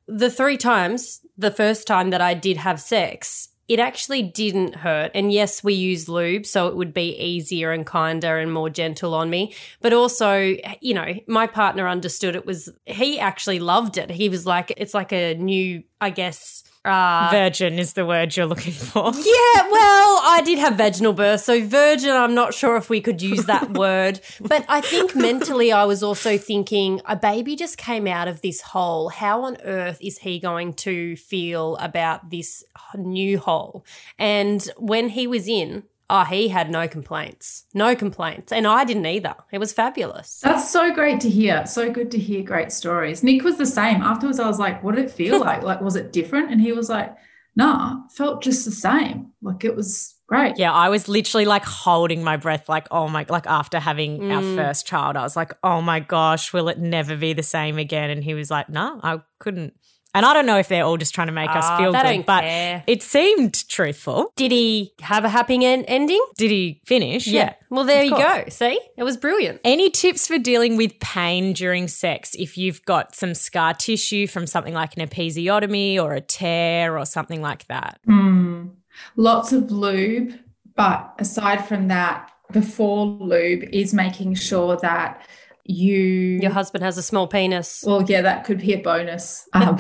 the 0.07 0.31
three 0.31 0.57
times, 0.57 1.21
the 1.37 1.51
first 1.51 1.87
time 1.87 2.11
that 2.11 2.21
I 2.21 2.35
did 2.35 2.57
have 2.59 2.81
sex, 2.81 3.49
it 3.69 3.81
actually 3.81 4.23
didn't 4.23 4.77
hurt. 4.77 5.11
And 5.15 5.33
yes, 5.33 5.65
we 5.65 5.75
use 5.75 6.09
lube, 6.09 6.47
so 6.47 6.69
it 6.69 6.77
would 6.77 6.95
be 6.95 7.17
easier 7.17 7.73
and 7.73 7.85
kinder 7.85 8.39
and 8.39 8.53
more 8.53 8.71
gentle 8.71 9.13
on 9.13 9.29
me. 9.29 9.55
But 9.81 9.93
also, 9.93 10.57
you 10.81 10.95
know, 10.95 11.15
my 11.27 11.49
partner 11.49 11.89
understood 11.89 12.37
it 12.37 12.47
was, 12.47 12.69
he 12.85 13.19
actually 13.19 13.59
loved 13.59 13.99
it. 13.99 14.11
He 14.11 14.29
was 14.29 14.47
like, 14.47 14.73
it's 14.77 14.95
like 14.95 15.13
a 15.13 15.35
new, 15.35 15.83
I 16.01 16.11
guess, 16.11 16.63
uh, 16.87 17.29
Virgin 17.31 17.79
is 17.79 17.95
the 17.95 18.07
word 18.07 18.37
you're 18.37 18.47
looking 18.47 18.73
for. 18.73 19.05
yeah, 19.15 19.71
well, 19.71 20.21
I 20.25 20.43
did 20.45 20.59
have 20.59 20.77
vaginal 20.77 21.13
birth, 21.13 21.41
so 21.41 21.65
virgin, 21.65 22.11
I'm 22.11 22.35
not 22.35 22.55
sure 22.55 22.77
if 22.77 22.89
we 22.89 23.01
could 23.01 23.21
use 23.21 23.45
that 23.47 23.71
word. 23.79 24.21
But 24.41 24.65
I 24.69 24.81
think 24.81 25.15
mentally, 25.15 25.73
I 25.73 25.85
was 25.85 26.03
also 26.03 26.39
thinking 26.39 27.01
a 27.05 27.17
baby 27.17 27.57
just 27.57 27.79
came 27.79 28.07
out 28.07 28.29
of 28.29 28.41
this 28.43 28.61
hole. 28.61 29.09
How 29.09 29.45
on 29.45 29.57
earth 29.65 29.99
is 30.01 30.19
he 30.19 30.39
going 30.39 30.75
to 30.75 31.17
feel 31.17 31.77
about 31.77 32.31
this 32.31 32.65
new 32.95 33.39
hole? 33.39 33.85
And 34.19 34.69
when 34.77 35.11
he 35.11 35.27
was 35.27 35.49
in, 35.49 35.85
oh, 36.09 36.25
he 36.25 36.49
had 36.49 36.71
no 36.71 36.89
complaints. 36.89 37.65
No 37.75 37.95
complaints. 37.97 38.53
And 38.53 38.67
I 38.67 38.85
didn't 38.85 39.07
either. 39.07 39.35
It 39.53 39.59
was 39.59 39.73
fabulous. 39.73 40.41
That's 40.41 40.71
so 40.71 40.93
great 40.93 41.21
to 41.21 41.31
hear. 41.31 41.67
So 41.67 41.91
good 41.91 42.11
to 42.13 42.19
hear 42.19 42.43
great 42.43 42.73
stories. 42.73 43.23
Nick 43.23 43.43
was 43.43 43.57
the 43.57 43.67
same. 43.67 44.03
Afterwards, 44.03 44.41
I 44.41 44.47
was 44.47 44.59
like, 44.59 44.83
what 44.83 44.95
did 44.95 45.07
it 45.07 45.11
feel 45.11 45.41
like? 45.41 45.63
Like, 45.63 45.81
was 45.81 45.97
it 45.97 46.13
different? 46.13 46.51
And 46.51 46.61
he 46.61 46.73
was 46.73 46.89
like, 46.89 47.17
nah, 47.57 48.07
felt 48.11 48.43
just 48.43 48.65
the 48.65 48.71
same. 48.71 49.33
Like 49.43 49.65
it 49.65 49.75
was 49.75 50.15
great. 50.29 50.59
Yeah, 50.59 50.73
I 50.73 50.91
was 50.91 51.09
literally 51.09 51.47
like 51.47 51.65
holding 51.65 52.23
my 52.23 52.37
breath, 52.37 52.69
like, 52.69 52.87
oh 52.91 53.09
my, 53.09 53.27
like 53.29 53.47
after 53.47 53.81
having 53.81 54.31
our 54.31 54.43
mm. 54.43 54.57
first 54.57 54.87
child, 54.87 55.17
I 55.17 55.23
was 55.23 55.35
like, 55.35 55.53
oh 55.65 55.81
my 55.81 56.01
gosh, 56.01 56.53
will 56.53 56.69
it 56.69 56.79
never 56.79 57.17
be 57.17 57.33
the 57.33 57.43
same 57.43 57.79
again? 57.79 58.11
And 58.11 58.23
he 58.23 58.35
was 58.35 58.51
like, 58.51 58.69
no, 58.69 59.01
I 59.03 59.21
couldn't. 59.39 59.75
And 60.17 60.25
I 60.27 60.33
don't 60.33 60.47
know 60.47 60.57
if 60.59 60.69
they're 60.69 60.83
all 60.85 60.97
just 60.97 61.15
trying 61.15 61.27
to 61.29 61.33
make 61.33 61.51
us 61.51 61.65
Ah, 61.65 61.77
feel 61.79 61.93
good, 61.93 62.03
don't 62.03 62.27
but 62.27 62.41
care. 62.43 62.83
it 62.87 63.03
seemed 63.03 63.69
truthful. 63.69 64.33
Did 64.35 64.51
he 64.51 64.93
have 65.03 65.25
a 65.25 65.29
happy 65.29 65.63
en- 65.65 65.85
ending? 65.85 66.25
Did 66.39 66.51
he 66.51 66.81
finish? 66.87 67.27
Yeah. 67.27 67.53
Well, 67.71 67.85
there 67.85 68.01
Of 68.01 68.05
you 68.07 68.15
course. 68.15 68.45
go. 68.45 68.49
See? 68.49 68.81
It 68.97 69.03
was 69.05 69.17
brilliant. 69.17 69.61
Any 69.63 69.91
tips 69.91 70.27
for 70.27 70.39
dealing 70.39 70.77
with 70.77 70.99
pain 71.01 71.53
during 71.53 71.87
sex 71.87 72.35
if 72.39 72.57
you've 72.57 72.83
got 72.87 73.15
some 73.15 73.35
scar 73.35 73.75
tissue 73.75 74.27
from 74.27 74.47
something 74.47 74.73
like 74.75 74.97
an 74.97 75.07
episiotomy 75.07 76.03
or 76.03 76.15
a 76.15 76.21
tear 76.21 76.99
or 76.99 77.05
something 77.05 77.43
like 77.43 77.67
that? 77.69 78.01
Mm. 78.09 78.71
Lots 79.17 79.53
of 79.53 79.71
lube. 79.71 80.33
But 80.75 81.15
aside 81.19 81.67
from 81.67 81.89
that, 81.89 82.31
before 82.53 83.05
lube 83.07 83.65
is 83.73 83.93
making 83.95 84.35
sure 84.35 84.77
that 84.77 85.27
you 85.65 86.39
Your 86.41 86.53
husband 86.53 86.85
has 86.85 86.97
a 86.97 87.03
small 87.03 87.27
penis. 87.27 87.83
Well, 87.87 88.03
yeah, 88.05 88.23
that 88.23 88.45
could 88.45 88.59
be 88.59 88.73
a 88.75 88.79
bonus. 88.79 89.49
Um, 89.53 89.79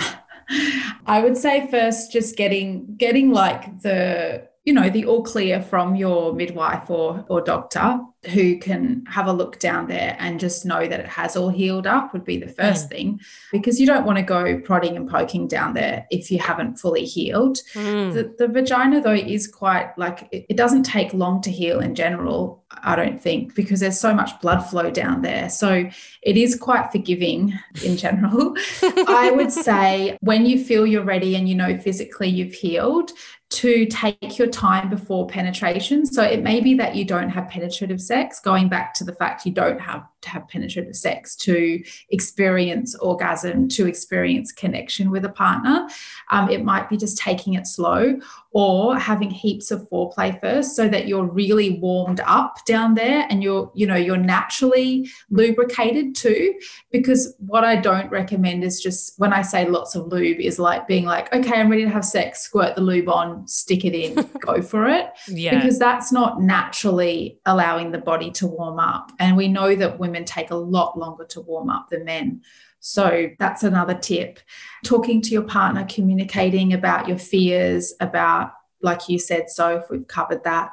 I 1.06 1.20
would 1.22 1.37
say 1.37 1.68
first, 1.70 2.12
just 2.12 2.37
getting 2.37 2.96
getting 2.96 3.32
like 3.32 3.80
the 3.82 4.48
you 4.64 4.72
know 4.72 4.90
the 4.90 5.06
all 5.06 5.22
clear 5.22 5.62
from 5.62 5.94
your 5.94 6.35
midwife 6.35 6.90
or 6.90 7.24
or 7.28 7.40
doctor 7.40 8.00
who 8.32 8.59
can 8.59 9.04
have 9.06 9.26
a 9.26 9.32
look 9.32 9.59
down 9.59 9.87
there 9.87 10.16
and 10.18 10.40
just 10.40 10.66
know 10.66 10.87
that 10.87 11.00
it 11.00 11.06
has 11.06 11.37
all 11.37 11.48
healed 11.48 11.87
up 11.87 12.12
would 12.12 12.24
be 12.24 12.37
the 12.37 12.48
first 12.48 12.88
thing 12.88 13.20
because 13.52 13.80
you 13.80 13.87
don't 13.87 14.04
want 14.04 14.18
to 14.18 14.24
go 14.24 14.59
prodding 14.61 14.96
and 14.96 15.09
poking 15.09 15.46
down 15.46 15.74
there 15.74 16.06
if 16.11 16.30
you 16.30 16.38
haven't 16.38 16.76
fully 16.76 17.04
healed. 17.04 17.59
Mm. 17.74 18.14
The, 18.14 18.35
the 18.38 18.48
vagina, 18.52 19.00
though, 19.00 19.12
is 19.12 19.46
quite 19.46 19.96
like 19.96 20.28
it, 20.32 20.46
it 20.48 20.56
doesn't 20.56 20.82
take 20.82 21.14
long 21.14 21.40
to 21.42 21.50
heal 21.50 21.80
in 21.80 21.94
general, 21.94 22.64
I 22.83 22.97
don't 22.97 23.21
think, 23.21 23.55
because 23.55 23.81
there's 23.81 23.99
so 23.99 24.15
much 24.15 24.41
blood 24.41 24.61
flow 24.61 24.91
down 24.91 25.23
there. 25.23 25.49
So 25.49 25.89
it 26.23 26.37
is 26.37 26.57
quite 26.57 26.93
forgiving 26.93 27.53
in 27.85 27.97
general. 27.97 28.55
I 29.09 29.31
would 29.35 29.53
say 29.53 30.17
when 30.21 30.47
you 30.47 30.62
feel 30.62 30.87
you're 30.87 31.05
ready 31.05 31.37
and 31.37 31.49
you 31.49 31.55
know 31.55 31.79
physically 31.79 32.29
you've 32.29 32.55
healed, 32.55 33.12
to 33.49 33.87
take 33.87 34.39
your 34.39 34.49
time 34.49 34.91
before 34.91 35.27
penetration. 35.29 36.05
So 36.05 36.23
it 36.23 36.43
may 36.43 36.61
be 36.61 36.75
that 36.75 36.97
you 36.97 37.05
don't 37.05 37.31
have 37.31 37.49
penetrative 37.49 38.01
sex, 38.01 38.41
going 38.41 38.69
back 38.69 38.93
to 38.95 39.05
the 39.05 39.15
fact 39.15 39.47
you 39.47 39.53
don't 39.53 39.81
have 39.81 40.05
to 40.23 40.31
have 40.31 40.49
penetrative 40.49 40.97
sex 40.97 41.37
to 41.37 41.81
experience 42.11 42.97
orgasm, 42.97 43.69
to 43.69 43.87
experience 43.87 44.51
connection 44.51 45.11
with 45.11 45.25
a 45.25 45.29
partner. 45.29 45.89
Um, 46.31 46.51
it 46.51 46.65
might 46.65 46.89
be 46.89 46.97
just 46.97 47.19
taking 47.19 47.55
it 47.55 47.69
slow 47.69 48.19
or 48.59 48.97
having 48.99 49.31
heaps 49.31 49.71
of 49.71 49.87
foreplay 49.90 50.40
first 50.40 50.75
so 50.75 50.88
that 50.88 51.07
you're 51.07 51.27
really 51.27 51.79
warmed 51.79 52.21
up 52.25 52.57
down 52.64 52.95
there 52.95 53.27
and 53.29 53.42
you're, 53.42 53.71
you 53.75 53.87
know, 53.87 53.95
you're 53.97 54.16
naturally 54.16 55.07
lubricated 55.29 56.14
too. 56.14 56.55
Because 56.90 57.35
what 57.38 57.64
I 57.64 57.77
don't 57.77 58.11
recommend 58.11 58.64
is 58.64 58.81
just 58.81 59.12
when 59.19 59.35
I 59.35 59.42
say 59.42 59.69
lots 59.69 59.95
of 59.95 60.07
lube 60.07 60.40
is 60.40 60.59
like 60.59 60.88
being 60.88 61.05
like, 61.05 61.31
okay, 61.35 61.61
I'm 61.61 61.69
ready 61.69 61.85
to 61.85 61.90
have 61.90 62.07
sex, 62.07 62.40
squirt 62.40 62.77
the 62.77 62.81
lube 62.81 63.11
on, 63.11 63.47
stick 63.47 63.85
it 63.85 63.95
in, 63.95 64.27
go 64.40 64.62
for 64.62 64.88
it 64.88 65.11
Yeah. 65.29 65.55
because 65.59 65.79
that's 65.79 66.11
not 66.11 66.40
naturally 66.40 67.38
allowing 67.45 67.92
the 67.92 67.99
body 67.99 68.31
to 68.31 68.47
warm 68.47 68.79
up. 68.79 69.12
And 69.19 69.37
we 69.37 69.49
know 69.49 69.75
that 69.75 69.99
women 69.99 70.25
take 70.25 70.51
a 70.51 70.57
lot 70.57 70.99
longer 70.99 71.27
to 71.27 71.42
warm 71.42 71.69
up 71.69 71.90
than 71.90 72.05
men. 72.07 72.40
So 72.87 73.31
that's 73.40 73.64
another 73.64 73.94
tip. 73.94 74.38
Talking 74.85 75.20
to 75.22 75.31
your 75.31 75.42
partner, 75.42 75.85
communicating 75.88 76.72
about 76.72 77.09
your 77.09 77.18
fears, 77.18 77.92
about, 77.99 78.53
like 78.81 79.09
you 79.09 79.18
said, 79.18 79.51
so 79.51 79.79
if 79.79 79.90
we've 79.90 80.07
covered 80.07 80.44
that. 80.44 80.70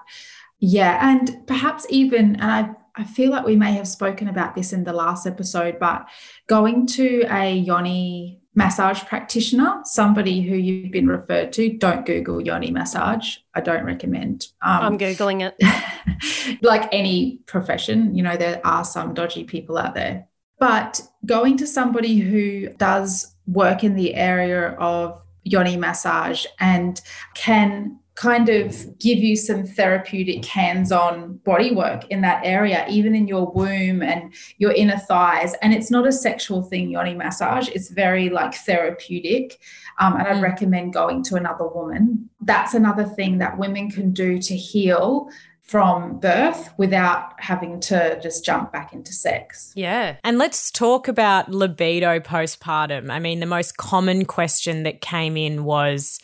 Yeah. 0.60 1.00
And 1.10 1.46
perhaps 1.48 1.88
even, 1.90 2.36
and 2.36 2.52
I, 2.52 2.70
I 2.96 3.04
feel 3.04 3.32
like 3.32 3.48
we 3.48 3.56
may 3.56 3.72
have 3.74 3.88
spoken 3.88 4.28
about 4.28 4.54
this 4.54 4.74
in 4.74 4.84
the 4.84 4.94
last 4.94 5.26
episode, 5.26 5.80
but 5.80 6.08
going 6.46 6.86
to 6.88 7.26
a 7.32 7.52
yoni 7.52 8.40
massage 8.54 9.04
practitioner, 9.06 9.82
somebody 9.84 10.42
who 10.42 10.56
you've 10.56 10.92
been 10.92 11.08
referred 11.08 11.52
to, 11.54 11.76
don't 11.80 12.06
Google 12.06 12.40
yoni 12.40 12.70
massage. 12.70 13.38
I 13.56 13.62
don't 13.62 13.86
recommend. 13.86 14.50
Um, 14.62 14.84
I'm 14.84 14.98
Googling 15.00 15.52
it. 15.52 16.60
like 16.62 16.88
any 16.94 17.40
profession, 17.48 18.14
you 18.14 18.22
know, 18.22 18.38
there 18.38 18.62
are 18.64 18.86
some 18.86 19.16
dodgy 19.16 19.46
people 19.46 19.80
out 19.80 19.96
there. 19.96 20.28
But 20.64 21.02
going 21.26 21.58
to 21.58 21.68
somebody 21.68 22.20
who 22.20 22.70
does 22.78 23.36
work 23.48 23.84
in 23.84 23.96
the 23.96 24.16
area 24.16 24.70
of 24.80 25.22
yoni 25.44 25.76
massage 25.76 26.46
and 26.58 27.02
can 27.34 28.00
kind 28.16 28.48
of 28.48 28.98
give 28.98 29.18
you 29.18 29.36
some 29.36 29.66
therapeutic 29.66 30.46
hands-on 30.46 31.34
body 31.44 31.76
work 31.76 32.06
in 32.10 32.22
that 32.22 32.46
area 32.46 32.86
even 32.88 33.14
in 33.14 33.28
your 33.28 33.52
womb 33.52 34.02
and 34.02 34.34
your 34.58 34.72
inner 34.72 34.98
thighs. 35.00 35.54
And 35.62 35.74
it's 35.74 35.92
not 35.92 36.08
a 36.08 36.14
sexual 36.14 36.62
thing 36.62 36.90
yoni 36.92 37.14
massage. 37.14 37.68
It's 37.68 37.90
very 37.90 38.30
like 38.30 38.54
therapeutic. 38.54 39.60
Um, 40.00 40.16
and 40.16 40.26
i'd 40.28 40.38
Mm. 40.38 40.44
recommend 40.44 40.94
going 40.94 41.24
to 41.24 41.36
another 41.36 41.68
woman. 41.68 42.30
That's 42.40 42.74
another 42.74 43.04
thing 43.04 43.40
that 43.40 43.58
women 43.58 43.92
can 43.92 44.12
do 44.12 44.40
to 44.40 44.56
heal 44.56 45.28
from 45.74 46.20
birth 46.20 46.72
without 46.78 47.34
having 47.40 47.80
to 47.80 48.20
just 48.22 48.46
jump 48.46 48.72
back 48.72 48.94
into 48.94 49.12
sex 49.12 49.74
Yeah. 49.76 50.18
And 50.24 50.38
let's 50.38 50.70
talk 50.70 51.08
about 51.08 51.50
libido 51.50 52.20
postpartum. 52.20 53.10
I 53.10 53.18
mean, 53.18 53.40
the 53.40 53.48
most 53.48 53.78
common 53.78 54.26
question 54.26 54.84
that 54.84 55.02
came 55.02 55.36
in 55.36 55.64
was 55.64 56.20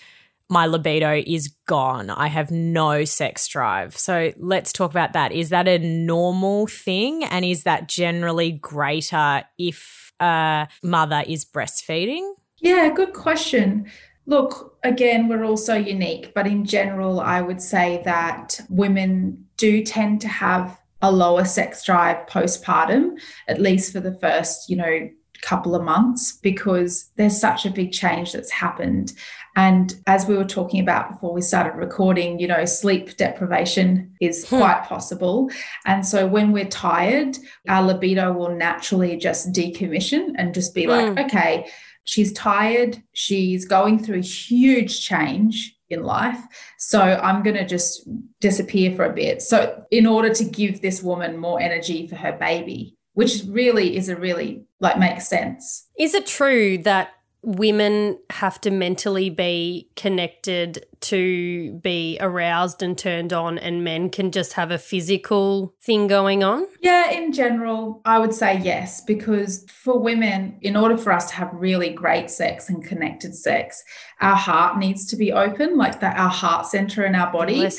my 0.52 0.68
libido 0.68 1.24
is 1.26 1.48
gone. 1.66 2.12
I 2.12 2.28
have 2.28 2.52
no 2.52 3.06
sex 3.06 3.48
drive. 3.48 3.98
So 3.98 4.34
let's 4.38 4.72
talk 4.72 4.92
about 4.92 5.14
that. 5.14 5.32
Is 5.32 5.50
that 5.50 5.68
a 5.68 5.80
normal 5.80 6.68
thing? 6.68 7.24
And 7.24 7.44
is 7.44 7.64
that 7.64 7.90
generally 7.90 8.52
greater 8.52 9.42
if 9.58 10.14
a 10.20 10.68
mother 10.84 11.24
is 11.28 11.44
breastfeeding? 11.44 12.34
Yeah, 12.60 12.90
good 12.90 13.14
question. 13.14 13.90
Look, 14.30 14.78
again, 14.84 15.28
we're 15.28 15.44
all 15.44 15.58
so 15.58 15.74
unique, 15.74 16.34
but 16.36 16.46
in 16.46 16.64
general, 16.64 17.20
I 17.20 17.42
would 17.42 17.60
say 17.60 18.04
that 18.06 18.62
women 18.70 19.46
do 19.58 19.84
tend 19.84 20.22
to 20.22 20.28
have 20.28 20.80
a 21.02 21.12
lower 21.12 21.46
sex 21.46 21.84
drive 21.84 22.28
postpartum, 22.28 23.18
at 23.48 23.60
least 23.60 23.92
for 23.92 24.00
the 24.00 24.14
first, 24.14 24.70
you 24.70 24.76
know, 24.76 25.10
couple 25.42 25.74
of 25.74 25.82
months 25.82 26.34
because 26.34 27.10
there's 27.16 27.40
such 27.40 27.66
a 27.66 27.72
big 27.72 27.92
change 27.92 28.34
that's 28.34 28.52
happened. 28.52 29.14
And 29.56 29.96
as 30.06 30.26
we 30.26 30.38
were 30.38 30.46
talking 30.46 30.80
about 30.80 31.12
before 31.12 31.34
we 31.34 31.42
started 31.42 31.76
recording, 31.78 32.40
you 32.40 32.48
know, 32.48 32.66
sleep 32.66 33.18
deprivation 33.18 34.14
is 34.22 34.48
hmm. 34.48 34.58
quite 34.58 34.84
possible. 34.84 35.50
And 35.86 36.06
so 36.06 36.28
when 36.28 36.52
we're 36.52 36.66
tired, 36.66 37.38
our 37.68 37.82
libido 37.82 38.32
will 38.34 38.56
naturally 38.56 39.18
just 39.18 39.52
decommission 39.52 40.34
and 40.36 40.54
just 40.54 40.76
be 40.76 40.88
like, 40.88 41.14
hmm. 41.14 41.20
okay, 41.20 41.70
she's 42.10 42.34
tired, 42.34 43.02
she's 43.14 43.66
going 43.66 44.04
through 44.04 44.18
a 44.18 44.22
huge 44.22 45.06
change 45.06 45.76
in 45.90 46.04
life. 46.04 46.40
So 46.80 47.00
I'm 47.00 47.44
going 47.44 47.56
to 47.56 47.66
just 47.66 48.08
disappear 48.40 48.96
for 48.96 49.06
a 49.06 49.14
bit. 49.14 49.42
So, 49.42 49.84
in 49.92 50.08
order 50.08 50.34
to 50.34 50.44
give 50.44 50.82
this 50.82 51.04
woman 51.04 51.38
more 51.38 51.62
energy 51.62 52.08
for 52.08 52.16
her 52.16 52.34
baby, 52.34 52.98
which 53.14 53.44
really 53.48 53.96
is 53.96 54.10
a 54.10 54.16
really 54.16 54.64
like 54.80 54.98
makes 54.98 55.28
sense. 55.28 55.88
Is 56.00 56.14
it 56.16 56.26
true 56.26 56.78
that 56.80 57.10
women 57.42 58.20
have 58.32 58.60
to 58.62 58.70
mentally 58.70 59.30
be 59.30 59.90
connected 59.96 60.86
to 61.00 61.72
be 61.82 62.18
aroused 62.20 62.84
and 62.84 62.98
turned 62.98 63.32
on, 63.32 63.58
and 63.58 63.84
men 63.84 64.10
can 64.10 64.32
just 64.32 64.54
have 64.54 64.72
a 64.72 64.78
physical 64.78 65.74
thing 65.82 66.08
going 66.08 66.44
on? 66.44 66.68
Yeah, 66.82 67.10
in 67.10 67.32
general, 67.32 68.02
I 68.04 68.20
would 68.20 68.34
say 68.34 68.60
yes, 68.60 69.00
because 69.00 69.66
for 69.70 69.98
women, 69.98 70.58
in 70.62 70.76
order 70.76 70.98
for 70.98 71.14
us 71.14 71.30
to 71.30 71.36
have 71.36 71.50
really 71.54 71.92
great 71.92 72.30
sex 72.30 72.68
and 72.68 72.84
connected 72.84 73.34
sex, 73.34 73.82
our 74.20 74.36
heart 74.36 74.78
needs 74.78 75.06
to 75.06 75.16
be 75.16 75.32
open, 75.32 75.78
like 75.78 76.02
that, 76.02 76.18
our 76.18 76.30
heart 76.30 76.66
center 76.66 77.06
in 77.06 77.16
our 77.16 77.32
body. 77.32 77.70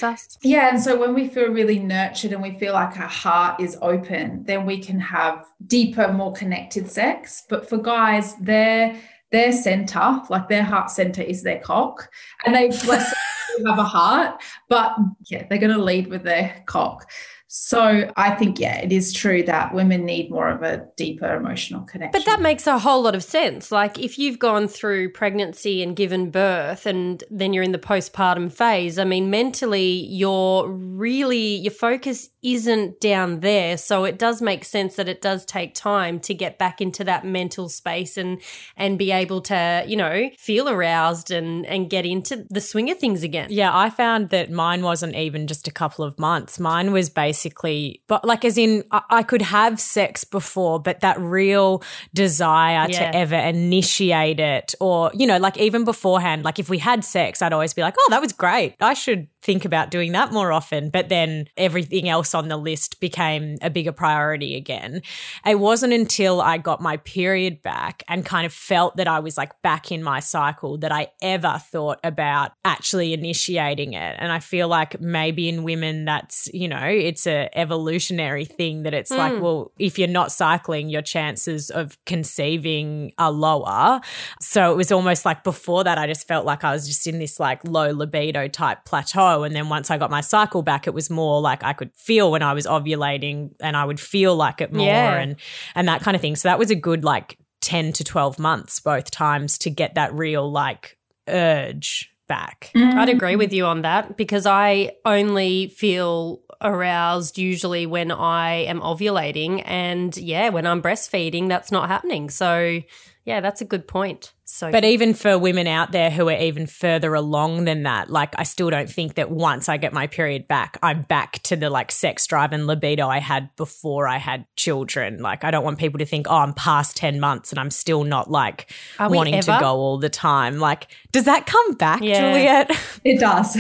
Yeah. 0.41 0.71
And 0.71 0.83
so 0.83 0.99
when 0.99 1.13
we 1.13 1.29
feel 1.29 1.49
really 1.49 1.79
nurtured 1.79 2.33
and 2.33 2.43
we 2.43 2.59
feel 2.59 2.73
like 2.73 2.99
our 2.99 3.07
heart 3.07 3.61
is 3.61 3.77
open, 3.83 4.45
then 4.45 4.65
we 4.65 4.79
can 4.79 4.99
have 4.99 5.45
deeper, 5.67 6.11
more 6.11 6.33
connected 6.33 6.91
sex. 6.91 7.45
But 7.51 7.69
for 7.69 7.77
guys, 7.77 8.35
they're 8.37 8.99
their 9.31 9.53
center, 9.53 10.21
like 10.29 10.49
their 10.49 10.65
heart 10.65 10.91
center 10.91 11.23
is 11.23 11.43
their 11.43 11.61
cock, 11.61 12.11
and 12.45 12.55
they 12.55 12.69
bless 12.69 13.15
have 13.67 13.79
a 13.79 13.85
heart, 13.85 14.41
but 14.69 14.97
yeah, 15.27 15.47
they're 15.49 15.59
going 15.59 15.77
to 15.77 15.83
lead 15.83 16.07
with 16.07 16.23
their 16.23 16.63
cock. 16.67 17.11
So 17.53 18.09
I 18.17 18.31
think, 18.37 18.61
yeah, 18.61 18.79
it 18.79 18.93
is 18.93 19.13
true 19.13 19.43
that 19.43 19.75
women 19.75 20.05
need 20.05 20.31
more 20.31 20.49
of 20.49 20.63
a 20.63 20.87
deeper 20.97 21.35
emotional 21.35 21.83
connection. 21.83 22.13
But 22.13 22.25
that 22.27 22.41
makes 22.41 22.69
a 22.69 22.79
whole 22.79 23.03
lot 23.03 23.17
of 23.17 23.25
sense. 23.25 23.73
Like 23.73 23.99
if 23.99 24.21
you've 24.21 24.39
gone 24.39 24.69
through 24.69 25.11
pregnancy 25.11 25.83
and 25.83 25.97
given 25.97 26.31
birth 26.31 26.87
and 26.87 27.25
then 27.29 27.53
you're 27.53 27.65
in 27.65 27.73
the 27.73 27.79
postpartum 27.79 28.53
phase, 28.53 29.01
I 29.01 29.05
mean, 29.05 29.31
mentally, 29.31 29.91
you're 29.91 30.69
really, 30.69 31.57
your 31.57 31.73
focus 31.73 32.29
isn't 32.41 33.01
down 33.01 33.41
there. 33.41 33.77
So 33.77 34.05
it 34.05 34.17
does 34.17 34.41
make 34.41 34.65
sense 34.65 34.95
that 34.95 35.09
it 35.09 35.21
does 35.21 35.45
take 35.45 35.75
time 35.75 36.21
to 36.21 36.35
get 36.35 36.57
back 36.57 36.81
into 36.81 37.03
that 37.03 37.25
mental 37.25 37.69
space 37.69 38.17
and, 38.17 38.41
and 38.77 38.97
be 38.97 39.11
able 39.11 39.41
to, 39.43 39.85
you 39.89 39.97
know, 39.97 40.31
feel 40.39 40.69
aroused 40.69 41.33
and, 41.33 41.67
and 41.67 41.91
get 41.91 42.07
into 42.07 42.47
the 42.49 42.61
swing 42.61 42.91
of 42.91 42.99
things 43.01 43.25
again. 43.25 43.49
Yeah. 43.51 43.77
I 43.77 43.91
found 43.91 44.29
that 44.29 44.53
mine 44.53 44.83
wasn't 44.83 45.17
even 45.17 45.49
just 45.49 45.67
a 45.67 45.73
couple 45.73 46.05
of 46.05 46.17
months. 46.17 46.61
Mine 46.61 46.93
was 46.93 47.11
based 47.11 47.40
basically, 47.41 48.03
but 48.07 48.23
like 48.25 48.45
as 48.45 48.59
in, 48.59 48.85
I, 48.91 49.03
I 49.09 49.23
could 49.23 49.41
have 49.41 49.81
sex 49.81 50.25
before, 50.25 50.79
but 50.79 51.01
that 51.01 51.19
real 51.19 51.83
desire 52.13 52.87
yeah. 52.91 53.11
to 53.11 53.17
ever 53.17 53.35
initiate 53.35 54.41
it, 54.41 54.75
or, 54.79 55.11
you 55.15 55.27
know, 55.27 55.39
like 55.39 55.57
even 55.57 55.85
beforehand, 55.85 56.45
like 56.45 56.59
if 56.59 56.69
we 56.69 56.79
had 56.79 57.03
sex, 57.03 57.41
I'd 57.41 57.53
always 57.53 57.73
be 57.73 57.81
like, 57.81 57.95
oh, 57.99 58.09
that 58.11 58.21
was 58.21 58.33
great. 58.33 58.75
I 58.81 58.95
should 58.95 59.29
think 59.43 59.65
about 59.65 59.91
doing 59.91 60.13
that 60.13 60.33
more 60.33 60.53
often. 60.53 60.91
But 60.91 61.09
then 61.09 61.47
everything 61.57 62.09
else 62.09 62.35
on 62.35 62.49
the 62.49 62.57
list 62.57 63.01
became 63.01 63.57
a 63.63 63.71
bigger 63.71 63.93
priority 63.93 64.57
again. 64.57 65.03
It 65.47 65.59
wasn't 65.59 65.93
until 65.93 66.41
I 66.41 66.59
got 66.59 66.81
my 66.81 66.99
period 66.99 67.63
back 67.63 68.03
and 68.09 68.25
kind 68.25 68.45
of 68.45 68.53
felt 68.53 68.97
that 68.97 69.09
I 69.09 69.21
was 69.21 69.37
like 69.37 69.61
back 69.63 69.91
in 69.91 70.03
my 70.03 70.21
cycle 70.21 70.77
that 70.79 70.93
I 70.93 71.09
ever 71.23 71.59
thought 71.59 72.01
about 72.05 72.53
actually 72.65 73.13
initiating 73.13 73.95
it. 73.95 74.17
And 74.19 74.31
I 74.31 74.41
feel 74.41 74.69
like 74.69 75.01
maybe 75.01 75.49
in 75.49 75.63
women, 75.63 76.05
that's, 76.05 76.49
you 76.53 76.69
know, 76.69 76.85
it's 76.85 77.27
a 77.27 77.49
evolutionary 77.57 78.45
thing 78.45 78.83
that 78.83 78.95
it's 78.95 79.11
mm. 79.11 79.19
like, 79.19 79.35
hmm. 79.35 79.41
well, 79.41 79.73
if 79.79 79.99
you're 79.99 80.09
not 80.09 80.33
cycling, 80.33 80.91
your 80.91 81.03
chances 81.03 81.71
of 81.71 81.97
conceiving 82.05 83.13
are 83.19 83.33
lower. 83.33 84.01
So 84.41 84.71
it 84.73 84.77
was 84.77 84.93
almost 84.93 85.25
like 85.25 85.45
before 85.45 85.85
that, 85.85 85.99
I 85.99 86.07
just 86.07 86.29
felt 86.29 86.45
like 86.45 86.65
I 86.65 86.73
was 86.73 86.87
just 86.87 87.07
in 87.07 87.19
this 87.19 87.41
like 87.41 87.65
low 87.65 87.91
libido 87.91 88.49
type 88.49 88.85
plateau 88.85 89.30
and 89.45 89.55
then 89.55 89.69
once 89.69 89.91
I 89.91 89.99
got 89.99 90.11
my 90.11 90.21
cycle 90.21 90.63
back, 90.63 90.87
it 90.87 90.95
was 90.95 91.11
more 91.11 91.41
like 91.41 91.65
I 91.65 91.73
could 91.73 91.95
feel 91.95 92.31
when 92.31 92.43
I 92.43 92.53
was 92.53 92.67
ovulating 92.67 93.53
and 93.61 93.77
I 93.77 93.85
would 93.85 94.01
feel 94.01 94.37
like 94.37 94.61
it 94.61 94.73
more 94.73 94.87
yeah. 94.87 95.19
and 95.19 95.37
and 95.75 95.89
that 95.89 96.03
kind 96.03 96.15
of 96.15 96.21
thing. 96.21 96.37
So 96.37 96.49
that 96.49 96.59
was 96.59 96.71
a 96.71 96.75
good 96.75 97.05
like 97.05 97.39
10 97.61 97.93
to 97.95 98.05
12 98.05 98.39
months 98.39 98.81
both 98.81 99.11
times 99.11 99.59
to 99.59 99.71
get 99.71 99.95
that 99.95 100.15
real 100.15 100.51
like 100.51 100.99
urge 101.29 102.11
back. 102.27 102.71
Mm. 102.75 102.95
I'd 102.95 103.09
agree 103.09 103.37
with 103.37 103.53
you 103.53 103.67
on 103.67 103.83
that 103.83 104.17
because 104.17 104.47
I 104.47 104.93
only 105.05 105.69
feel 105.69 106.41
aroused 106.61 107.39
usually 107.39 107.87
when 107.87 108.11
I 108.11 108.65
am 108.65 108.81
ovulating 108.81 109.63
and 109.65 110.17
yeah, 110.17 110.51
when 110.51 110.67
I'm 110.67 110.83
breastfeeding 110.83 111.49
that's 111.49 111.73
not 111.73 111.89
happening. 111.89 112.31
So 112.31 112.83
yeah, 113.31 113.41
that's 113.41 113.61
a 113.61 113.65
good 113.65 113.87
point. 113.87 114.33
So 114.45 114.73
But 114.73 114.85
even 114.85 115.15
for 115.15 115.39
women 115.39 115.69
out 115.69 115.93
there 115.93 116.11
who 116.11 116.29
are 116.29 116.37
even 116.37 116.67
further 116.67 117.15
along 117.15 117.67
than 117.67 117.85
that, 117.85 118.11
like 118.11 118.35
I 118.37 118.43
still 118.43 118.69
don't 118.69 118.91
think 118.91 119.15
that 119.15 119.31
once 119.31 119.69
I 119.69 119.77
get 119.77 119.93
my 119.93 120.09
period 120.09 120.49
back, 120.49 120.77
I'm 120.83 121.03
back 121.03 121.41
to 121.45 121.55
the 121.55 121.71
like 121.71 121.93
sex 121.93 122.27
drive 122.27 122.53
and 122.53 122.67
libido 122.67 123.07
I 123.07 123.19
had 123.19 123.55
before 123.55 124.09
I 124.09 124.17
had 124.17 124.47
children. 124.57 125.23
Like 125.23 125.45
I 125.45 125.53
don't 125.53 125.63
want 125.63 125.79
people 125.79 125.99
to 125.99 126.05
think, 126.05 126.27
"Oh, 126.29 126.39
I'm 126.39 126.53
past 126.53 126.97
10 126.97 127.21
months 127.21 127.53
and 127.53 127.61
I'm 127.61 127.71
still 127.71 128.03
not 128.03 128.29
like 128.29 128.73
wanting 128.99 129.41
to 129.41 129.59
go 129.61 129.77
all 129.77 129.99
the 129.99 130.11
time." 130.11 130.59
Like 130.59 130.89
does 131.13 131.27
that 131.27 131.47
come 131.47 131.75
back, 131.75 132.03
yeah. 132.03 132.33
Juliet? 132.33 132.71
It 133.05 133.21
does. 133.21 133.57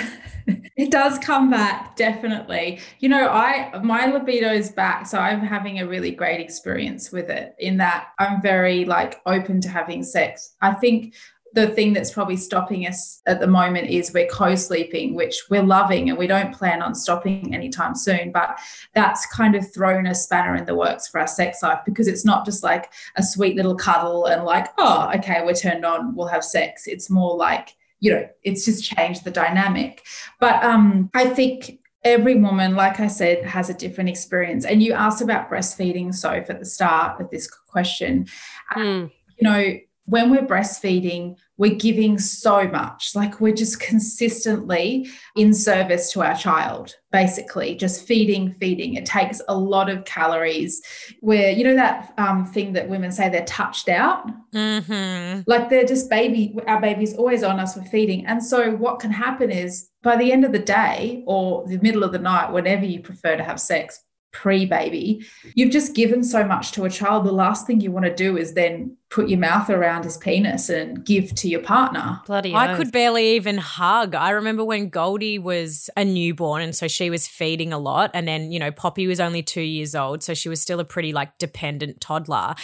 It 0.76 0.90
does 0.90 1.18
come 1.18 1.50
back 1.50 1.96
definitely. 1.96 2.80
You 3.00 3.08
know 3.08 3.28
i 3.28 3.78
my 3.82 4.06
libido 4.06 4.52
is 4.52 4.70
back 4.70 5.06
so 5.06 5.18
i'm 5.18 5.40
having 5.40 5.80
a 5.80 5.86
really 5.86 6.10
great 6.10 6.40
experience 6.40 7.12
with 7.12 7.30
it 7.30 7.54
in 7.58 7.76
that 7.78 8.08
i'm 8.18 8.40
very 8.42 8.84
like 8.84 9.20
open 9.26 9.60
to 9.62 9.68
having 9.68 10.02
sex. 10.02 10.54
I 10.60 10.72
think 10.72 11.14
the 11.52 11.66
thing 11.66 11.92
that's 11.92 12.12
probably 12.12 12.36
stopping 12.36 12.86
us 12.86 13.20
at 13.26 13.40
the 13.40 13.46
moment 13.46 13.90
is 13.90 14.12
we're 14.12 14.28
co-sleeping 14.28 15.14
which 15.14 15.42
we're 15.50 15.62
loving 15.62 16.08
and 16.08 16.18
we 16.18 16.28
don't 16.28 16.54
plan 16.54 16.80
on 16.80 16.94
stopping 16.94 17.52
anytime 17.52 17.94
soon 17.94 18.30
but 18.30 18.56
that's 18.94 19.26
kind 19.26 19.56
of 19.56 19.72
thrown 19.74 20.06
a 20.06 20.14
spanner 20.14 20.54
in 20.54 20.64
the 20.64 20.74
works 20.74 21.08
for 21.08 21.20
our 21.20 21.26
sex 21.26 21.62
life 21.62 21.80
because 21.84 22.06
it's 22.06 22.24
not 22.24 22.44
just 22.44 22.62
like 22.62 22.92
a 23.16 23.22
sweet 23.22 23.56
little 23.56 23.74
cuddle 23.74 24.26
and 24.26 24.44
like 24.44 24.68
oh 24.78 25.10
okay 25.14 25.42
we're 25.44 25.52
turned 25.52 25.84
on 25.84 26.14
we'll 26.14 26.28
have 26.28 26.44
sex. 26.44 26.86
It's 26.86 27.10
more 27.10 27.36
like 27.36 27.76
you 28.00 28.12
know, 28.12 28.28
it's 28.42 28.64
just 28.64 28.82
changed 28.84 29.24
the 29.24 29.30
dynamic. 29.30 30.04
But 30.40 30.62
um, 30.64 31.10
I 31.14 31.28
think 31.28 31.80
every 32.02 32.34
woman, 32.34 32.74
like 32.74 32.98
I 32.98 33.08
said, 33.08 33.44
has 33.44 33.68
a 33.68 33.74
different 33.74 34.10
experience. 34.10 34.64
And 34.64 34.82
you 34.82 34.94
asked 34.94 35.22
about 35.22 35.50
breastfeeding, 35.50 36.14
Soph, 36.14 36.48
at 36.48 36.58
the 36.58 36.64
start 36.64 37.20
of 37.20 37.30
this 37.30 37.46
question. 37.46 38.26
Mm. 38.74 39.10
You 39.38 39.48
know, 39.48 39.78
when 40.06 40.30
we're 40.30 40.46
breastfeeding, 40.46 41.36
we're 41.60 41.74
giving 41.74 42.18
so 42.18 42.66
much. 42.68 43.14
Like 43.14 43.38
we're 43.38 43.54
just 43.54 43.80
consistently 43.80 45.10
in 45.36 45.52
service 45.52 46.10
to 46.12 46.22
our 46.22 46.34
child, 46.34 46.94
basically, 47.12 47.74
just 47.74 48.06
feeding, 48.06 48.54
feeding. 48.54 48.94
It 48.94 49.04
takes 49.04 49.42
a 49.46 49.54
lot 49.54 49.90
of 49.90 50.06
calories. 50.06 50.80
Where, 51.20 51.50
you 51.50 51.64
know, 51.64 51.76
that 51.76 52.14
um, 52.16 52.46
thing 52.46 52.72
that 52.72 52.88
women 52.88 53.12
say 53.12 53.28
they're 53.28 53.44
touched 53.44 53.90
out? 53.90 54.26
Mm-hmm. 54.54 55.42
Like 55.46 55.68
they're 55.68 55.84
just 55.84 56.08
baby, 56.08 56.56
our 56.66 56.80
baby's 56.80 57.14
always 57.14 57.42
on 57.42 57.60
us 57.60 57.74
for 57.74 57.82
feeding. 57.82 58.24
And 58.24 58.42
so 58.42 58.70
what 58.70 58.98
can 58.98 59.10
happen 59.10 59.50
is 59.50 59.90
by 60.02 60.16
the 60.16 60.32
end 60.32 60.46
of 60.46 60.52
the 60.52 60.58
day 60.58 61.22
or 61.26 61.68
the 61.68 61.78
middle 61.80 62.04
of 62.04 62.12
the 62.12 62.18
night, 62.18 62.52
whenever 62.52 62.86
you 62.86 63.00
prefer 63.00 63.36
to 63.36 63.44
have 63.44 63.60
sex, 63.60 64.02
pre 64.32 64.64
baby, 64.64 65.26
you've 65.54 65.72
just 65.72 65.94
given 65.94 66.24
so 66.24 66.42
much 66.42 66.72
to 66.72 66.86
a 66.86 66.90
child. 66.90 67.26
The 67.26 67.32
last 67.32 67.66
thing 67.66 67.82
you 67.82 67.92
want 67.92 68.06
to 68.06 68.14
do 68.14 68.38
is 68.38 68.54
then 68.54 68.96
put 69.10 69.28
your 69.28 69.40
mouth 69.40 69.68
around 69.68 70.04
his 70.04 70.16
penis 70.16 70.68
and 70.68 71.04
give 71.04 71.34
to 71.34 71.48
your 71.48 71.60
partner. 71.60 72.20
Bloody 72.26 72.54
I 72.54 72.76
could 72.76 72.92
barely 72.92 73.34
even 73.34 73.58
hug. 73.58 74.14
I 74.14 74.30
remember 74.30 74.64
when 74.64 74.88
Goldie 74.88 75.40
was 75.40 75.90
a 75.96 76.04
newborn 76.04 76.62
and 76.62 76.76
so 76.76 76.86
she 76.86 77.10
was 77.10 77.26
feeding 77.26 77.72
a 77.72 77.78
lot 77.78 78.12
and 78.14 78.28
then, 78.28 78.52
you 78.52 78.60
know, 78.60 78.70
Poppy 78.70 79.08
was 79.08 79.18
only 79.18 79.42
2 79.42 79.62
years 79.62 79.96
old, 79.96 80.22
so 80.22 80.32
she 80.32 80.48
was 80.48 80.62
still 80.62 80.78
a 80.78 80.84
pretty 80.84 81.12
like 81.12 81.38
dependent 81.38 82.00
toddler. 82.00 82.54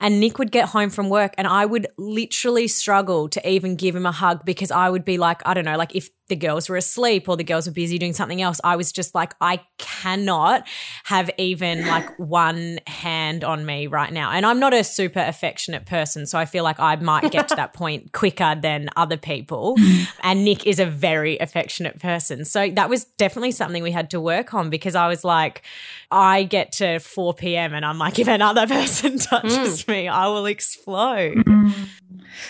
And 0.00 0.20
Nick 0.20 0.38
would 0.38 0.52
get 0.52 0.68
home 0.68 0.90
from 0.90 1.08
work 1.08 1.34
and 1.36 1.48
I 1.48 1.66
would 1.66 1.88
literally 1.98 2.68
struggle 2.68 3.28
to 3.30 3.48
even 3.48 3.74
give 3.74 3.96
him 3.96 4.06
a 4.06 4.12
hug 4.12 4.44
because 4.44 4.70
I 4.70 4.88
would 4.88 5.04
be 5.04 5.18
like, 5.18 5.42
I 5.44 5.54
don't 5.54 5.64
know, 5.64 5.76
like 5.76 5.96
if 5.96 6.10
the 6.28 6.36
girls 6.36 6.68
were 6.68 6.76
asleep 6.76 7.28
or 7.28 7.36
the 7.36 7.44
girls 7.44 7.66
were 7.66 7.72
busy 7.72 7.98
doing 7.98 8.12
something 8.12 8.42
else, 8.42 8.60
I 8.62 8.76
was 8.76 8.90
just 8.90 9.14
like, 9.14 9.34
I 9.40 9.60
cannot 9.78 10.66
have 11.04 11.30
even 11.38 11.86
like 11.86 12.16
one 12.18 12.78
hand 12.86 13.44
on 13.44 13.64
me 13.64 13.86
right 13.86 14.12
now. 14.12 14.32
And 14.32 14.44
I'm 14.44 14.58
not 14.58 14.74
a 14.74 14.82
super 14.82 15.20
affectionate 15.20 15.86
person 15.86 15.95
person. 15.96 16.26
So 16.26 16.38
I 16.38 16.44
feel 16.44 16.62
like 16.62 16.78
I 16.78 16.96
might 16.96 17.30
get 17.32 17.48
to 17.48 17.56
that 17.56 17.72
point 17.82 18.12
quicker 18.12 18.54
than 18.54 18.90
other 18.96 19.16
people. 19.16 19.76
and 20.22 20.44
Nick 20.44 20.66
is 20.66 20.78
a 20.78 20.84
very 20.86 21.38
affectionate 21.38 21.98
person. 21.98 22.44
So 22.44 22.70
that 22.70 22.90
was 22.90 23.04
definitely 23.16 23.52
something 23.52 23.82
we 23.82 23.92
had 23.92 24.10
to 24.10 24.20
work 24.20 24.52
on 24.52 24.68
because 24.68 24.94
I 24.94 25.08
was 25.08 25.24
like, 25.24 25.62
I 26.10 26.42
get 26.42 26.72
to 26.72 26.98
4 26.98 27.34
p.m. 27.34 27.72
and 27.72 27.84
I'm 27.84 27.98
like, 27.98 28.18
if 28.18 28.28
another 28.28 28.66
person 28.78 29.18
touches 29.18 29.84
mm. 29.84 29.88
me, 29.88 30.08
I 30.08 30.28
will 30.28 30.46
explode. 30.46 31.36
Mm. 31.36 31.88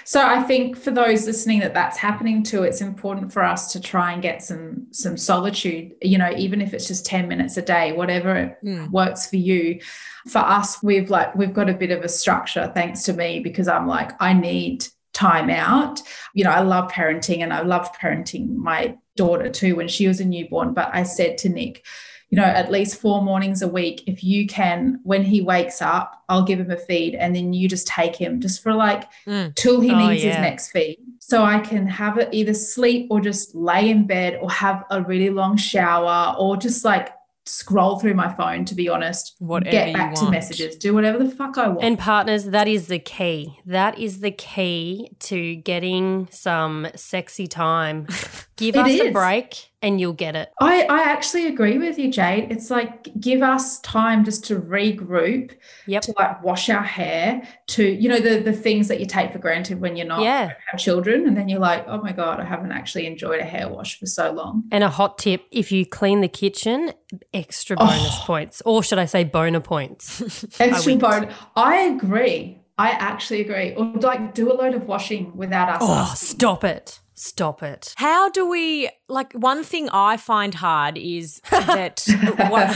So 0.05 0.21
I 0.21 0.43
think 0.43 0.77
for 0.77 0.91
those 0.91 1.27
listening 1.27 1.61
that 1.61 1.75
that's 1.75 1.97
happening 1.97 2.43
to, 2.45 2.63
it's 2.63 2.81
important 2.81 3.33
for 3.33 3.43
us 3.43 3.73
to 3.73 3.81
try 3.81 4.13
and 4.13 4.23
get 4.23 4.43
some 4.43 4.87
some 4.91 5.17
solitude. 5.17 5.93
You 6.03 6.19
know, 6.19 6.31
even 6.37 6.61
if 6.61 6.75
it's 6.75 6.87
just 6.87 7.07
ten 7.07 7.29
minutes 7.29 7.57
a 7.57 7.63
day, 7.63 7.93
whatever 7.93 8.57
mm. 8.65 8.91
works 8.91 9.29
for 9.29 9.37
you. 9.37 9.81
For 10.29 10.39
us, 10.39 10.83
we've 10.83 11.11
like 11.11 11.35
we've 11.35 11.55
got 11.55 11.71
a 11.71 11.75
bit 11.75 11.91
of 11.91 12.03
a 12.03 12.09
structure 12.09 12.71
thanks 12.75 13.05
to 13.05 13.13
me 13.13 13.41
because 13.41 13.69
I'm 13.69 13.87
like 13.87 14.13
I 14.21 14.33
need 14.33 14.87
time 15.13 15.49
out. 15.49 16.01
You 16.35 16.45
know, 16.45 16.51
I 16.51 16.61
love 16.61 16.93
parenting 16.93 17.41
and 17.43 17.53
I 17.53 17.63
loved 17.63 17.95
parenting 17.95 18.55
my 18.55 18.97
daughter 19.17 19.49
too 19.49 19.77
when 19.77 19.89
she 19.89 20.07
was 20.07 20.21
a 20.21 20.25
newborn. 20.25 20.75
But 20.75 20.91
I 20.93 21.05
said 21.05 21.39
to 21.39 21.49
Nick, 21.49 21.85
you 22.31 22.37
know, 22.37 22.45
at 22.45 22.73
least 22.73 23.01
four 23.01 23.23
mornings 23.23 23.63
a 23.63 23.69
week, 23.69 24.03
if 24.07 24.25
you 24.25 24.47
can, 24.47 24.99
when 25.05 25.23
he 25.23 25.41
wakes 25.41 25.81
up, 25.81 26.25
I'll 26.29 26.45
give 26.45 26.59
him 26.59 26.71
a 26.71 26.77
feed 26.77 27.15
and 27.15 27.37
then 27.37 27.53
you 27.53 27.69
just 27.69 27.87
take 27.87 28.17
him 28.17 28.41
just 28.41 28.63
for 28.63 28.75
like 28.75 29.05
mm. 29.27 29.55
till 29.55 29.81
he 29.81 29.93
oh, 29.93 30.09
needs 30.09 30.25
yeah. 30.25 30.31
his 30.31 30.41
next 30.41 30.71
feed. 30.71 30.99
So 31.21 31.45
I 31.45 31.61
can 31.61 31.87
have 31.87 32.19
it 32.19 32.29
either 32.33 32.55
sleep 32.55 33.09
or 33.11 33.21
just 33.21 33.55
lay 33.55 33.91
in 33.91 34.07
bed 34.07 34.39
or 34.41 34.51
have 34.51 34.85
a 34.91 35.03
really 35.03 35.31
long 35.31 35.57
shower 35.57 36.35
or 36.39 36.57
just 36.57 36.85
like 36.85 37.11
scroll 37.47 37.99
through 38.01 38.15
my 38.15 38.33
phone 38.35 38.65
to 38.65 38.75
be 38.75 38.89
honest 38.89 39.37
whatever 39.39 39.71
get 39.71 39.95
back 39.95 40.15
to 40.15 40.29
messages 40.29 40.75
do 40.77 40.93
whatever 40.93 41.17
the 41.17 41.31
fuck 41.31 41.57
i 41.57 41.69
want 41.69 41.85
and 41.85 41.97
partners 41.97 42.47
that 42.47 42.67
is 42.67 42.89
the 42.89 42.99
key 42.99 43.57
that 43.65 43.97
is 44.01 44.19
the 44.19 44.33
key 44.33 45.09
to 45.21 45.55
getting 45.55 46.27
some 46.33 46.89
sexy 46.97 47.47
time 47.47 48.05
give 48.57 48.75
us 48.75 48.91
is. 48.91 49.01
a 49.01 49.11
break 49.13 49.71
and 49.83 50.01
you'll 50.01 50.15
get 50.15 50.35
it. 50.35 50.51
I, 50.61 50.85
I 50.85 51.03
actually 51.03 51.47
agree 51.47 51.79
with 51.79 51.99
you, 51.99 52.11
Jade. 52.11 52.51
It's 52.51 52.71
like 52.71 53.09
give 53.21 53.43
us 53.43 53.79
time 53.81 54.25
just 54.25 54.45
to 54.47 54.59
regroup, 54.59 55.53
yep. 55.87 56.03
to 56.03 56.15
like 56.19 56.43
wash 56.43 56.71
our 56.71 56.83
hair, 56.83 57.47
to 57.69 57.85
you 57.85 58.09
know 58.09 58.19
the 58.19 58.41
the 58.41 58.53
things 58.53 58.89
that 58.89 59.01
you 59.01 59.07
take 59.07 59.33
for 59.33 59.39
granted 59.39 59.81
when 59.81 59.97
you're 59.97 60.07
not 60.07 60.23
yeah. 60.23 60.53
have 60.71 60.81
children, 60.81 61.27
and 61.27 61.37
then 61.37 61.49
you're 61.49 61.61
like, 61.61 61.85
oh 61.87 62.01
my 62.01 62.13
god, 62.13 62.41
I 62.41 62.45
haven't 62.45 62.73
actually 62.73 63.07
enjoyed 63.07 63.41
a 63.41 63.45
hair 63.45 63.69
wash 63.69 63.99
for 63.99 64.07
so 64.07 64.33
long. 64.33 64.65
And 64.73 64.83
a 64.83 64.89
hot 64.89 65.19
tip: 65.19 65.43
if 65.51 65.71
you 65.71 65.85
clean 65.85 66.21
the 66.21 66.29
kitchen, 66.29 66.93
extra 67.35 67.77
oh. 67.79 67.87
bonus 67.87 68.19
oh. 68.21 68.25
points, 68.25 68.63
or 68.65 68.83
should 68.83 68.99
I 68.99 69.07
say 69.07 69.25
boner 69.25 69.61
points? 69.61 70.45
extra 70.61 70.97
bonus. 70.97 71.35
I 71.55 71.77
agree. 71.83 72.63
I 72.79 72.91
actually 72.91 73.41
agree. 73.41 73.75
Or 73.75 73.85
like 73.87 74.35
do 74.35 74.53
a 74.53 74.55
load 74.55 74.75
of 74.75 74.87
washing 74.87 75.37
without 75.37 75.69
us. 75.69 75.79
Oh, 75.83 76.13
stop 76.15 76.65
it. 76.65 77.01
Stop 77.19 77.63
it. 77.63 77.95
How 77.97 78.29
do 78.29 78.47
we 78.47 78.91
like 79.09 79.33
one 79.33 79.65
thing 79.65 79.89
I 79.91 80.19
find 80.19 80.55
hard 80.55 80.99
is 80.99 81.41
that 81.51 82.05
what, 82.51 82.69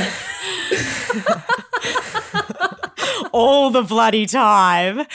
all 3.32 3.68
the 3.68 3.82
bloody 3.82 4.24
time 4.24 5.06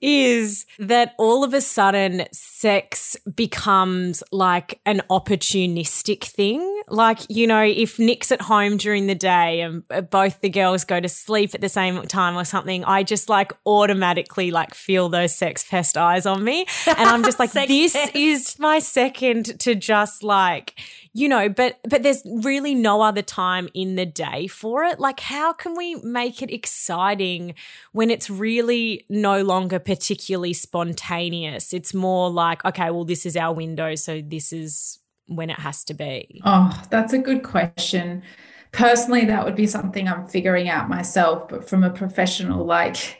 is 0.00 0.66
that 0.78 1.14
all 1.18 1.44
of 1.44 1.54
a 1.54 1.60
sudden 1.60 2.24
sex 2.32 3.16
becomes 3.34 4.22
like 4.32 4.80
an 4.86 5.02
opportunistic 5.10 6.24
thing. 6.24 6.82
Like, 6.88 7.18
you 7.28 7.46
know, 7.46 7.62
if 7.62 7.98
Nick's 7.98 8.32
at 8.32 8.42
home 8.42 8.76
during 8.76 9.06
the 9.06 9.14
day 9.14 9.60
and 9.60 9.82
uh, 9.90 10.00
both 10.00 10.40
the 10.40 10.48
girls 10.48 10.84
go 10.84 11.00
to 11.00 11.08
sleep 11.08 11.54
at 11.54 11.60
the 11.60 11.68
same 11.68 12.02
time 12.06 12.36
or 12.36 12.44
something, 12.44 12.84
I 12.84 13.02
just 13.02 13.28
like 13.28 13.52
automatically 13.66 14.50
like 14.50 14.74
feel 14.74 15.08
those 15.08 15.34
sex 15.34 15.64
pest 15.68 15.96
eyes 15.96 16.26
on 16.26 16.42
me. 16.44 16.66
And 16.86 17.08
I'm 17.08 17.22
just 17.22 17.38
like, 17.38 17.52
this 17.68 17.92
pest. 17.92 18.14
is 18.14 18.58
my 18.58 18.78
second 18.78 19.60
to 19.60 19.74
just 19.74 20.22
like, 20.22 20.74
you 21.12 21.28
know, 21.28 21.48
but 21.48 21.78
but 21.88 22.02
there's 22.02 22.22
really 22.24 22.74
no 22.74 23.02
other 23.02 23.22
time 23.22 23.68
in 23.74 23.96
the 23.96 24.06
day 24.06 24.46
for 24.46 24.84
it. 24.84 25.00
Like 25.00 25.20
how 25.20 25.52
can 25.52 25.76
we 25.76 25.96
make 25.96 26.42
it 26.42 26.52
exciting 26.52 27.54
when 27.92 28.10
it's 28.10 28.30
really 28.30 29.06
no 29.08 29.42
longer 29.42 29.78
particularly 29.78 30.52
spontaneous? 30.52 31.72
It's 31.72 31.92
more 31.92 32.30
like, 32.30 32.64
okay, 32.64 32.90
well 32.90 33.04
this 33.04 33.26
is 33.26 33.36
our 33.36 33.52
window, 33.52 33.94
so 33.96 34.20
this 34.20 34.52
is 34.52 34.98
when 35.26 35.50
it 35.50 35.58
has 35.58 35.84
to 35.84 35.94
be. 35.94 36.40
Oh, 36.44 36.80
that's 36.90 37.12
a 37.12 37.18
good 37.18 37.42
question. 37.42 38.22
Personally, 38.72 39.24
that 39.24 39.44
would 39.44 39.56
be 39.56 39.66
something 39.66 40.06
I'm 40.06 40.28
figuring 40.28 40.68
out 40.68 40.88
myself, 40.88 41.48
but 41.48 41.68
from 41.68 41.82
a 41.82 41.90
professional 41.90 42.64
like 42.64 43.18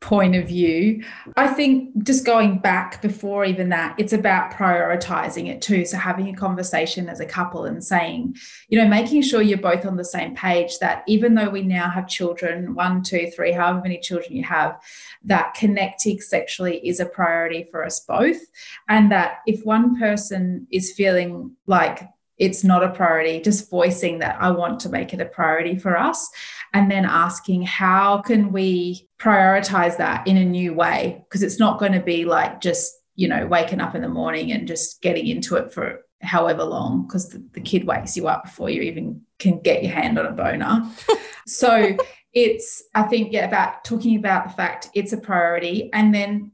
point 0.00 0.36
of 0.36 0.46
view. 0.46 1.02
I 1.36 1.48
think 1.48 2.04
just 2.04 2.24
going 2.24 2.58
back 2.58 3.02
before 3.02 3.44
even 3.44 3.70
that, 3.70 3.96
it's 3.98 4.12
about 4.12 4.52
prioritizing 4.52 5.48
it 5.48 5.60
too. 5.60 5.84
So 5.84 5.96
having 5.96 6.28
a 6.28 6.36
conversation 6.36 7.08
as 7.08 7.18
a 7.18 7.26
couple 7.26 7.64
and 7.64 7.82
saying, 7.82 8.36
you 8.68 8.78
know, 8.78 8.86
making 8.86 9.22
sure 9.22 9.42
you're 9.42 9.58
both 9.58 9.84
on 9.84 9.96
the 9.96 10.04
same 10.04 10.36
page 10.36 10.78
that 10.78 11.02
even 11.08 11.34
though 11.34 11.50
we 11.50 11.62
now 11.62 11.90
have 11.90 12.06
children, 12.06 12.74
one, 12.74 13.02
two, 13.02 13.30
three, 13.34 13.50
however 13.50 13.80
many 13.82 13.98
children 13.98 14.36
you 14.36 14.44
have, 14.44 14.80
that 15.24 15.54
connecting 15.54 16.20
sexually 16.20 16.78
is 16.86 17.00
a 17.00 17.06
priority 17.06 17.66
for 17.68 17.84
us 17.84 17.98
both. 18.00 18.40
And 18.88 19.10
that 19.10 19.38
if 19.46 19.64
one 19.64 19.98
person 19.98 20.68
is 20.70 20.92
feeling 20.92 21.56
like 21.66 22.08
it's 22.38 22.64
not 22.64 22.84
a 22.84 22.90
priority, 22.90 23.40
just 23.40 23.70
voicing 23.70 24.18
that 24.20 24.36
I 24.40 24.50
want 24.50 24.80
to 24.80 24.88
make 24.88 25.12
it 25.12 25.20
a 25.20 25.26
priority 25.26 25.76
for 25.76 25.96
us. 25.96 26.28
And 26.72 26.90
then 26.90 27.04
asking, 27.04 27.62
how 27.62 28.22
can 28.22 28.52
we 28.52 29.08
prioritize 29.18 29.96
that 29.96 30.26
in 30.26 30.36
a 30.36 30.44
new 30.44 30.74
way? 30.74 31.24
Because 31.24 31.42
it's 31.42 31.58
not 31.58 31.78
going 31.78 31.92
to 31.92 32.00
be 32.00 32.24
like 32.24 32.60
just, 32.60 32.94
you 33.16 33.26
know, 33.26 33.46
waking 33.46 33.80
up 33.80 33.94
in 33.94 34.02
the 34.02 34.08
morning 34.08 34.52
and 34.52 34.68
just 34.68 35.02
getting 35.02 35.26
into 35.26 35.56
it 35.56 35.72
for 35.72 36.00
however 36.22 36.64
long, 36.64 37.06
because 37.06 37.30
the, 37.30 37.44
the 37.52 37.60
kid 37.60 37.86
wakes 37.86 38.16
you 38.16 38.28
up 38.28 38.44
before 38.44 38.70
you 38.70 38.82
even 38.82 39.22
can 39.38 39.60
get 39.60 39.82
your 39.82 39.92
hand 39.92 40.18
on 40.18 40.26
a 40.26 40.32
boner. 40.32 40.88
so 41.46 41.96
it's, 42.32 42.82
I 42.94 43.02
think, 43.04 43.32
yeah, 43.32 43.46
about 43.46 43.84
talking 43.84 44.16
about 44.16 44.48
the 44.48 44.54
fact 44.54 44.90
it's 44.94 45.12
a 45.12 45.18
priority. 45.18 45.90
And 45.92 46.14
then, 46.14 46.52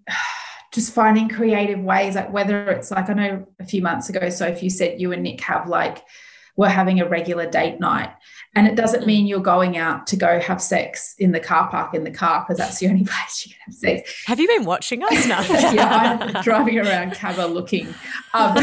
just 0.75 0.93
finding 0.93 1.29
creative 1.29 1.79
ways, 1.79 2.17
like 2.17 2.33
whether 2.33 2.69
it's 2.71 2.91
like 2.91 3.09
I 3.09 3.15
know 3.15 3.47
a 3.61 3.65
few 3.65 3.81
months 3.81 4.09
ago, 4.09 4.29
so 4.29 4.47
if 4.47 4.63
you 4.63 4.69
said 4.69 5.01
you 5.01 5.13
and 5.13 5.23
Nick 5.23 5.41
have 5.43 5.69
like 5.69 6.03
we're 6.57 6.69
having 6.69 7.01
a 7.01 7.09
regular 7.09 7.49
date 7.49 7.79
night. 7.81 8.11
And 8.57 8.67
it 8.69 8.77
doesn't 8.77 9.07
mean 9.07 9.27
you're 9.27 9.41
going 9.41 9.77
out 9.77 10.07
to 10.09 10.17
go 10.17 10.39
have 10.39 10.63
sex 10.63 11.15
in 11.19 11.33
the 11.33 11.41
car 11.41 11.69
park 11.69 11.95
in 11.95 12.05
the 12.05 12.11
car 12.11 12.43
because 12.43 12.59
that's 12.59 12.79
the 12.79 12.87
only 12.91 13.05
place 13.05 13.47
you 13.47 13.53
can 13.53 13.61
have 13.67 13.75
sex. 13.75 14.25
Have 14.27 14.41
you 14.41 14.47
been 14.47 14.65
watching 14.65 15.03
us 15.03 15.27
now? 15.27 15.43
yeah, 15.73 16.19
I'm 16.35 16.43
driving 16.43 16.79
around 16.79 17.15
Cabba 17.15 17.47
looking. 17.47 17.93
Um, 18.33 18.57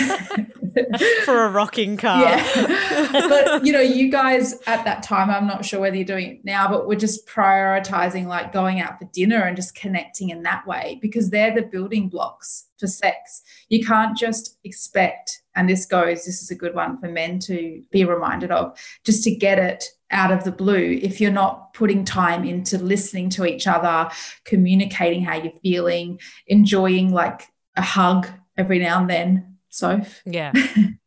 for 1.25 1.43
a 1.45 1.49
rocking 1.49 1.97
car. 1.97 2.21
Yeah. 2.21 3.27
but 3.27 3.65
you 3.65 3.73
know, 3.73 3.81
you 3.81 4.09
guys 4.09 4.53
at 4.67 4.85
that 4.85 5.03
time, 5.03 5.29
I'm 5.29 5.47
not 5.47 5.65
sure 5.65 5.79
whether 5.79 5.95
you're 5.95 6.05
doing 6.05 6.27
it 6.27 6.45
now, 6.45 6.69
but 6.69 6.87
we're 6.87 6.99
just 6.99 7.27
prioritizing 7.27 8.27
like 8.27 8.53
going 8.53 8.79
out 8.79 8.99
for 8.99 9.05
dinner 9.05 9.41
and 9.41 9.55
just 9.55 9.75
connecting 9.75 10.29
in 10.29 10.43
that 10.43 10.65
way 10.65 10.99
because 11.01 11.29
they're 11.29 11.53
the 11.53 11.61
building 11.61 12.09
blocks 12.09 12.67
for 12.77 12.87
sex. 12.87 13.41
You 13.69 13.85
can't 13.85 14.17
just 14.17 14.57
expect, 14.63 15.40
and 15.55 15.69
this 15.69 15.85
goes, 15.85 16.25
this 16.25 16.41
is 16.41 16.51
a 16.51 16.55
good 16.55 16.75
one 16.75 16.99
for 16.99 17.07
men 17.07 17.39
to 17.39 17.83
be 17.91 18.05
reminded 18.05 18.51
of, 18.51 18.77
just 19.03 19.23
to 19.23 19.35
get 19.35 19.59
it 19.59 19.85
out 20.11 20.31
of 20.31 20.43
the 20.43 20.51
blue 20.51 20.99
if 21.01 21.21
you're 21.21 21.31
not 21.31 21.73
putting 21.73 22.03
time 22.03 22.43
into 22.43 22.77
listening 22.77 23.29
to 23.29 23.45
each 23.45 23.67
other, 23.67 24.09
communicating 24.45 25.23
how 25.23 25.35
you're 25.35 25.53
feeling, 25.63 26.19
enjoying 26.47 27.11
like 27.11 27.47
a 27.77 27.81
hug 27.81 28.27
every 28.57 28.79
now 28.79 28.99
and 28.99 29.09
then 29.09 29.51
so, 29.71 30.01
yeah. 30.25 30.53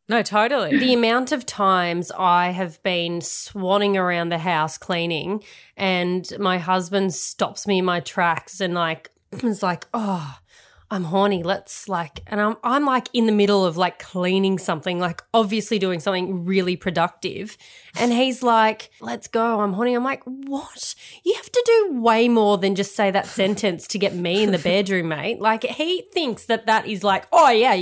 No, 0.06 0.22
totally. 0.22 0.76
The 0.76 0.92
amount 0.92 1.32
of 1.32 1.46
times 1.46 2.12
I 2.18 2.50
have 2.50 2.82
been 2.82 3.20
swanning 3.20 3.96
around 3.96 4.28
the 4.28 4.36
house 4.36 4.76
cleaning 4.76 5.42
and 5.78 6.30
my 6.38 6.58
husband 6.58 7.14
stops 7.14 7.66
me 7.66 7.78
in 7.78 7.86
my 7.86 8.00
tracks 8.00 8.60
and 8.60 8.74
like 8.74 9.10
is 9.42 9.62
like, 9.62 9.86
"Oh, 9.94 10.36
I'm 10.90 11.04
horny. 11.04 11.42
Let's 11.42 11.88
like, 11.88 12.20
and 12.26 12.40
I'm, 12.40 12.56
I'm 12.62 12.84
like 12.84 13.08
in 13.12 13.26
the 13.26 13.32
middle 13.32 13.64
of 13.64 13.76
like 13.76 13.98
cleaning 13.98 14.58
something, 14.58 15.00
like 15.00 15.22
obviously 15.32 15.78
doing 15.78 15.98
something 15.98 16.44
really 16.44 16.76
productive. 16.76 17.56
And 17.96 18.12
he's 18.12 18.42
like, 18.42 18.90
let's 19.00 19.26
go. 19.26 19.60
I'm 19.60 19.72
horny. 19.72 19.94
I'm 19.94 20.04
like, 20.04 20.22
what? 20.24 20.94
You 21.24 21.34
have 21.34 21.50
to 21.50 21.62
do 21.66 22.00
way 22.00 22.28
more 22.28 22.58
than 22.58 22.74
just 22.74 22.94
say 22.94 23.10
that 23.10 23.26
sentence 23.26 23.86
to 23.88 23.98
get 23.98 24.14
me 24.14 24.42
in 24.42 24.52
the 24.52 24.58
bedroom, 24.64 25.08
mate. 25.08 25.40
Like 25.40 25.64
he 25.64 26.02
thinks 26.12 26.44
that 26.46 26.66
that 26.66 26.86
is 26.86 27.02
like, 27.02 27.26
oh 27.32 27.50
yeah, 27.50 27.74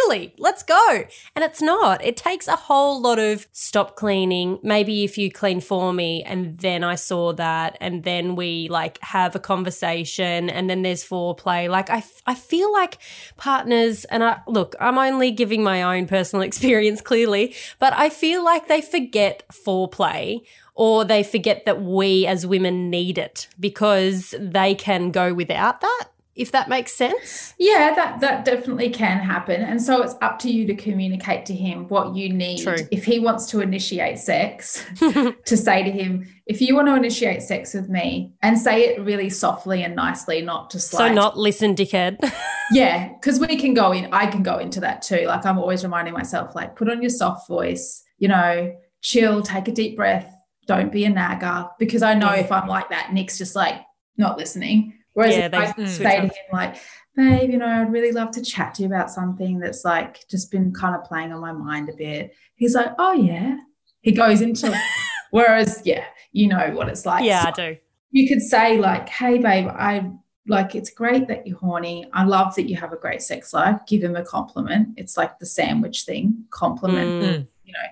totally. 0.00 0.34
Let's 0.38 0.62
go. 0.62 1.04
And 1.34 1.44
it's 1.44 1.62
not. 1.62 2.04
It 2.04 2.16
takes 2.16 2.48
a 2.48 2.56
whole 2.56 3.00
lot 3.00 3.18
of 3.18 3.46
stop 3.52 3.96
cleaning. 3.96 4.58
Maybe 4.62 5.04
if 5.04 5.18
you 5.18 5.30
clean 5.30 5.60
for 5.60 5.92
me 5.92 6.22
and 6.22 6.58
then 6.58 6.84
I 6.84 6.94
saw 6.94 7.32
that 7.34 7.76
and 7.80 8.04
then 8.04 8.36
we 8.36 8.68
like 8.68 8.98
have 9.02 9.34
a 9.34 9.38
conversation 9.38 10.50
and 10.50 10.68
then 10.68 10.82
there's 10.82 11.04
foreplay. 11.04 11.68
Like 11.68 11.90
I, 11.90 12.02
I 12.26 12.34
feel 12.34 12.72
like 12.72 12.98
partners, 13.36 14.04
and 14.06 14.22
I 14.22 14.40
look, 14.46 14.74
I'm 14.80 14.98
only 14.98 15.30
giving 15.30 15.62
my 15.62 15.82
own 15.82 16.06
personal 16.06 16.42
experience 16.46 17.00
clearly, 17.00 17.54
but 17.78 17.92
I 17.92 18.08
feel 18.08 18.44
like 18.44 18.68
they 18.68 18.80
forget 18.80 19.44
foreplay 19.52 20.40
or 20.74 21.04
they 21.04 21.22
forget 21.22 21.64
that 21.66 21.82
we 21.82 22.26
as 22.26 22.46
women 22.46 22.90
need 22.90 23.18
it 23.18 23.48
because 23.58 24.34
they 24.38 24.74
can 24.74 25.10
go 25.10 25.34
without 25.34 25.80
that 25.80 26.06
if 26.40 26.52
that 26.52 26.68
makes 26.68 26.92
sense. 26.92 27.54
Yeah, 27.58 27.92
that 27.94 28.20
that 28.20 28.44
definitely 28.44 28.90
can 28.90 29.18
happen. 29.18 29.60
And 29.62 29.80
so 29.80 30.02
it's 30.02 30.14
up 30.22 30.38
to 30.40 30.50
you 30.50 30.66
to 30.66 30.74
communicate 30.74 31.44
to 31.46 31.54
him 31.54 31.86
what 31.88 32.16
you 32.16 32.32
need. 32.32 32.62
True. 32.62 32.76
If 32.90 33.04
he 33.04 33.18
wants 33.18 33.46
to 33.50 33.60
initiate 33.60 34.18
sex, 34.18 34.84
to 34.98 35.56
say 35.56 35.82
to 35.84 35.90
him, 35.90 36.26
if 36.46 36.60
you 36.60 36.74
want 36.74 36.88
to 36.88 36.94
initiate 36.94 37.42
sex 37.42 37.74
with 37.74 37.88
me, 37.88 38.32
and 38.42 38.58
say 38.58 38.84
it 38.86 39.00
really 39.02 39.28
softly 39.30 39.82
and 39.84 39.94
nicely, 39.94 40.40
not 40.40 40.70
just 40.70 40.90
so 40.90 40.98
like 40.98 41.14
not 41.14 41.38
listen, 41.38 41.74
dickhead. 41.74 42.18
Yeah, 42.72 43.08
because 43.14 43.40
we 43.40 43.56
can 43.56 43.74
go 43.74 43.90
in, 43.90 44.08
I 44.12 44.26
can 44.28 44.44
go 44.44 44.58
into 44.58 44.78
that 44.78 45.02
too. 45.02 45.24
Like 45.26 45.44
I'm 45.44 45.58
always 45.58 45.82
reminding 45.82 46.14
myself, 46.14 46.54
like, 46.54 46.76
put 46.76 46.88
on 46.88 47.02
your 47.02 47.10
soft 47.10 47.48
voice, 47.48 48.04
you 48.18 48.28
know, 48.28 48.72
chill, 49.02 49.42
take 49.42 49.66
a 49.66 49.72
deep 49.72 49.96
breath, 49.96 50.32
don't 50.66 50.92
be 50.92 51.04
a 51.04 51.10
nagger. 51.10 51.66
Because 51.80 52.04
I 52.04 52.14
know 52.14 52.32
Yeah. 52.32 52.42
if 52.42 52.52
I'm 52.52 52.68
like 52.68 52.88
that, 52.90 53.12
Nick's 53.12 53.38
just 53.38 53.56
like 53.56 53.82
not 54.16 54.38
listening. 54.38 54.94
Whereas 55.20 55.36
Yeah, 55.36 55.46
if 55.46 55.54
I 55.54 55.72
switch 55.72 55.88
say 55.88 56.16
to 56.16 56.22
him, 56.22 56.30
like, 56.52 56.76
babe, 57.16 57.50
you 57.50 57.58
know, 57.58 57.66
I'd 57.66 57.92
really 57.92 58.12
love 58.12 58.30
to 58.32 58.42
chat 58.42 58.74
to 58.74 58.82
you 58.82 58.88
about 58.88 59.10
something 59.10 59.58
that's 59.58 59.84
like 59.84 60.26
just 60.28 60.50
been 60.50 60.72
kind 60.72 60.94
of 60.96 61.04
playing 61.04 61.32
on 61.32 61.40
my 61.40 61.52
mind 61.52 61.88
a 61.88 61.92
bit. 61.94 62.34
He's 62.56 62.74
like, 62.74 62.92
oh, 62.98 63.12
yeah. 63.12 63.58
He 64.02 64.12
goes 64.12 64.40
into, 64.40 64.74
whereas, 65.30 65.82
yeah, 65.84 66.04
you 66.32 66.48
know 66.48 66.70
what 66.74 66.88
it's 66.88 67.04
like. 67.06 67.24
yeah, 67.24 67.42
So 67.42 67.48
I 67.48 67.52
do. 67.72 67.76
you 68.12 68.28
could 68.28 68.42
say 68.42 68.78
like 68.78 69.08
hey 69.08 69.38
babe 69.38 69.68
i 69.68 70.10
like 70.48 70.74
it's 70.74 70.90
great 70.90 71.28
that 71.28 71.46
you're 71.46 71.58
horny 71.58 72.08
i 72.12 72.24
love 72.24 72.54
that 72.56 72.68
you 72.68 72.74
have 72.76 72.92
a 72.92 72.96
great 72.96 73.22
sex 73.22 73.52
life 73.52 73.78
give 73.86 74.02
him 74.02 74.16
a 74.16 74.24
compliment 74.24 74.88
it's 74.96 75.16
like 75.16 75.38
the 75.38 75.46
sandwich 75.46 76.02
thing 76.02 76.44
compliment 76.50 77.22
Mm. 77.22 77.46
you 77.64 77.72
know 77.72 77.88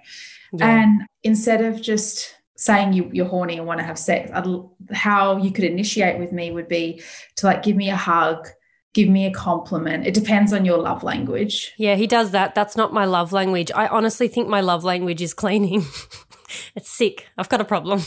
Yeah. 0.58 0.80
and 0.82 1.02
instead 1.22 1.60
of 1.62 1.80
just 1.80 2.34
saying 2.58 2.92
you, 2.92 3.08
you're 3.12 3.26
horny 3.26 3.56
and 3.56 3.66
want 3.66 3.80
to 3.80 3.86
have 3.86 3.98
sex 3.98 4.30
I'd, 4.34 4.46
how 4.92 5.38
you 5.38 5.50
could 5.50 5.64
initiate 5.64 6.18
with 6.18 6.32
me 6.32 6.50
would 6.50 6.68
be 6.68 7.02
to 7.36 7.46
like 7.46 7.62
give 7.62 7.76
me 7.76 7.88
a 7.88 7.96
hug 7.96 8.46
give 8.94 9.08
me 9.08 9.26
a 9.26 9.30
compliment 9.30 10.06
it 10.06 10.14
depends 10.14 10.52
on 10.52 10.64
your 10.64 10.78
love 10.78 11.02
language 11.02 11.72
Yeah, 11.78 11.94
he 11.94 12.06
does 12.06 12.32
that. 12.32 12.54
That's 12.54 12.76
not 12.76 12.92
my 12.92 13.04
love 13.04 13.32
language. 13.32 13.70
I 13.74 13.86
honestly 13.86 14.28
think 14.28 14.48
my 14.48 14.60
love 14.60 14.82
language 14.84 15.22
is 15.22 15.32
cleaning. 15.32 15.86
it's 16.74 16.90
sick. 16.90 17.26
I've 17.38 17.48
got 17.48 17.60
a 17.60 17.64
problem. 17.64 18.02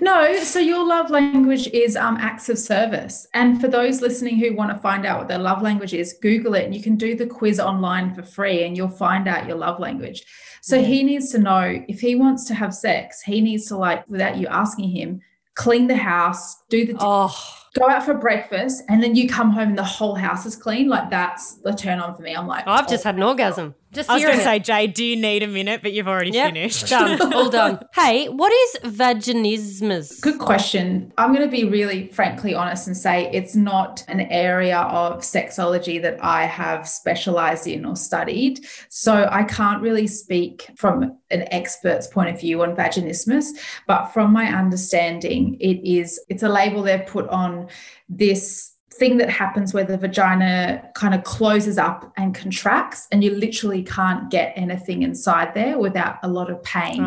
No, 0.00 0.42
so 0.42 0.58
your 0.58 0.86
love 0.86 1.10
language 1.10 1.68
is 1.68 1.96
um, 1.96 2.16
acts 2.16 2.48
of 2.48 2.58
service. 2.58 3.26
And 3.34 3.60
for 3.60 3.68
those 3.68 4.00
listening 4.00 4.38
who 4.38 4.54
want 4.54 4.70
to 4.70 4.78
find 4.78 5.04
out 5.04 5.18
what 5.18 5.28
their 5.28 5.38
love 5.38 5.62
language 5.62 5.92
is, 5.92 6.14
Google 6.22 6.54
it 6.54 6.64
and 6.64 6.74
you 6.74 6.82
can 6.82 6.96
do 6.96 7.14
the 7.14 7.26
quiz 7.26 7.60
online 7.60 8.14
for 8.14 8.22
free 8.22 8.64
and 8.64 8.76
you'll 8.76 8.88
find 8.88 9.28
out 9.28 9.46
your 9.46 9.56
love 9.56 9.78
language. 9.78 10.24
So 10.62 10.76
Yeah. 10.76 10.82
he 10.82 11.02
needs 11.02 11.30
to 11.32 11.38
know 11.38 11.82
if 11.88 12.00
he 12.00 12.14
wants 12.14 12.44
to 12.46 12.54
have 12.54 12.74
sex, 12.74 13.22
he 13.22 13.40
needs 13.40 13.66
to, 13.66 13.76
like, 13.76 14.08
without 14.08 14.36
you 14.36 14.46
asking 14.48 14.90
him, 14.90 15.20
clean 15.54 15.86
the 15.86 15.96
house, 15.96 16.62
do 16.68 16.86
the 16.86 16.96
Oh, 17.00 17.34
go 17.78 17.88
out 17.88 18.02
for 18.02 18.14
breakfast, 18.14 18.82
and 18.88 19.02
then 19.02 19.14
you 19.14 19.28
come 19.28 19.50
home 19.50 19.70
and 19.70 19.78
the 19.78 19.84
whole 19.84 20.14
house 20.14 20.46
is 20.46 20.56
clean. 20.56 20.88
Like, 20.88 21.10
that's 21.10 21.54
the 21.56 21.72
turn 21.72 21.98
on 22.00 22.14
for 22.14 22.22
me. 22.22 22.34
I'm 22.34 22.46
like, 22.46 22.66
I've 22.66 22.86
oh, 22.86 22.88
just 22.88 23.04
oh. 23.04 23.08
had 23.08 23.16
an 23.16 23.22
orgasm. 23.22 23.74
Just 23.92 24.08
I 24.08 24.14
was 24.14 24.22
going 24.22 24.36
to 24.36 24.44
say, 24.44 24.58
Jay, 24.60 24.86
do 24.86 25.04
you 25.04 25.16
need 25.16 25.42
a 25.42 25.48
minute? 25.48 25.80
But 25.82 25.92
you've 25.92 26.06
already 26.06 26.30
Yep. 26.30 26.46
finished. 26.54 26.88
Done. 26.88 27.20
All 27.34 27.50
done. 27.50 27.80
Hey, 27.92 28.28
what 28.28 28.52
is 28.52 28.76
vaginismus? 28.92 30.20
Good 30.20 30.38
question. 30.38 31.12
I'm 31.18 31.34
going 31.34 31.44
to 31.44 31.50
be 31.50 31.64
really 31.64 32.06
frankly 32.08 32.54
honest 32.54 32.86
and 32.86 32.96
say 32.96 33.28
it's 33.32 33.56
not 33.56 34.04
an 34.06 34.20
area 34.20 34.78
of 34.78 35.22
sexology 35.22 36.00
that 36.02 36.22
I 36.22 36.44
have 36.46 36.88
specialized 36.88 37.66
in 37.66 37.84
or 37.84 37.96
studied. 37.96 38.64
So 38.90 39.28
I 39.30 39.42
can't 39.42 39.82
really 39.82 40.06
speak 40.06 40.68
from 40.76 41.18
an 41.30 41.52
expert's 41.52 42.06
point 42.06 42.28
of 42.30 42.40
view 42.40 42.62
on 42.62 42.76
vaginismus, 42.76 43.46
but 43.88 44.06
from 44.06 44.32
my 44.32 44.46
understanding, 44.46 45.56
it 45.60 45.80
is 45.84 46.20
it's 46.28 46.42
a 46.44 46.48
label 46.48 46.82
they've 46.82 47.06
put 47.06 47.28
on 47.28 47.68
this 48.08 48.72
thing 49.00 49.16
that 49.16 49.30
happens 49.30 49.72
where 49.74 49.82
the 49.82 49.96
vagina 49.96 50.88
kind 50.94 51.14
of 51.14 51.24
closes 51.24 51.78
up 51.78 52.12
and 52.18 52.34
contracts 52.34 53.08
and 53.10 53.24
you 53.24 53.34
literally 53.34 53.82
can't 53.82 54.30
get 54.30 54.52
anything 54.54 55.02
inside 55.02 55.54
there 55.54 55.78
without 55.78 56.18
a 56.22 56.28
lot 56.28 56.50
of 56.50 56.62
pain. 56.62 57.02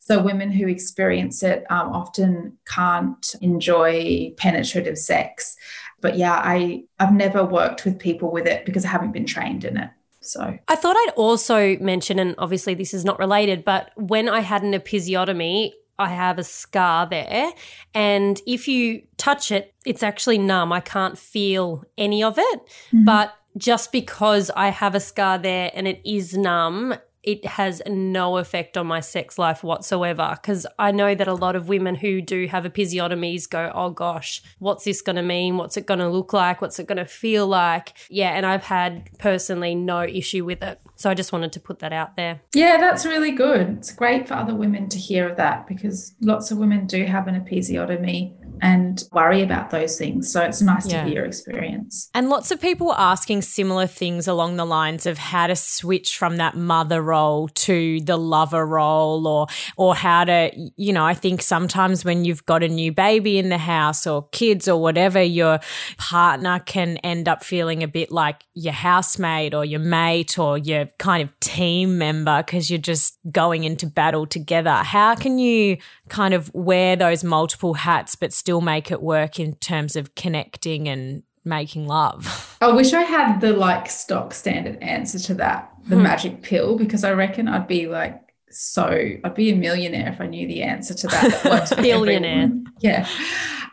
So 0.00 0.20
women 0.20 0.50
who 0.50 0.66
experience 0.68 1.42
it 1.42 1.64
um, 1.70 1.90
often 1.92 2.58
can't 2.66 3.34
enjoy 3.40 4.32
penetrative 4.36 4.98
sex. 4.98 5.56
But 6.00 6.16
yeah, 6.16 6.40
I 6.42 6.84
I've 6.98 7.12
never 7.12 7.44
worked 7.44 7.84
with 7.84 7.98
people 7.98 8.30
with 8.32 8.46
it 8.46 8.64
because 8.64 8.84
I 8.84 8.88
haven't 8.88 9.12
been 9.12 9.26
trained 9.26 9.64
in 9.64 9.76
it. 9.76 9.90
So 10.20 10.58
I 10.66 10.76
thought 10.76 10.96
I'd 10.96 11.12
also 11.16 11.76
mention, 11.78 12.18
and 12.18 12.34
obviously 12.38 12.74
this 12.74 12.92
is 12.92 13.04
not 13.04 13.18
related, 13.18 13.64
but 13.64 13.92
when 13.96 14.28
I 14.28 14.40
had 14.40 14.62
an 14.62 14.72
episiotomy, 14.72 15.72
I 15.98 16.08
have 16.08 16.38
a 16.38 16.44
scar 16.44 17.06
there. 17.06 17.52
And 17.94 18.40
if 18.46 18.68
you 18.68 19.02
touch 19.16 19.50
it, 19.50 19.74
it's 19.84 20.02
actually 20.02 20.38
numb. 20.38 20.72
I 20.72 20.80
can't 20.80 21.18
feel 21.18 21.84
any 21.96 22.22
of 22.22 22.38
it. 22.38 22.60
Mm-hmm. 22.92 23.04
But 23.04 23.34
just 23.56 23.90
because 23.90 24.50
I 24.54 24.68
have 24.68 24.94
a 24.94 25.00
scar 25.00 25.38
there 25.38 25.70
and 25.74 25.88
it 25.88 26.00
is 26.04 26.36
numb, 26.36 26.94
it 27.24 27.44
has 27.44 27.82
no 27.86 28.36
effect 28.36 28.76
on 28.76 28.86
my 28.86 29.00
sex 29.00 29.38
life 29.38 29.64
whatsoever. 29.64 30.38
Because 30.40 30.66
I 30.78 30.92
know 30.92 31.14
that 31.14 31.26
a 31.26 31.34
lot 31.34 31.56
of 31.56 31.68
women 31.68 31.96
who 31.96 32.22
do 32.22 32.46
have 32.46 32.64
episiotomies 32.64 33.50
go, 33.50 33.72
oh 33.74 33.90
gosh, 33.90 34.42
what's 34.60 34.84
this 34.84 35.02
going 35.02 35.16
to 35.16 35.22
mean? 35.22 35.56
What's 35.56 35.76
it 35.76 35.86
going 35.86 36.00
to 36.00 36.08
look 36.08 36.32
like? 36.32 36.62
What's 36.62 36.78
it 36.78 36.86
going 36.86 36.98
to 36.98 37.04
feel 37.04 37.46
like? 37.46 37.92
Yeah. 38.08 38.30
And 38.30 38.46
I've 38.46 38.64
had 38.64 39.10
personally 39.18 39.74
no 39.74 40.02
issue 40.02 40.44
with 40.44 40.62
it. 40.62 40.80
So 40.98 41.08
I 41.08 41.14
just 41.14 41.32
wanted 41.32 41.52
to 41.52 41.60
put 41.60 41.78
that 41.78 41.92
out 41.92 42.16
there. 42.16 42.40
yeah, 42.54 42.76
that's 42.78 43.06
really 43.06 43.30
good. 43.30 43.68
It's 43.78 43.92
great 43.92 44.26
for 44.26 44.34
other 44.34 44.54
women 44.54 44.88
to 44.88 44.98
hear 44.98 45.28
of 45.28 45.36
that 45.36 45.66
because 45.68 46.14
lots 46.20 46.50
of 46.50 46.58
women 46.58 46.86
do 46.86 47.04
have 47.04 47.28
an 47.28 47.40
episiotomy 47.40 48.34
and 48.60 49.04
worry 49.12 49.40
about 49.42 49.70
those 49.70 49.96
things. 49.96 50.32
So 50.32 50.42
it's 50.42 50.60
nice 50.60 50.90
Yeah. 50.90 51.02
to 51.04 51.08
hear 51.08 51.18
your 51.18 51.24
experience. 51.24 52.10
And 52.12 52.28
lots 52.28 52.50
of 52.50 52.60
people 52.60 52.90
are 52.90 53.12
asking 53.12 53.42
similar 53.42 53.86
things 53.86 54.26
along 54.26 54.56
the 54.56 54.64
lines 54.66 55.06
of 55.06 55.18
how 55.18 55.46
to 55.46 55.54
switch 55.54 56.16
from 56.16 56.38
that 56.38 56.56
mother 56.56 57.00
role 57.00 57.46
to 57.48 58.00
the 58.00 58.16
lover 58.16 58.66
role 58.66 59.28
or 59.28 59.46
or 59.76 59.94
how 59.94 60.24
to 60.24 60.50
you 60.76 60.92
know, 60.92 61.04
I 61.04 61.14
think 61.14 61.42
sometimes 61.42 62.04
when 62.04 62.24
you've 62.24 62.44
got 62.46 62.64
a 62.64 62.68
new 62.68 62.90
baby 62.90 63.38
in 63.38 63.48
the 63.50 63.58
house 63.58 64.04
or 64.08 64.28
kids 64.30 64.66
or 64.66 64.80
whatever, 64.82 65.22
your 65.22 65.60
partner 65.96 66.58
can 66.58 66.96
end 66.98 67.28
up 67.28 67.44
feeling 67.44 67.84
a 67.84 67.88
bit 67.88 68.10
like 68.10 68.42
your 68.54 68.72
housemate 68.72 69.54
or 69.54 69.64
your 69.64 69.80
mate 69.80 70.36
or 70.36 70.58
your 70.58 70.87
kind 70.98 71.22
of 71.22 71.38
team 71.40 71.98
member 71.98 72.42
because 72.42 72.70
you're 72.70 72.78
just 72.78 73.18
going 73.30 73.64
into 73.64 73.86
battle 73.86 74.26
together. 74.26 74.70
How 74.72 75.14
can 75.14 75.38
you 75.38 75.76
kind 76.08 76.34
of 76.34 76.50
wear 76.54 76.96
those 76.96 77.22
multiple 77.24 77.74
hats 77.74 78.14
but 78.16 78.32
still 78.32 78.60
make 78.60 78.90
it 78.90 79.02
work 79.02 79.38
in 79.38 79.54
terms 79.56 79.96
of 79.96 80.14
connecting 80.14 80.88
and 80.88 81.22
making 81.44 81.86
love. 81.86 82.56
I 82.60 82.70
wish 82.72 82.92
I 82.92 83.02
had 83.02 83.40
the 83.40 83.52
like 83.54 83.88
stock 83.88 84.34
standard 84.34 84.76
answer 84.82 85.18
to 85.20 85.34
that, 85.34 85.70
the 85.86 85.96
Hmm. 85.96 86.02
magic 86.02 86.42
pill, 86.42 86.76
because 86.76 87.04
I 87.04 87.12
reckon 87.12 87.48
I'd 87.48 87.66
be 87.66 87.86
like 87.86 88.20
so 88.50 88.84
I'd 89.24 89.34
be 89.34 89.50
a 89.50 89.54
millionaire 89.56 90.08
if 90.12 90.20
I 90.20 90.26
knew 90.26 90.46
the 90.46 90.62
answer 90.62 90.94
to 90.94 91.06
that. 91.08 91.42
that 91.42 91.50
works 91.50 91.72
for 91.72 91.82
Billionaire. 91.82 92.42
woman. 92.48 92.64
Yeah. 92.80 93.06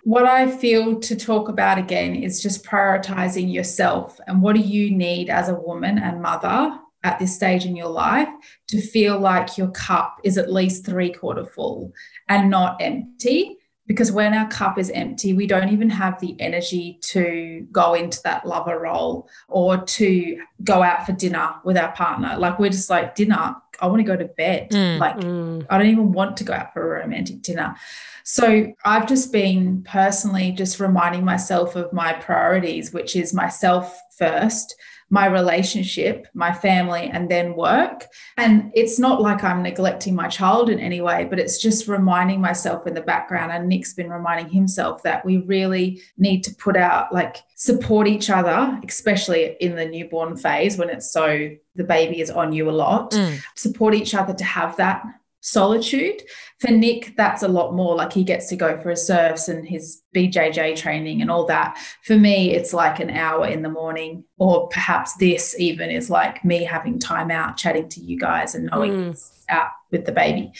What 0.03 0.25
I 0.25 0.51
feel 0.51 0.99
to 0.99 1.15
talk 1.15 1.49
about 1.49 1.77
again 1.77 2.15
is 2.15 2.41
just 2.41 2.63
prioritizing 2.63 3.51
yourself 3.51 4.19
and 4.27 4.41
what 4.41 4.55
do 4.55 4.61
you 4.61 4.91
need 4.91 5.29
as 5.29 5.49
a 5.49 5.55
woman 5.55 5.97
and 5.97 6.21
mother 6.21 6.77
at 7.05 7.19
this 7.19 7.35
stage 7.35 7.65
in 7.65 7.75
your 7.75 7.87
life 7.87 8.27
to 8.67 8.81
feel 8.81 9.19
like 9.19 9.57
your 9.57 9.69
cup 9.69 10.17
is 10.23 10.37
at 10.37 10.51
least 10.51 10.85
three 10.85 11.13
quarter 11.13 11.45
full 11.45 11.93
and 12.27 12.49
not 12.49 12.81
empty 12.81 13.57
because 13.87 14.11
when 14.11 14.33
our 14.33 14.47
cup 14.49 14.79
is 14.79 14.89
empty, 14.89 15.33
we 15.33 15.45
don't 15.45 15.69
even 15.69 15.91
have 15.91 16.19
the 16.19 16.35
energy 16.41 16.97
to 17.03 17.67
go 17.71 17.93
into 17.93 18.19
that 18.23 18.47
lover 18.47 18.79
role 18.79 19.29
or 19.47 19.77
to 19.77 20.41
go 20.63 20.81
out 20.81 21.05
for 21.05 21.11
dinner 21.11 21.53
with 21.63 21.77
our 21.77 21.91
partner. 21.91 22.35
Like 22.39 22.57
we're 22.57 22.71
just 22.71 22.89
like, 22.89 23.13
dinner, 23.13 23.55
I 23.79 23.85
want 23.85 23.99
to 23.99 24.03
go 24.03 24.15
to 24.15 24.25
bed. 24.25 24.71
Mm, 24.71 24.97
like 24.97 25.17
Mm. 25.17 25.67
I 25.69 25.77
don't 25.77 25.87
even 25.87 26.13
want 26.13 26.37
to 26.37 26.43
go 26.43 26.53
out 26.53 26.73
for 26.73 26.97
a 26.97 27.01
romantic 27.01 27.43
dinner. 27.43 27.75
So 28.23 28.73
I've 28.83 29.07
just 29.07 29.31
been 29.31 29.83
personally 29.83 30.51
just 30.51 30.79
reminding 30.79 31.23
myself 31.23 31.75
of 31.75 31.93
my 31.93 32.13
priorities, 32.13 32.91
which 32.91 33.15
is 33.15 33.35
myself 33.35 33.95
first, 34.17 34.75
my 35.09 35.27
relationship, 35.27 36.27
my 36.33 36.51
family, 36.51 37.09
and 37.13 37.29
then 37.29 37.55
work. 37.55 38.07
And 38.37 38.71
it's 38.73 38.97
not 38.97 39.21
like 39.21 39.43
I'm 39.43 39.61
neglecting 39.61 40.15
my 40.15 40.27
child 40.27 40.69
in 40.69 40.79
any 40.79 40.99
way, 40.99 41.25
but 41.29 41.39
it's 41.39 41.61
just 41.61 41.87
reminding 41.87 42.41
myself 42.41 42.87
in 42.87 42.95
the 42.95 43.01
background. 43.01 43.51
And 43.51 43.69
Nick's 43.69 43.93
been 43.93 44.09
reminding 44.09 44.49
himself 44.51 45.03
that 45.03 45.23
we 45.23 45.37
really 45.37 46.01
need 46.17 46.43
to 46.45 46.55
put 46.55 46.75
out, 46.75 47.13
like, 47.13 47.43
support 47.55 48.07
each 48.07 48.29
other, 48.29 48.79
especially 48.87 49.55
in 49.59 49.75
the 49.75 49.85
newborn 49.85 50.35
phase 50.37 50.77
when 50.77 50.89
it's 50.89 51.11
so 51.11 51.49
the 51.75 51.83
baby 51.83 52.21
is 52.21 52.31
on 52.31 52.53
you 52.53 52.69
a 52.69 52.71
lot 52.71 53.11
Mm. 53.11 53.37
support 53.55 53.93
each 53.93 54.15
other 54.15 54.33
to 54.33 54.43
have 54.43 54.77
that 54.77 55.03
solitude. 55.45 56.23
For 56.59 56.71
Nick, 56.71 57.15
that's 57.15 57.43
a 57.43 57.47
lot 57.47 57.73
more 57.75 57.95
like 57.95 58.11
he 58.13 58.23
gets 58.23 58.47
to 58.49 58.55
go 58.55 58.79
for 58.81 58.89
his 58.89 59.05
surfs 59.05 59.47
and 59.47 59.67
his 59.67 60.01
BJJ 60.15 60.75
training 60.75 61.21
and 61.21 61.29
all 61.29 61.45
that. 61.45 61.77
For 62.03 62.17
me, 62.17 62.51
it's 62.51 62.73
like 62.73 62.99
an 62.99 63.11
hour 63.11 63.45
in 63.47 63.61
the 63.61 63.69
morning, 63.69 64.23
or 64.37 64.67
perhaps 64.69 65.15
this 65.17 65.55
even 65.59 65.91
is 65.91 66.09
like 66.09 66.43
me 66.43 66.63
having 66.63 66.97
time 66.97 67.29
out 67.29 67.57
chatting 67.57 67.89
to 67.89 67.99
you 67.99 68.17
guys 68.19 68.55
and 68.55 68.69
knowing 68.71 68.91
Mm. 68.95 69.31
out 69.49 69.69
with 69.91 70.05
the 70.05 70.11
baby. 70.11 70.51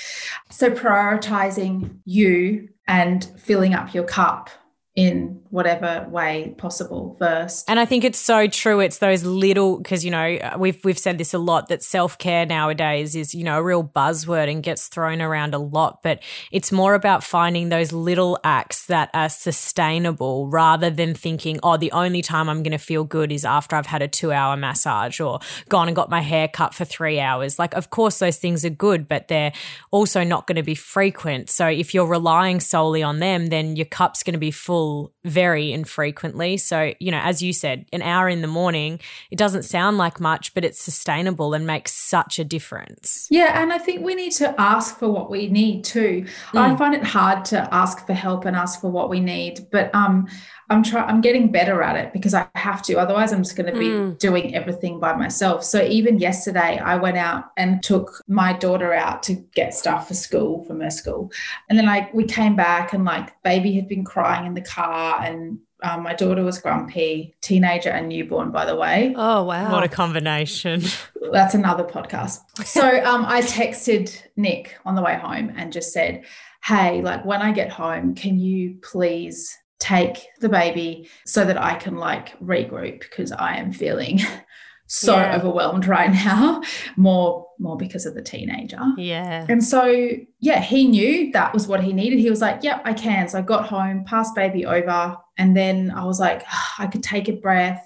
So 0.51 0.69
prioritizing 0.69 1.97
you 2.05 2.69
and 2.87 3.23
filling 3.37 3.73
up 3.73 3.93
your 3.93 4.03
cup 4.03 4.49
in 4.95 5.41
whatever 5.55 6.05
way 6.09 6.53
possible 6.57 7.15
first. 7.17 7.69
And 7.69 7.79
I 7.79 7.85
think 7.85 8.03
it's 8.03 8.19
so 8.19 8.45
true. 8.45 8.81
It's 8.81 8.97
those 8.97 9.23
little 9.23 9.77
because 9.77 10.03
you 10.03 10.11
know 10.11 10.37
we've 10.57 10.83
we've 10.83 10.99
said 10.99 11.17
this 11.17 11.33
a 11.33 11.37
lot 11.37 11.69
that 11.69 11.81
self 11.81 12.17
care 12.17 12.45
nowadays 12.45 13.15
is 13.15 13.33
you 13.33 13.45
know 13.45 13.57
a 13.57 13.63
real 13.63 13.81
buzzword 13.81 14.51
and 14.51 14.61
gets 14.61 14.89
thrown 14.89 15.21
around 15.21 15.53
a 15.53 15.57
lot, 15.57 16.03
but 16.03 16.21
it's 16.51 16.73
more 16.73 16.93
about 16.93 17.23
finding 17.23 17.69
those 17.69 17.93
little 17.93 18.37
acts 18.43 18.87
that 18.87 19.09
are 19.13 19.29
sustainable 19.29 20.49
rather 20.49 20.89
than 20.89 21.13
thinking, 21.13 21.57
oh, 21.63 21.77
the 21.77 21.91
only 21.93 22.21
time 22.21 22.49
I'm 22.49 22.61
going 22.61 22.71
to 22.71 22.77
feel 22.77 23.05
good 23.05 23.31
is 23.31 23.45
after 23.45 23.77
I've 23.77 23.85
had 23.85 24.01
a 24.01 24.09
two 24.09 24.33
hour 24.33 24.57
massage 24.57 25.21
or 25.21 25.39
gone 25.69 25.87
and 25.87 25.95
got 25.95 26.09
my 26.09 26.19
hair 26.19 26.49
cut 26.49 26.73
for 26.73 26.83
three 26.83 27.21
hours. 27.21 27.57
Like, 27.57 27.73
of 27.75 27.91
course, 27.91 28.19
those 28.19 28.37
things 28.37 28.65
are 28.65 28.69
good, 28.69 29.07
but 29.07 29.29
they're 29.29 29.53
also 29.91 30.25
not 30.25 30.47
going 30.47 30.57
to 30.57 30.63
be 30.63 30.75
frequent. 30.75 31.49
So 31.49 31.67
if 31.67 31.93
you're 31.93 32.05
relying 32.05 32.59
solely 32.59 33.01
on 33.03 33.19
them, 33.19 33.47
then 33.47 33.77
your 33.77 33.85
cup's 33.85 34.21
going 34.21 34.33
to 34.33 34.39
be 34.39 34.51
full 34.51 35.13
very 35.23 35.44
infrequently. 35.53 36.57
So, 36.57 36.93
you 36.99 37.11
know, 37.11 37.19
as 37.19 37.41
you 37.41 37.53
said, 37.53 37.85
an 37.93 38.01
hour 38.01 38.27
in 38.29 38.41
the 38.41 38.47
morning, 38.47 38.99
it 39.31 39.37
doesn't 39.37 39.63
sound 39.63 39.97
like 39.97 40.19
much, 40.19 40.53
but 40.53 40.65
it's 40.65 40.81
sustainable 40.81 41.53
and 41.53 41.65
makes 41.65 41.93
such 41.93 42.39
a 42.39 42.43
difference. 42.43 43.27
Yeah. 43.29 43.61
And 43.61 43.71
I 43.71 43.77
think 43.77 44.03
we 44.03 44.15
need 44.15 44.31
to 44.33 44.59
ask 44.59 44.97
for 44.97 45.09
what 45.09 45.29
we 45.29 45.47
need 45.47 45.83
too. 45.83 46.25
Mm. 46.53 46.59
I 46.59 46.75
find 46.75 46.95
it 46.95 47.03
hard 47.03 47.45
to 47.45 47.73
ask 47.73 48.05
for 48.05 48.13
help 48.13 48.45
and 48.45 48.55
ask 48.55 48.81
for 48.81 48.89
what 48.89 49.09
we 49.09 49.19
need, 49.19 49.67
but 49.71 49.93
um, 49.93 50.27
I'm 50.69 50.83
trying 50.83 51.07
I'm 51.07 51.21
getting 51.21 51.51
better 51.51 51.81
at 51.83 51.95
it 51.95 52.11
because 52.13 52.33
I 52.33 52.47
have 52.55 52.81
to 52.83 52.95
otherwise 52.95 53.31
I'm 53.31 53.43
just 53.43 53.55
going 53.55 53.71
to 53.71 53.79
be 53.79 53.87
mm. 53.87 54.17
doing 54.17 54.55
everything 54.55 54.99
by 54.99 55.15
myself. 55.15 55.63
So 55.63 55.83
even 55.83 56.17
yesterday 56.17 56.79
I 56.79 56.95
went 56.95 57.17
out 57.17 57.51
and 57.57 57.83
took 57.83 58.23
my 58.27 58.53
daughter 58.53 58.93
out 58.93 59.21
to 59.23 59.33
get 59.33 59.73
stuff 59.73 60.07
for 60.07 60.15
school 60.15 60.63
from 60.65 60.81
her 60.81 60.89
school. 60.89 61.31
And 61.69 61.77
then 61.77 61.85
like 61.85 62.13
we 62.13 62.23
came 62.23 62.55
back 62.55 62.93
and 62.93 63.05
like 63.05 63.41
baby 63.43 63.73
had 63.73 63.87
been 63.87 64.03
crying 64.03 64.47
in 64.47 64.53
the 64.55 64.61
car 64.61 65.21
and 65.21 65.59
um, 65.83 66.03
my 66.03 66.13
daughter 66.13 66.43
was 66.43 66.57
grumpy, 66.57 67.35
teenager 67.41 67.89
and 67.89 68.09
newborn, 68.09 68.49
by 68.49 68.65
the 68.65 68.75
way. 68.75 69.13
Oh, 69.15 69.43
wow. 69.43 69.71
What 69.71 69.83
a 69.83 69.89
combination. 69.89 70.81
That's 71.31 71.53
another 71.53 71.83
podcast. 71.83 72.39
So 72.65 73.03
um, 73.03 73.25
I 73.25 73.41
texted 73.41 74.23
Nick 74.35 74.77
on 74.85 74.95
the 74.95 75.01
way 75.01 75.15
home 75.15 75.53
and 75.55 75.71
just 75.71 75.93
said, 75.93 76.23
Hey, 76.63 77.01
like 77.01 77.23
when 77.25 77.41
I 77.41 77.51
get 77.51 77.69
home, 77.69 78.15
can 78.15 78.39
you 78.39 78.79
please 78.81 79.55
take 79.85 80.27
the 80.39 80.49
baby 80.49 81.07
so 81.25 81.45
that 81.45 81.61
I 81.61 81.75
can 81.75 81.95
like 81.95 82.37
regroup 82.39 83.01
because 83.01 83.31
I 83.31 83.57
am 83.57 83.71
feeling 83.71 84.19
so 84.87 85.15
yeah. 85.15 85.35
overwhelmed 85.35 85.87
right 85.87 86.11
now 86.11 86.61
more 86.97 87.45
more 87.59 87.77
because 87.77 88.05
of 88.05 88.15
the 88.15 88.21
teenager. 88.21 88.81
Yeah. 88.97 89.45
And 89.47 89.63
so 89.63 90.09
yeah 90.39 90.59
he 90.59 90.87
knew 90.87 91.31
that 91.33 91.53
was 91.53 91.67
what 91.67 91.83
he 91.83 91.93
needed. 91.93 92.19
He 92.19 92.29
was 92.29 92.41
like 92.41 92.63
yep 92.63 92.81
i 92.83 92.93
can. 92.93 93.27
So 93.27 93.37
i 93.37 93.41
got 93.41 93.67
home 93.67 94.03
passed 94.05 94.33
baby 94.33 94.65
over 94.65 95.17
and 95.37 95.55
then 95.55 95.91
i 95.91 96.03
was 96.03 96.19
like 96.19 96.43
oh, 96.51 96.69
i 96.79 96.87
could 96.87 97.03
take 97.03 97.27
a 97.27 97.33
breath 97.33 97.85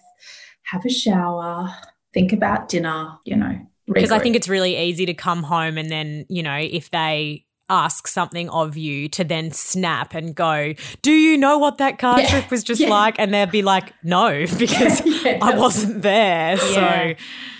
have 0.63 0.85
a 0.85 0.89
shower 0.89 1.73
think 2.13 2.31
about 2.31 2.69
dinner 2.69 3.17
you 3.25 3.35
know 3.35 3.59
because 3.87 4.11
i 4.11 4.19
think 4.19 4.35
it's 4.35 4.47
really 4.47 4.77
easy 4.77 5.05
to 5.05 5.13
come 5.15 5.41
home 5.41 5.77
and 5.77 5.89
then 5.89 6.25
you 6.29 6.43
know 6.43 6.57
if 6.57 6.91
they 6.91 7.43
ask 7.69 8.07
something 8.07 8.49
of 8.49 8.77
you 8.77 9.07
to 9.09 9.23
then 9.23 9.51
snap 9.51 10.13
and 10.13 10.35
go, 10.35 10.73
Do 11.01 11.11
you 11.11 11.37
know 11.37 11.57
what 11.57 11.77
that 11.77 11.99
car 11.99 12.19
yeah. 12.19 12.29
trip 12.29 12.51
was 12.51 12.63
just 12.63 12.81
yeah. 12.81 12.89
like? 12.89 13.15
And 13.19 13.33
they'd 13.33 13.51
be 13.51 13.61
like, 13.61 13.93
No, 14.03 14.45
because 14.57 15.05
yeah, 15.23 15.39
I 15.41 15.57
wasn't 15.57 16.01
there. 16.01 16.57
So 16.57 17.15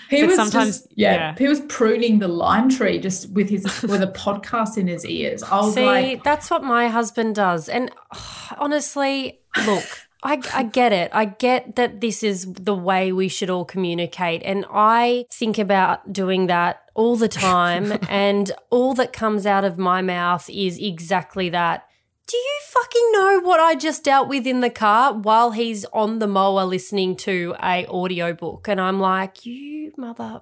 he 0.10 0.24
was 0.24 0.36
sometimes 0.36 0.80
just, 0.80 0.92
yeah, 0.96 1.36
he 1.38 1.48
was 1.48 1.62
pruning 1.62 2.20
the 2.20 2.28
lime 2.28 2.70
tree 2.70 3.00
just 3.00 3.30
with 3.32 3.50
his 3.50 3.64
with 3.84 4.02
a 4.02 4.08
podcast 4.08 4.78
in 4.78 4.88
his 4.88 5.06
ears. 5.06 5.44
I 5.44 5.58
was 5.58 5.76
See, 5.76 5.86
like 5.86 6.24
that's 6.24 6.50
what 6.50 6.64
my 6.64 6.88
husband 6.88 7.36
does. 7.36 7.70
And 7.70 7.92
oh, 8.14 8.50
honestly, 8.58 9.40
look, 9.66 9.86
I, 10.24 10.42
I 10.54 10.64
get 10.64 10.92
it. 10.92 11.12
I 11.14 11.26
get 11.26 11.76
that 11.76 12.02
this 12.02 12.24
is 12.24 12.52
the 12.54 12.76
way 12.76 13.12
we 13.12 13.30
should 13.30 13.50
all 13.50 13.66
communicate. 13.66 14.42
And 14.44 14.66
I 14.70 15.26
think 15.32 15.58
about 15.58 16.12
doing 16.12 16.48
that 16.48 16.89
all 17.00 17.16
the 17.16 17.30
time. 17.30 17.98
and 18.10 18.52
all 18.70 18.94
that 18.96 19.14
comes 19.14 19.46
out 19.46 19.64
of 19.64 19.78
my 19.78 20.02
mouth 20.02 20.50
is 20.50 20.78
exactly 20.78 21.50
that. 21.50 21.86
Do 22.28 22.38
you 22.38 22.60
fucking 22.68 23.12
know 23.14 23.40
what 23.42 23.60
I 23.60 23.74
just 23.74 24.04
dealt 24.04 24.28
with 24.28 24.46
in 24.46 24.60
the 24.60 24.70
car 24.70 25.14
while 25.14 25.50
he's 25.50 25.84
on 25.86 26.20
the 26.20 26.28
mower 26.28 26.64
listening 26.64 27.16
to 27.18 27.56
a 27.64 27.88
audiobook? 27.88 28.68
And 28.68 28.80
I'm 28.80 29.00
like, 29.00 29.48
you 29.48 29.94
mother. 29.98 30.42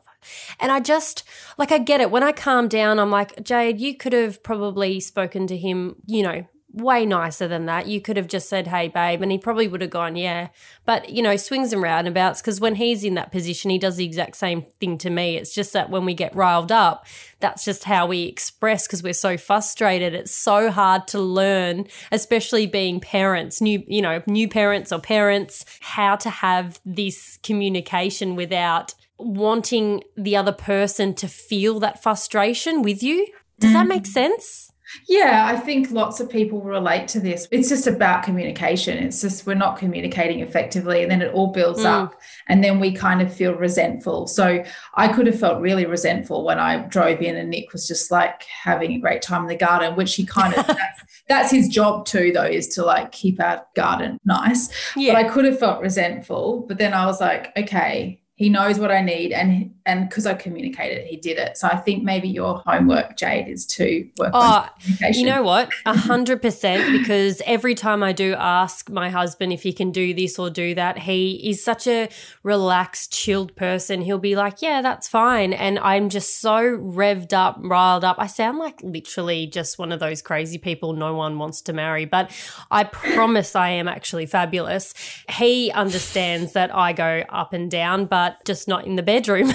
And 0.60 0.70
I 0.70 0.82
just, 0.82 1.24
like, 1.58 1.72
I 1.72 1.78
get 1.78 2.02
it. 2.02 2.12
When 2.12 2.24
I 2.24 2.34
calm 2.34 2.68
down, 2.68 3.00
I'm 3.00 3.12
like, 3.12 3.42
Jade, 3.42 3.80
you 3.80 3.96
could 3.96 4.12
have 4.12 4.44
probably 4.44 5.00
spoken 5.00 5.48
to 5.48 5.56
him, 5.56 5.96
you 6.06 6.24
know, 6.24 6.46
way 6.78 7.06
nicer 7.06 7.48
than 7.48 7.66
that. 7.66 7.88
You 7.88 8.02
could 8.02 8.18
have 8.18 8.28
just 8.28 8.50
said, 8.50 8.68
hey, 8.68 8.88
babe, 8.88 9.22
and 9.22 9.32
he 9.32 9.38
probably 9.38 9.68
would 9.68 9.82
have 9.82 9.90
gone, 9.90 10.16
yeah. 10.16 10.50
But, 10.86 11.10
you 11.10 11.22
know, 11.22 11.36
swings 11.36 11.74
and 11.74 11.82
roundabouts, 11.82 12.42
because 12.42 12.60
when 12.60 12.76
he's 12.76 13.04
in 13.04 13.16
that 13.16 13.32
position, 13.32 13.70
he 13.70 13.78
does 13.78 13.98
the 13.98 14.06
exact 14.06 14.38
same 14.38 14.66
thing 14.80 14.98
to 15.00 15.10
me. 15.10 15.36
It's 15.38 15.54
just 15.54 15.74
that 15.74 15.90
when 15.90 16.06
we 16.06 16.14
get 16.14 16.36
riled 16.36 16.72
up, 16.72 17.06
that's 17.40 17.66
just 17.66 17.84
how 17.84 18.08
we 18.08 18.24
express 18.24 18.88
because 18.88 19.04
we're 19.04 19.14
so 19.14 19.38
frustrated. 19.38 20.14
It's 20.14 20.34
so 20.34 20.72
hard 20.72 21.08
to 21.10 21.20
learn, 21.20 21.88
especially 22.12 22.66
being 22.66 23.00
parents, 23.00 23.62
new, 23.62 23.84
you 23.88 24.02
know, 24.02 24.24
new 24.28 24.48
parents 24.48 24.92
or 24.92 25.00
parents, 25.00 25.66
how 25.82 26.16
to 26.18 26.30
have 26.30 26.80
this 26.86 27.38
communication 27.44 28.36
without 28.36 28.94
wanting 29.20 30.04
the 30.16 30.36
other 30.36 30.52
person 30.52 31.14
to 31.16 31.28
feel 31.28 31.80
that 31.80 32.02
frustration 32.02 32.82
with 32.82 33.02
you. 33.02 33.28
Does 33.60 33.72
mm-hmm. 33.72 33.80
that 33.80 33.88
make 33.88 34.06
sense? 34.06 34.72
Yeah, 35.08 35.46
I 35.48 35.58
think 35.58 35.92
lots 35.92 36.20
of 36.20 36.30
people 36.30 36.62
relate 36.62 37.08
to 37.10 37.20
this. 37.20 37.48
It's 37.52 37.70
just 37.70 37.88
about 37.88 38.24
communication. 38.24 38.98
It's 38.98 39.22
just 39.22 39.46
we're 39.46 39.56
not 39.56 39.78
communicating 39.78 40.40
effectively, 40.40 41.02
and 41.02 41.12
then 41.12 41.22
it 41.22 41.34
all 41.34 41.52
builds 41.52 41.82
mm. 41.82 41.86
up, 41.86 42.20
and 42.48 42.64
then 42.64 42.80
we 42.80 42.92
kind 42.92 43.22
of 43.22 43.34
feel 43.34 43.54
resentful. 43.54 44.28
So 44.28 44.64
I 44.96 45.08
could 45.10 45.28
have 45.28 45.40
felt 45.40 45.62
really 45.62 45.86
resentful 45.86 46.46
when 46.46 46.60
I 46.60 46.78
drove 46.88 47.22
in, 47.22 47.36
and 47.36 47.50
Nick 47.50 47.74
was 47.74 47.88
just 47.88 48.12
like 48.12 48.44
having 48.44 48.94
a 48.94 49.00
great 49.00 49.22
time 49.22 49.44
in 49.44 49.48
the 49.48 49.56
garden, 49.56 49.96
which 49.96 50.16
he 50.16 50.26
kind 50.26 50.54
of 50.54 50.68
that's, 50.68 51.04
that's, 51.28 51.52
his 51.52 51.68
job 51.68 52.06
too, 52.06 52.32
though, 52.34 52.44
is 52.44 52.68
to 52.70 52.84
like 52.84 53.12
keep 53.12 53.42
our 53.42 53.66
garden 53.76 54.20
nice. 54.26 54.70
Yeah. 54.96 55.14
But 55.14 55.26
I 55.26 55.30
could 55.30 55.46
have 55.46 55.60
felt 55.60 55.82
resentful, 55.82 56.66
but 56.68 56.78
then 56.78 56.94
I 56.94 57.06
was 57.06 57.20
like, 57.20 57.52
okay, 57.58 58.22
he 58.38 58.50
knows 58.50 58.78
what 58.78 58.92
I 58.92 59.02
need 59.02 59.32
and 59.34 59.74
and 59.88 60.08
because 60.08 60.26
I 60.26 60.34
communicated, 60.34 61.08
he 61.08 61.16
did 61.16 61.38
it. 61.38 61.58
So 61.58 61.66
I 61.66 61.78
think 61.78 62.04
maybe 62.04 62.28
your 62.28 62.62
homework, 62.66 63.16
Jade, 63.16 63.48
is 63.48 63.66
to 63.68 64.08
work 64.20 64.32
oh, 64.34 64.40
on 64.40 64.70
communication. 64.82 65.22
You 65.22 65.30
know 65.30 65.44
what? 65.44 65.72
A 65.86 65.98
hundred 65.98 66.42
percent 66.42 66.92
because 66.92 67.42
every 67.46 67.74
time 67.74 68.04
I 68.04 68.12
do 68.12 68.36
ask 68.36 68.90
my 68.90 69.10
husband 69.10 69.54
if 69.54 69.64
he 69.64 69.72
can 69.72 69.92
do 69.92 70.14
this 70.14 70.38
or 70.38 70.50
do 70.50 70.76
that, 70.76 71.00
he 71.00 71.50
is 71.50 71.64
such 71.64 71.88
a 71.88 72.10
relaxed, 72.44 73.14
chilled 73.14 73.56
person. 73.56 74.02
He'll 74.02 74.20
be 74.20 74.36
like, 74.36 74.62
Yeah, 74.62 74.82
that's 74.82 75.08
fine. 75.08 75.54
And 75.54 75.80
I'm 75.80 76.10
just 76.10 76.40
so 76.40 76.78
revved 76.78 77.34
up, 77.34 77.58
riled 77.62 78.04
up. 78.04 78.18
I 78.20 78.28
sound 78.28 78.60
like 78.60 78.82
literally 78.84 79.48
just 79.48 79.80
one 79.80 79.92
of 79.92 80.00
those 80.00 80.22
crazy 80.22 80.58
people 80.58 80.94
no 80.94 81.16
one 81.16 81.40
wants 81.40 81.62
to 81.64 81.74
marry, 81.74 82.06
but 82.06 82.30
I 82.70 82.84
promise 82.84 83.56
I 83.56 83.70
am 83.70 83.88
actually 83.88 84.26
fabulous. 84.26 84.94
He 85.30 85.72
understands 85.72 86.54
that 86.54 86.76
I 86.76 86.92
go 86.94 87.24
up 87.30 87.54
and 87.54 87.72
down, 87.72 88.06
but 88.06 88.27
but 88.28 88.44
just 88.46 88.68
not 88.68 88.86
in 88.86 88.96
the 88.98 89.04
bedroom. 89.04 89.54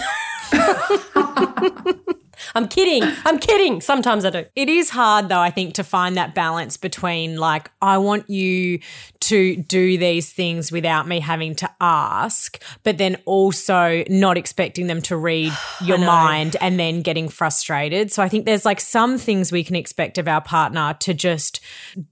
I'm 2.54 2.68
kidding. 2.68 3.02
I'm 3.24 3.38
kidding. 3.38 3.80
Sometimes 3.80 4.24
I 4.24 4.30
do. 4.30 4.44
It 4.56 4.68
is 4.68 4.90
hard 4.90 5.28
though, 5.28 5.40
I 5.40 5.50
think, 5.50 5.74
to 5.74 5.84
find 5.84 6.16
that 6.16 6.34
balance 6.34 6.76
between 6.76 7.36
like, 7.36 7.70
I 7.80 7.98
want 7.98 8.28
you 8.30 8.80
to 9.20 9.56
do 9.56 9.98
these 9.98 10.32
things 10.32 10.72
without 10.72 11.06
me 11.06 11.20
having 11.20 11.54
to 11.54 11.70
ask, 11.80 12.62
but 12.82 12.98
then 12.98 13.16
also 13.24 14.04
not 14.08 14.36
expecting 14.36 14.88
them 14.88 15.00
to 15.02 15.16
read 15.16 15.52
your 15.84 15.98
mind 15.98 16.56
and 16.60 16.78
then 16.78 17.02
getting 17.02 17.28
frustrated. 17.28 18.10
So 18.10 18.22
I 18.22 18.28
think 18.28 18.46
there's 18.46 18.64
like 18.64 18.80
some 18.80 19.18
things 19.18 19.52
we 19.52 19.64
can 19.64 19.76
expect 19.76 20.18
of 20.18 20.26
our 20.26 20.40
partner 20.40 20.96
to 21.00 21.14
just 21.14 21.60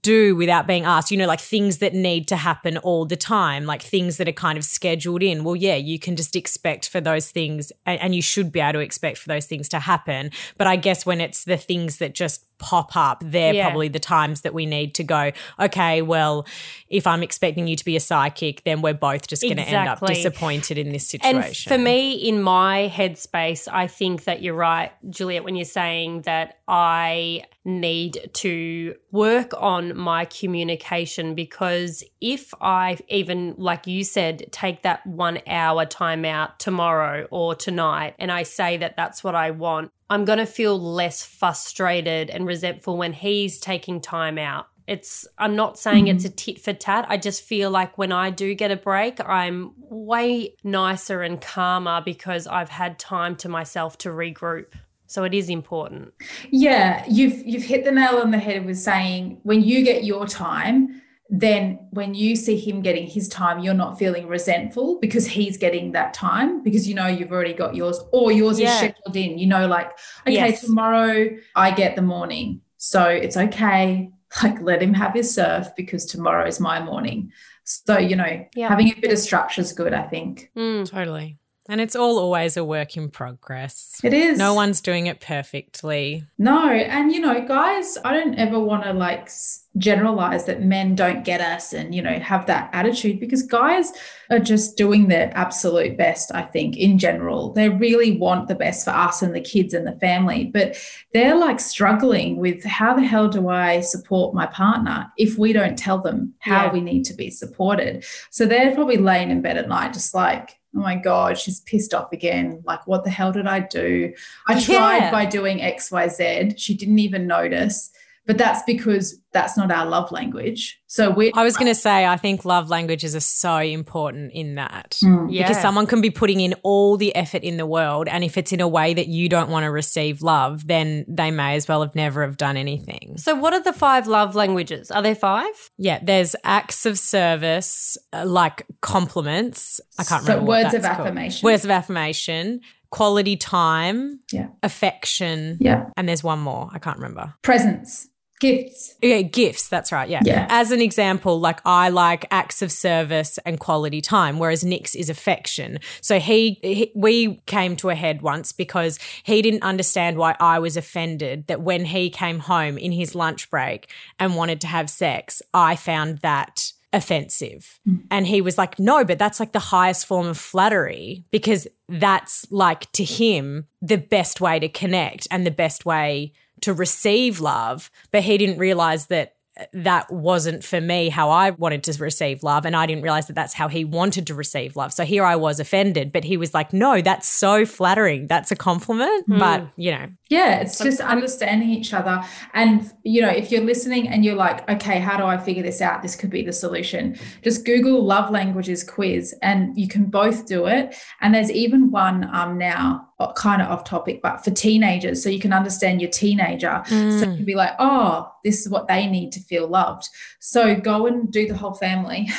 do 0.01 0.35
without 0.35 0.67
being 0.67 0.85
asked, 0.85 1.11
you 1.11 1.17
know, 1.17 1.27
like 1.27 1.41
things 1.41 1.79
that 1.79 1.93
need 1.93 2.27
to 2.29 2.35
happen 2.37 2.77
all 2.77 3.05
the 3.05 3.17
time, 3.17 3.65
like 3.65 3.81
things 3.81 4.17
that 4.17 4.27
are 4.27 4.33
kind 4.33 4.57
of 4.57 4.63
scheduled 4.63 5.23
in. 5.23 5.43
Well, 5.43 5.55
yeah, 5.55 5.75
you 5.75 5.99
can 5.99 6.15
just 6.15 6.35
expect 6.35 6.87
for 6.87 7.01
those 7.01 7.29
things 7.29 7.71
and, 7.85 7.99
and 7.99 8.15
you 8.15 8.21
should 8.21 8.51
be 8.51 8.59
able 8.59 8.73
to 8.73 8.79
expect 8.79 9.17
for 9.17 9.27
those 9.27 9.45
things 9.45 9.67
to 9.69 9.79
happen. 9.79 10.20
But 10.57 10.67
I 10.67 10.75
guess 10.75 11.05
when 11.05 11.19
it's 11.21 11.43
the 11.43 11.57
things 11.57 11.97
that 11.97 12.13
just 12.13 12.45
pop 12.61 12.95
up, 12.95 13.21
they're 13.25 13.53
yeah. 13.53 13.65
probably 13.65 13.89
the 13.89 13.99
times 13.99 14.41
that 14.41 14.53
we 14.53 14.65
need 14.65 14.93
to 14.95 15.03
go, 15.03 15.31
okay, 15.59 16.01
well, 16.01 16.45
if 16.87 17.07
I'm 17.07 17.23
expecting 17.23 17.67
you 17.67 17.75
to 17.75 17.83
be 17.83 17.95
a 17.95 17.99
psychic, 17.99 18.63
then 18.63 18.81
we're 18.81 18.93
both 18.93 19.27
just 19.27 19.41
going 19.41 19.57
to 19.57 19.63
exactly. 19.63 19.79
end 19.79 19.89
up 19.89 20.07
disappointed 20.07 20.77
in 20.77 20.91
this 20.91 21.07
situation. 21.07 21.73
And 21.73 21.81
for 21.81 21.83
me, 21.83 22.13
in 22.13 22.41
my 22.41 22.91
headspace, 22.93 23.67
I 23.71 23.87
think 23.87 24.25
that 24.25 24.41
you're 24.41 24.55
right, 24.55 24.91
Juliet, 25.09 25.43
when 25.43 25.55
you're 25.55 25.65
saying 25.65 26.21
that 26.21 26.59
I 26.67 27.43
need 27.63 28.29
to 28.33 28.95
work 29.11 29.53
on 29.57 29.95
my 29.95 30.25
communication 30.25 31.35
because 31.35 32.03
if 32.19 32.53
I 32.59 32.97
even, 33.07 33.55
like 33.57 33.85
you 33.87 34.03
said, 34.03 34.51
take 34.51 34.81
that 34.81 35.05
one 35.05 35.39
hour 35.45 35.85
time 35.85 36.25
out 36.25 36.59
tomorrow 36.59 37.27
or 37.29 37.53
tonight 37.53 38.15
and 38.17 38.31
I 38.31 38.43
say 38.43 38.77
that 38.77 38.95
that's 38.95 39.23
what 39.23 39.35
I 39.35 39.51
want, 39.51 39.91
I'm 40.09 40.25
going 40.25 40.39
to 40.39 40.45
feel 40.45 40.77
less 40.77 41.23
frustrated 41.23 42.29
and 42.29 42.45
resentful 42.53 42.95
when 42.97 43.13
he's 43.13 43.53
taking 43.59 43.97
time 44.01 44.37
out 44.37 44.65
It's 44.87 45.27
I'm 45.43 45.55
not 45.55 45.73
saying 45.85 46.07
it's 46.07 46.25
a 46.25 46.29
Mm-hmm. 46.29 46.35
tit 46.53 46.57
for 46.65 46.73
tat. 46.87 47.05
I 47.13 47.17
just 47.27 47.39
feel 47.51 47.69
like 47.79 47.91
when 48.01 48.11
I 48.11 48.27
do 48.43 48.47
get 48.61 48.71
a 48.71 48.75
break, 48.89 49.15
I'm 49.39 49.57
way 49.89 50.29
nicer 50.63 51.17
and 51.27 51.39
calmer 51.53 52.01
because 52.11 52.43
I've 52.57 52.69
had 52.81 52.91
time 52.99 53.33
to 53.43 53.47
myself 53.49 53.91
to 54.03 54.09
regroup. 54.09 54.69
So 55.07 55.23
it 55.29 55.33
is 55.33 55.47
important. 55.49 56.05
Yeah, 56.49 57.03
you've 57.17 57.37
you've 57.51 57.67
hit 57.73 57.81
the 57.87 57.91
nail 57.99 58.15
on 58.23 58.31
the 58.31 58.39
head 58.47 58.65
with 58.65 58.79
saying 58.91 59.39
when 59.43 59.59
you 59.69 59.77
get 59.91 60.03
your 60.11 60.25
time, 60.25 61.01
then 61.33 61.79
when 61.91 62.13
you 62.13 62.35
see 62.35 62.57
him 62.57 62.81
getting 62.81 63.07
his 63.07 63.29
time, 63.29 63.59
you're 63.59 63.73
not 63.73 63.97
feeling 63.97 64.27
resentful 64.27 64.99
because 64.99 65.25
he's 65.25 65.55
getting 65.57 65.93
that 65.93 66.13
time 66.13 66.61
because 66.61 66.87
you 66.87 66.93
know 66.93 67.07
you've 67.07 67.31
already 67.31 67.53
got 67.53 67.73
yours 67.73 67.97
or 68.11 68.33
yours 68.33 68.59
Yeah. 68.59 68.67
is 68.69 68.77
scheduled 68.77 69.15
in. 69.15 69.37
You 69.39 69.47
know, 69.47 69.65
like, 69.65 69.91
okay, 70.27 70.33
Yes. 70.33 70.61
tomorrow 70.65 71.29
I 71.55 71.71
get 71.71 71.95
the 71.95 72.01
morning. 72.01 72.61
So 72.77 73.05
it's 73.05 73.37
okay. 73.37 74.09
Like 74.43 74.61
let 74.61 74.81
him 74.81 74.93
have 74.93 75.13
his 75.13 75.33
surf 75.33 75.67
because 75.75 76.05
tomorrow 76.05 76.47
is 76.47 76.59
my 76.61 76.81
morning. 76.81 77.31
So, 77.65 77.97
you 77.97 78.15
know, 78.15 78.45
Yeah. 78.55 78.69
having 78.69 78.89
a 78.89 78.95
bit 78.95 79.11
of 79.11 79.17
structure 79.19 79.59
is 79.59 79.73
good, 79.73 79.93
I 79.93 80.03
think. 80.03 80.49
Mm. 80.57 80.89
Totally. 80.89 81.37
And 81.71 81.79
it's 81.79 81.95
all 81.95 82.19
always 82.19 82.57
a 82.57 82.65
work 82.65 82.97
in 82.97 83.09
progress. 83.09 84.01
It 84.03 84.13
is. 84.13 84.37
No 84.37 84.53
one's 84.53 84.81
doing 84.81 85.05
it 85.07 85.21
perfectly. 85.21 86.25
No, 86.37 86.69
and 86.69 87.13
you 87.13 87.21
know, 87.21 87.47
guys, 87.47 87.97
I 88.03 88.11
don't 88.11 88.35
ever 88.35 88.59
want 88.59 88.83
to 88.83 88.91
like 88.91 89.29
generalize 89.77 90.43
that 90.47 90.61
men 90.61 90.95
don't 90.95 91.23
get 91.23 91.39
us 91.39 91.71
and 91.71 91.95
you 91.95 92.01
know 92.01 92.19
have 92.19 92.45
that 92.45 92.69
attitude 92.73 93.21
because 93.21 93.41
guys 93.41 93.93
are 94.29 94.37
just 94.39 94.75
doing 94.75 95.07
their 95.07 95.31
absolute 95.33 95.97
best, 95.97 96.29
I 96.35 96.41
think, 96.41 96.75
in 96.75 96.97
general. 96.97 97.53
They 97.53 97.69
really 97.69 98.17
want 98.17 98.49
the 98.49 98.55
best 98.55 98.83
for 98.83 98.91
us 98.91 99.21
and 99.21 99.33
the 99.33 99.39
kids 99.39 99.73
and 99.73 99.87
the 99.87 99.97
family, 99.99 100.51
but 100.53 100.75
they're 101.13 101.37
like 101.37 101.61
struggling 101.61 102.35
with 102.35 102.65
how 102.65 102.93
the 102.93 103.03
hell 103.05 103.29
do 103.29 103.47
I 103.47 103.79
support 103.79 104.35
my 104.35 104.45
partner 104.47 105.09
if 105.17 105.37
we 105.37 105.53
don't 105.53 105.77
tell 105.77 105.99
them 106.01 106.33
how 106.39 106.65
Yeah. 106.65 106.73
we 106.73 106.81
need 106.81 107.05
to 107.05 107.13
be 107.13 107.29
supported? 107.29 108.03
So 108.29 108.45
they're 108.45 108.75
probably 108.75 108.97
laying 108.97 109.31
in 109.31 109.41
bed 109.41 109.55
at 109.57 109.69
night 109.69 109.93
just 109.93 110.13
like 110.13 110.57
Oh 110.75 110.79
my 110.79 110.95
God, 110.95 111.37
she's 111.37 111.59
pissed 111.61 111.93
off 111.93 112.13
again. 112.13 112.61
Like, 112.65 112.87
what 112.87 113.03
the 113.03 113.09
hell 113.09 113.31
did 113.31 113.45
I 113.47 113.59
do? 113.59 114.13
I 114.47 114.53
tried 114.61 114.97
Yeah. 114.97 115.11
by 115.11 115.25
doing 115.25 115.59
XYZ. 115.59 116.57
She 116.57 116.73
didn't 116.75 116.99
even 116.99 117.27
notice. 117.27 117.91
But 118.31 118.37
that's 118.37 118.63
because 118.63 119.19
that's 119.33 119.57
not 119.57 119.71
our 119.71 119.85
love 119.85 120.09
language. 120.09 120.79
So 120.87 121.09
we 121.09 121.33
I 121.33 121.43
was 121.43 121.57
going 121.57 121.67
to 121.67 121.75
say, 121.75 122.05
I 122.05 122.15
think 122.15 122.45
love 122.45 122.69
languages 122.69 123.13
are 123.13 123.19
so 123.19 123.57
important 123.57 124.31
in 124.31 124.55
that. 124.55 124.97
Mm. 125.03 125.27
Yeah. 125.29 125.43
Because 125.47 125.61
someone 125.61 125.85
can 125.85 125.99
be 125.99 126.09
putting 126.11 126.39
in 126.39 126.53
all 126.63 126.95
the 126.95 127.13
effort 127.13 127.43
in 127.43 127.57
the 127.57 127.65
world, 127.65 128.07
and 128.07 128.23
if 128.23 128.37
it's 128.37 128.53
in 128.53 128.61
a 128.61 128.67
way 128.69 128.93
that 128.93 129.07
you 129.07 129.27
don't 129.27 129.49
want 129.49 129.65
to 129.65 129.71
receive 129.71 130.21
love, 130.21 130.65
then 130.65 131.03
they 131.09 131.29
may 131.29 131.55
as 131.55 131.67
well 131.67 131.81
have 131.81 131.93
never 131.93 132.21
have 132.25 132.37
done 132.37 132.55
anything. 132.55 133.15
So 133.17 133.35
what 133.35 133.51
are 133.53 133.61
the 133.61 133.73
five 133.73 134.07
love 134.07 134.33
languages? 134.33 134.89
Are 134.91 135.01
there 135.01 135.15
five? 135.15 135.53
Yeah, 135.77 135.99
there's 136.01 136.33
acts 136.45 136.85
of 136.85 136.97
service, 136.97 137.97
uh, 138.13 138.23
like 138.25 138.65
compliments. 138.81 139.81
I 139.99 140.03
can't 140.05 140.23
So 140.23 140.29
remember. 140.33 140.47
what 140.47 140.63
words 140.63 140.73
of 140.75 140.81
that's 140.83 140.95
called. 140.95 141.07
affirmation. 141.07 141.45
Words 141.45 141.65
of 141.65 141.71
affirmation, 141.71 142.61
quality 142.91 143.35
time, 143.37 144.19
Yeah. 144.31 144.47
affection, 144.63 145.57
Yeah. 145.59 145.85
and 145.97 146.07
there's 146.07 146.23
one 146.23 146.39
more. 146.39 146.69
I 146.73 146.79
can't 146.79 146.97
remember. 146.97 147.33
Presents, 147.41 148.07
gifts. 148.41 148.95
Yeah, 149.01 149.21
gifts. 149.21 149.69
That's 149.69 149.91
right. 149.91 150.09
Yeah. 150.09 150.19
Yeah. 150.25 150.47
As 150.49 150.71
an 150.71 150.81
example, 150.81 151.39
like 151.39 151.61
I 151.63 151.89
like 151.89 152.25
acts 152.31 152.61
of 152.61 152.71
service 152.71 153.39
and 153.45 153.59
quality 153.59 154.01
time, 154.01 154.39
whereas 154.39 154.65
Nick's 154.65 154.95
is 154.95 155.09
affection. 155.09 155.79
So 156.01 156.19
he, 156.19 156.59
he, 156.61 156.91
we 156.95 157.35
came 157.45 157.77
to 157.77 157.89
a 157.89 157.95
head 157.95 158.21
once 158.21 158.51
because 158.51 158.99
he 159.23 159.41
didn't 159.41 159.63
understand 159.63 160.17
why 160.17 160.35
I 160.39 160.59
was 160.59 160.75
offended 160.75 161.47
that 161.47 161.61
when 161.61 161.85
he 161.85 162.09
came 162.09 162.39
home 162.39 162.77
in 162.77 162.91
his 162.91 163.15
lunch 163.15 163.49
break 163.49 163.89
and 164.19 164.35
wanted 164.35 164.59
to 164.61 164.67
have 164.67 164.89
sex, 164.89 165.41
I 165.53 165.75
found 165.75 166.17
that 166.19 166.73
offensive. 166.93 167.79
Mm. 167.87 168.03
And 168.11 168.27
he 168.27 168.41
was 168.41 168.57
like, 168.57 168.79
no, 168.79 169.05
but 169.05 169.19
that's 169.19 169.39
like 169.39 169.53
the 169.53 169.59
highest 169.59 170.05
form 170.05 170.27
of 170.27 170.37
flattery 170.37 171.23
because 171.31 171.67
that's 171.87 172.51
like 172.51 172.91
to 172.93 173.03
him 173.03 173.67
the 173.81 173.97
best 173.97 174.41
way 174.41 174.59
to 174.59 174.67
connect 174.67 175.27
and 175.31 175.45
the 175.45 175.51
best 175.51 175.85
way 175.85 176.33
to 176.61 176.73
receive 176.73 177.39
love. 177.39 177.91
But 178.11 178.23
he 178.23 178.37
didn't 178.37 178.59
realize 178.59 179.07
that 179.07 179.35
that 179.73 180.11
wasn't 180.11 180.63
for 180.63 180.79
me 180.79 181.09
how 181.09 181.29
I 181.29 181.51
wanted 181.51 181.83
to 181.83 181.93
receive 182.01 182.41
love. 182.41 182.65
And 182.65 182.75
I 182.75 182.85
didn't 182.85 183.03
realize 183.03 183.27
that 183.27 183.33
that's 183.33 183.53
how 183.53 183.67
he 183.67 183.83
wanted 183.83 184.27
to 184.27 184.33
receive 184.33 184.75
love. 184.75 184.93
So 184.93 185.03
here 185.03 185.25
I 185.25 185.35
was 185.35 185.59
offended, 185.59 186.11
but 186.13 186.23
he 186.23 186.37
was 186.37 186.53
like, 186.53 186.71
no, 186.71 187.01
that's 187.01 187.27
so 187.27 187.65
flattering. 187.65 188.27
That's 188.27 188.51
a 188.51 188.55
compliment. 188.55 189.25
But, 189.27 189.67
you 189.75 189.91
know, 189.91 190.07
Yeah, 190.29 190.61
it's 190.61 190.77
just 190.77 191.01
understanding 191.01 191.69
each 191.69 191.93
other. 191.93 192.23
And, 192.53 192.89
you 193.03 193.21
know, 193.21 193.29
if 193.29 193.51
you're 193.51 193.63
listening 193.63 194.07
and 194.07 194.23
you're 194.23 194.35
like, 194.35 194.67
okay, 194.69 194.99
how 194.99 195.17
do 195.17 195.25
I 195.25 195.37
figure 195.37 195.63
this 195.63 195.81
out? 195.81 196.01
This 196.01 196.15
could 196.15 196.29
be 196.29 196.43
the 196.43 196.53
solution. 196.53 197.17
Just 197.41 197.65
Google 197.65 198.05
love 198.05 198.31
languages 198.31 198.83
quiz 198.83 199.35
and 199.41 199.77
you 199.77 199.89
can 199.89 200.05
both 200.05 200.47
do 200.47 200.65
it. 200.67 200.95
And 201.19 201.35
there's 201.35 201.51
even 201.51 201.91
one 201.91 202.29
um, 202.33 202.57
now, 202.57 203.09
uh, 203.19 203.33
kind 203.33 203.61
of 203.61 203.67
off 203.69 203.83
topic, 203.83 204.21
but 204.23 204.43
for 204.43 204.51
teenagers. 204.51 205.21
So 205.21 205.29
you 205.29 205.39
can 205.39 205.53
understand 205.53 206.01
your 206.01 206.09
teenager. 206.09 206.81
So 206.87 206.95
you 206.95 207.35
can 207.35 207.45
be 207.45 207.55
like, 207.55 207.73
oh, 207.77 208.31
this 208.43 208.61
is 208.61 208.69
what 208.69 208.87
they 208.87 209.05
need 209.07 209.31
to 209.33 209.40
feel 209.41 209.67
loved. 209.67 210.09
So 210.39 210.75
go 210.75 211.07
and 211.07 211.31
do 211.31 211.47
the 211.47 211.55
whole 211.57 211.73
family. 211.73 212.29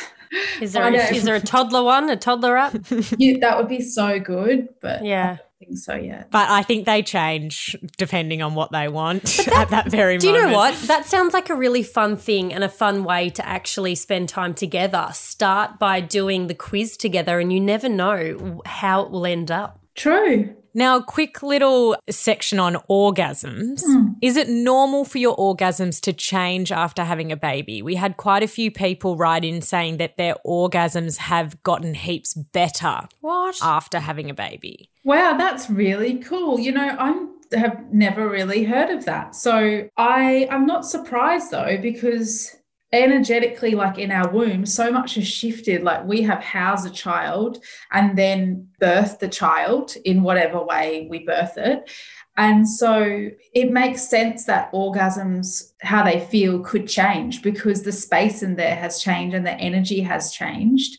Is 0.61 0.73
there 0.75 0.85
I 0.85 0.89
a, 0.89 0.91
know. 0.93 0.99
is 1.05 1.25
there 1.25 1.35
a 1.35 1.41
toddler 1.41 1.83
one, 1.83 2.09
a 2.11 2.17
toddler 2.17 2.57
app? 2.57 2.75
You- 3.19 3.39
that 3.41 3.59
would 3.59 3.69
be 3.69 3.81
so 3.81 4.19
good, 4.19 4.69
but 4.81 5.05
Yeah. 5.05 5.25
I 5.25 5.65
don't 5.65 5.69
think 5.69 5.79
so 5.79 5.95
yeah, 5.95 6.25
but 6.33 6.51
I 6.51 6.63
think 6.65 6.87
they 6.87 7.03
change 7.03 7.77
depending 7.97 8.43
on 8.43 8.55
what 8.57 8.73
they 8.73 8.89
want 8.89 9.47
at 9.55 9.71
that 9.71 9.91
very 9.93 10.15
moment. 10.15 10.21
Do 10.23 10.27
you 10.29 10.33
know 10.35 10.53
what? 10.53 10.75
That 10.89 11.07
sounds 11.07 11.33
like 11.35 11.51
a 11.51 11.55
really 11.55 11.85
fun 11.85 12.17
thing 12.17 12.53
and 12.53 12.65
a 12.65 12.69
fun 12.69 13.05
way 13.05 13.31
to 13.31 13.47
actually 13.47 13.95
spend 13.95 14.29
time 14.29 14.55
together. 14.55 15.09
Start 15.13 15.79
by 15.79 16.01
doing 16.01 16.49
the 16.49 16.55
quiz 16.55 16.97
together, 16.97 17.39
and 17.39 17.53
you 17.53 17.61
never 17.61 17.89
know 17.89 18.61
how 18.67 19.03
it 19.05 19.11
will 19.13 19.25
end 19.25 19.53
up. 19.53 19.79
True. 19.95 20.57
Now, 20.75 20.97
a 20.97 21.03
quick 21.05 21.43
little 21.43 21.97
section 22.09 22.59
on 22.59 22.75
orgasms. 22.89 23.83
Hmm. 23.85 24.13
Is 24.23 24.37
it 24.37 24.49
normal 24.49 25.05
for 25.05 25.19
your 25.19 25.37
orgasms 25.37 26.01
to 26.03 26.13
change 26.13 26.73
after 26.73 27.05
having 27.05 27.31
a 27.31 27.37
baby? 27.37 27.83
We 27.83 27.97
had 27.97 28.17
quite 28.17 28.43
a 28.43 28.49
few 28.49 28.71
people 28.71 29.17
write 29.17 29.45
in 29.45 29.61
saying 29.63 29.99
that 29.99 30.17
their 30.17 30.37
orgasms 30.47 31.19
have 31.19 31.63
gotten 31.63 31.95
heaps 31.95 32.35
better 32.35 33.09
What? 33.21 33.59
after 33.63 33.99
having 34.01 34.31
a 34.31 34.35
baby. 34.35 34.89
Wow, 35.05 35.37
that's 35.37 35.69
really 35.69 36.19
cool. 36.19 36.59
You 36.61 36.73
know, 36.73 36.97
I'm 36.99 37.33
have 37.55 37.93
never 37.93 38.29
really 38.29 38.65
heard 38.65 38.91
of 38.91 39.05
that. 39.05 39.35
So 39.35 39.89
I 39.97 40.49
I'm 40.51 40.65
not 40.67 40.87
surprised 40.87 41.51
though 41.51 41.77
because 41.81 42.57
energetically 42.93 43.75
like 43.75 43.99
in 43.99 44.11
our 44.11 44.29
womb 44.31 44.67
so 44.67 44.91
much 44.91 45.15
has 45.15 45.27
shifted. 45.27 45.83
Like 45.83 46.05
we 46.05 46.23
have 46.23 46.43
housed 46.43 46.87
a 46.87 46.91
child 46.91 47.63
and 47.91 48.17
then 48.19 48.69
birthed 48.81 49.19
the 49.19 49.29
child 49.29 49.97
in 50.05 50.23
whatever 50.23 50.63
way 50.63 51.07
we 51.11 51.25
birth 51.25 51.57
it. 51.57 51.91
And 52.37 52.69
so 52.69 53.29
it 53.55 53.71
makes 53.71 54.09
sense 54.09 54.45
that 54.45 54.73
orgasms 54.73 55.73
how 55.83 56.03
they 56.03 56.21
feel 56.21 56.61
could 56.61 56.89
change 56.89 57.43
because 57.43 57.83
the 57.83 57.93
space 57.93 58.43
in 58.43 58.57
there 58.57 58.77
has 58.77 59.03
changed 59.03 59.35
and 59.35 59.47
the 59.47 59.53
energy 59.53 60.01
has 60.01 60.33
changed. 60.33 60.99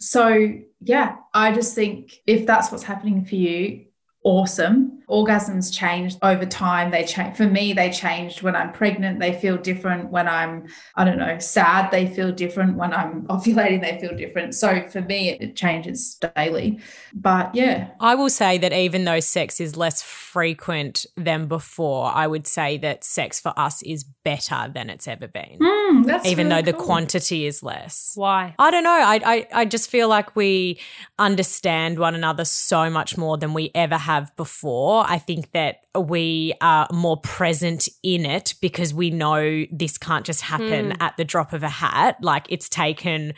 So, 0.00 0.52
yeah, 0.80 1.16
I 1.32 1.52
just 1.52 1.74
think 1.74 2.20
if 2.26 2.44
that's 2.46 2.70
what's 2.70 2.84
happening 2.84 3.24
for 3.24 3.36
you, 3.36 3.86
awesome. 4.22 4.93
Orgasms 5.08 5.72
change 5.72 6.16
over 6.22 6.46
time. 6.46 6.90
They 6.90 7.04
change 7.04 7.36
for 7.36 7.46
me, 7.46 7.72
they 7.72 7.90
changed 7.90 8.42
when 8.42 8.56
I'm 8.56 8.72
pregnant, 8.72 9.20
they 9.20 9.32
feel 9.32 9.56
different. 9.56 10.10
When 10.10 10.28
I'm, 10.28 10.66
I 10.96 11.04
don't 11.04 11.18
know, 11.18 11.38
sad, 11.38 11.90
they 11.90 12.06
feel 12.06 12.32
different. 12.32 12.76
When 12.76 12.92
I'm 12.92 13.22
ovulating, 13.26 13.80
they 13.80 13.98
feel 14.00 14.16
different. 14.16 14.54
So 14.54 14.86
for 14.88 15.00
me, 15.00 15.30
it, 15.30 15.42
it 15.42 15.56
changes 15.56 16.18
daily. 16.36 16.80
But 17.12 17.54
yeah. 17.54 17.88
I 18.00 18.14
will 18.14 18.30
say 18.30 18.58
that 18.58 18.72
even 18.72 19.04
though 19.04 19.20
sex 19.20 19.60
is 19.60 19.76
less 19.76 20.02
frequent 20.02 21.06
than 21.16 21.46
before, 21.46 22.10
I 22.12 22.26
would 22.26 22.46
say 22.46 22.78
that 22.78 23.04
sex 23.04 23.40
for 23.40 23.52
us 23.56 23.82
is 23.82 24.04
better 24.24 24.70
than 24.72 24.90
it's 24.90 25.06
ever 25.06 25.28
been, 25.28 25.58
Mm, 25.60 26.06
that's 26.06 26.26
even 26.26 26.48
really 26.48 26.62
though 26.62 26.72
the 26.72 26.76
quantity 26.78 27.46
is 27.46 27.62
less. 27.62 28.12
Why? 28.14 28.54
I 28.58 28.70
don't 28.70 28.84
know. 28.84 28.90
I, 28.90 29.20
I 29.24 29.46
I 29.52 29.64
just 29.64 29.90
feel 29.90 30.08
like 30.08 30.34
we 30.34 30.80
understand 31.18 31.98
one 31.98 32.14
another 32.14 32.44
so 32.44 32.90
much 32.90 33.16
more 33.16 33.36
than 33.38 33.54
we 33.54 33.70
ever 33.74 33.96
have 33.96 34.34
before. 34.36 35.04
I 35.06 35.18
think 35.18 35.52
that 35.52 35.82
we 35.96 36.54
are 36.60 36.88
more 36.92 37.18
present 37.20 37.88
in 38.02 38.26
it 38.26 38.54
because 38.60 38.92
we 38.92 39.10
know 39.10 39.64
this 39.70 39.98
can't 39.98 40.26
just 40.26 40.40
happen 40.42 40.92
at 41.00 41.16
the 41.16 41.24
drop 41.24 41.52
of 41.52 41.62
a 41.62 41.68
hat. 41.68 42.16
Like 42.22 42.46
it's 42.48 42.68
taken 42.68 43.34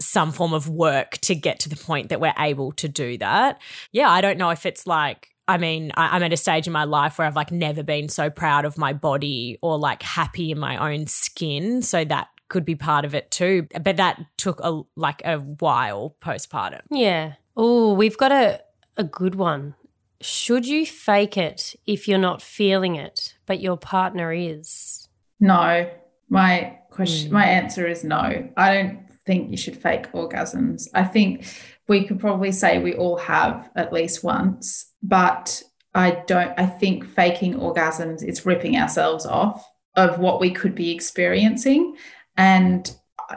some 0.00 0.32
form 0.32 0.54
of 0.54 0.68
work 0.68 1.18
to 1.18 1.34
get 1.34 1.60
to 1.60 1.68
the 1.68 1.76
point 1.76 2.08
that 2.08 2.20
we're 2.20 2.34
able 2.38 2.72
to 2.72 2.88
do 2.88 3.18
that. 3.18 3.60
Yeah, 3.92 4.10
I 4.10 4.20
don't 4.20 4.38
know 4.38 4.50
if 4.50 4.64
it's 4.66 4.86
like 4.86 5.28
I 5.50 5.58
mean, 5.58 5.90
I, 5.96 6.14
I'm 6.14 6.22
at 6.22 6.32
a 6.32 6.36
stage 6.36 6.68
in 6.68 6.72
my 6.72 6.84
life 6.84 7.18
where 7.18 7.26
I've 7.26 7.34
like 7.34 7.50
never 7.50 7.82
been 7.82 8.08
so 8.08 8.30
proud 8.30 8.64
of 8.64 8.78
my 8.78 8.92
body 8.92 9.58
or 9.62 9.76
like 9.78 10.00
happy 10.00 10.52
in 10.52 10.60
my 10.60 10.92
own 10.92 11.08
skin. 11.08 11.82
So 11.82 12.04
that 12.04 12.28
could 12.48 12.64
be 12.64 12.76
part 12.76 13.04
of 13.04 13.16
it 13.16 13.32
too. 13.32 13.66
But 13.82 13.96
that 13.96 14.24
took 14.36 14.60
a 14.62 14.82
like 14.94 15.22
a 15.24 15.38
while 15.38 16.14
postpartum. 16.20 16.82
Yeah. 16.90 17.34
Oh, 17.56 17.94
we've 17.94 18.16
got 18.16 18.30
a, 18.30 18.60
a 18.96 19.02
good 19.02 19.34
one. 19.34 19.74
Should 20.20 20.68
you 20.68 20.86
fake 20.86 21.36
it 21.36 21.74
if 21.84 22.06
you're 22.06 22.18
not 22.18 22.42
feeling 22.42 22.94
it, 22.94 23.34
but 23.46 23.60
your 23.60 23.76
partner 23.76 24.32
is? 24.32 25.08
No, 25.40 25.90
my 26.28 26.78
question. 26.90 27.28
Hmm. 27.28 27.34
My 27.34 27.46
answer 27.46 27.88
is 27.88 28.04
no. 28.04 28.48
I 28.56 28.74
don't 28.74 29.10
think 29.26 29.50
you 29.50 29.56
should 29.56 29.76
fake 29.76 30.12
orgasms. 30.12 30.86
I 30.94 31.04
think 31.04 31.46
we 31.88 32.04
could 32.04 32.20
probably 32.20 32.52
say 32.52 32.78
we 32.78 32.94
all 32.94 33.16
have 33.16 33.68
at 33.74 33.92
least 33.92 34.22
once, 34.22 34.89
but 35.02 35.62
I 35.94 36.22
don't, 36.26 36.52
I 36.58 36.66
think 36.66 37.04
faking 37.08 37.54
orgasms 37.54 38.22
is 38.22 38.46
ripping 38.46 38.76
ourselves 38.76 39.26
off 39.26 39.66
of 39.96 40.18
what 40.18 40.40
we 40.40 40.50
could 40.50 40.74
be 40.74 40.90
experiencing. 40.92 41.96
And 42.36 42.90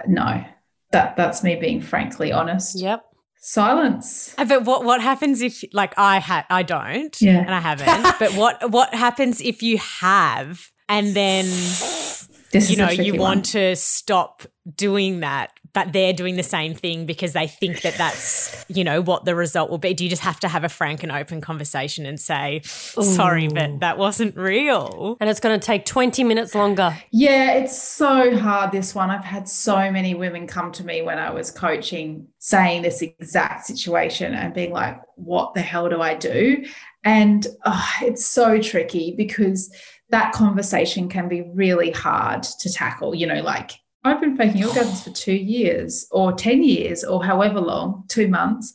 no, 0.08 0.44
that 0.92 1.16
that's 1.18 1.44
me 1.44 1.56
being 1.56 1.82
frankly 1.82 2.32
honest. 2.32 2.80
Yep. 2.80 3.04
Silence. 3.46 4.34
Uh, 4.38 4.46
But 4.46 4.64
what 4.64 4.86
what 4.86 5.02
happens 5.02 5.42
if 5.42 5.64
like 5.74 5.94
I 5.98 6.20
had 6.20 6.46
I 6.50 6.64
don't 6.64 7.20
Yeah. 7.22 7.40
and 7.40 7.54
I 7.54 7.60
haven't. 7.60 8.16
but 8.20 8.34
what 8.36 8.72
what 8.72 8.94
happens 8.94 9.42
if 9.42 9.62
you 9.62 9.78
have 9.80 10.70
and 10.88 11.08
then 11.14 11.46
This 12.52 12.70
you 12.70 12.78
know 12.78 12.90
you 12.90 13.16
want 13.16 13.38
one. 13.40 13.42
to 13.44 13.76
stop 13.76 14.44
doing 14.76 15.20
that 15.22 15.52
but 15.74 15.92
they're 15.94 16.14
doing 16.14 16.36
the 16.36 16.44
same 16.44 16.74
thing 16.74 17.06
because 17.06 17.34
they 17.34 17.48
think 17.48 17.82
that 17.82 17.96
that's 17.96 18.66
you 18.68 18.84
know 18.84 19.02
what 19.02 19.26
the 19.26 19.36
result 19.36 19.70
will 19.70 19.78
be 19.78 19.94
do 19.94 20.04
you 20.04 20.10
just 20.10 20.22
have 20.22 20.40
to 20.40 20.48
have 20.48 20.64
a 20.64 20.70
frank 20.70 21.04
and 21.04 21.12
open 21.12 21.42
conversation 21.42 22.06
and 22.06 22.20
say 22.20 22.62
sorry 22.64 23.48
but 23.48 23.80
that 23.80 23.98
wasn't 23.98 24.36
real 24.36 25.18
And 25.20 25.30
it's 25.30 25.40
going 25.40 25.60
to 25.60 25.66
take 25.66 25.86
20 25.86 26.24
minutes 26.24 26.56
longer. 26.56 26.98
Yeah, 27.12 27.54
it's 27.54 27.82
so 27.82 28.38
hard 28.38 28.72
this 28.72 28.94
one. 28.96 29.10
I've 29.10 29.24
had 29.24 29.48
so 29.48 29.92
many 29.92 30.16
women 30.16 30.48
come 30.48 30.72
to 30.74 30.86
me 30.86 31.02
when 31.02 31.18
I 31.18 31.32
was 31.32 31.52
coaching 31.52 32.28
saying 32.40 32.82
this 32.82 33.02
exact 33.02 33.66
situation 33.66 34.34
and 34.34 34.54
being 34.54 34.72
like, 34.72 35.00
what 35.16 35.54
the 35.54 35.62
hell 35.62 35.90
do 35.90 36.02
I 36.02 36.16
do? 36.16 36.66
And 37.04 37.46
oh, 37.66 37.90
it's 38.02 38.26
so 38.26 38.60
tricky 38.60 39.14
because 39.18 39.74
that 40.10 40.34
conversation 40.34 41.10
can 41.10 41.28
be 41.28 41.42
really 41.54 41.92
hard 41.92 42.44
to 42.44 42.72
tackle. 42.72 43.16
You 43.16 43.28
know, 43.28 43.42
like 43.42 43.72
I've 44.06 44.20
been 44.20 44.36
faking 44.36 44.62
orgasms 44.62 45.04
for 45.04 45.12
two 45.12 45.34
years 45.34 46.08
or 46.12 46.34
10 46.34 46.64
years 46.64 47.04
or 47.04 47.24
however 47.24 47.62
long, 47.62 48.04
two 48.10 48.28
months. 48.28 48.74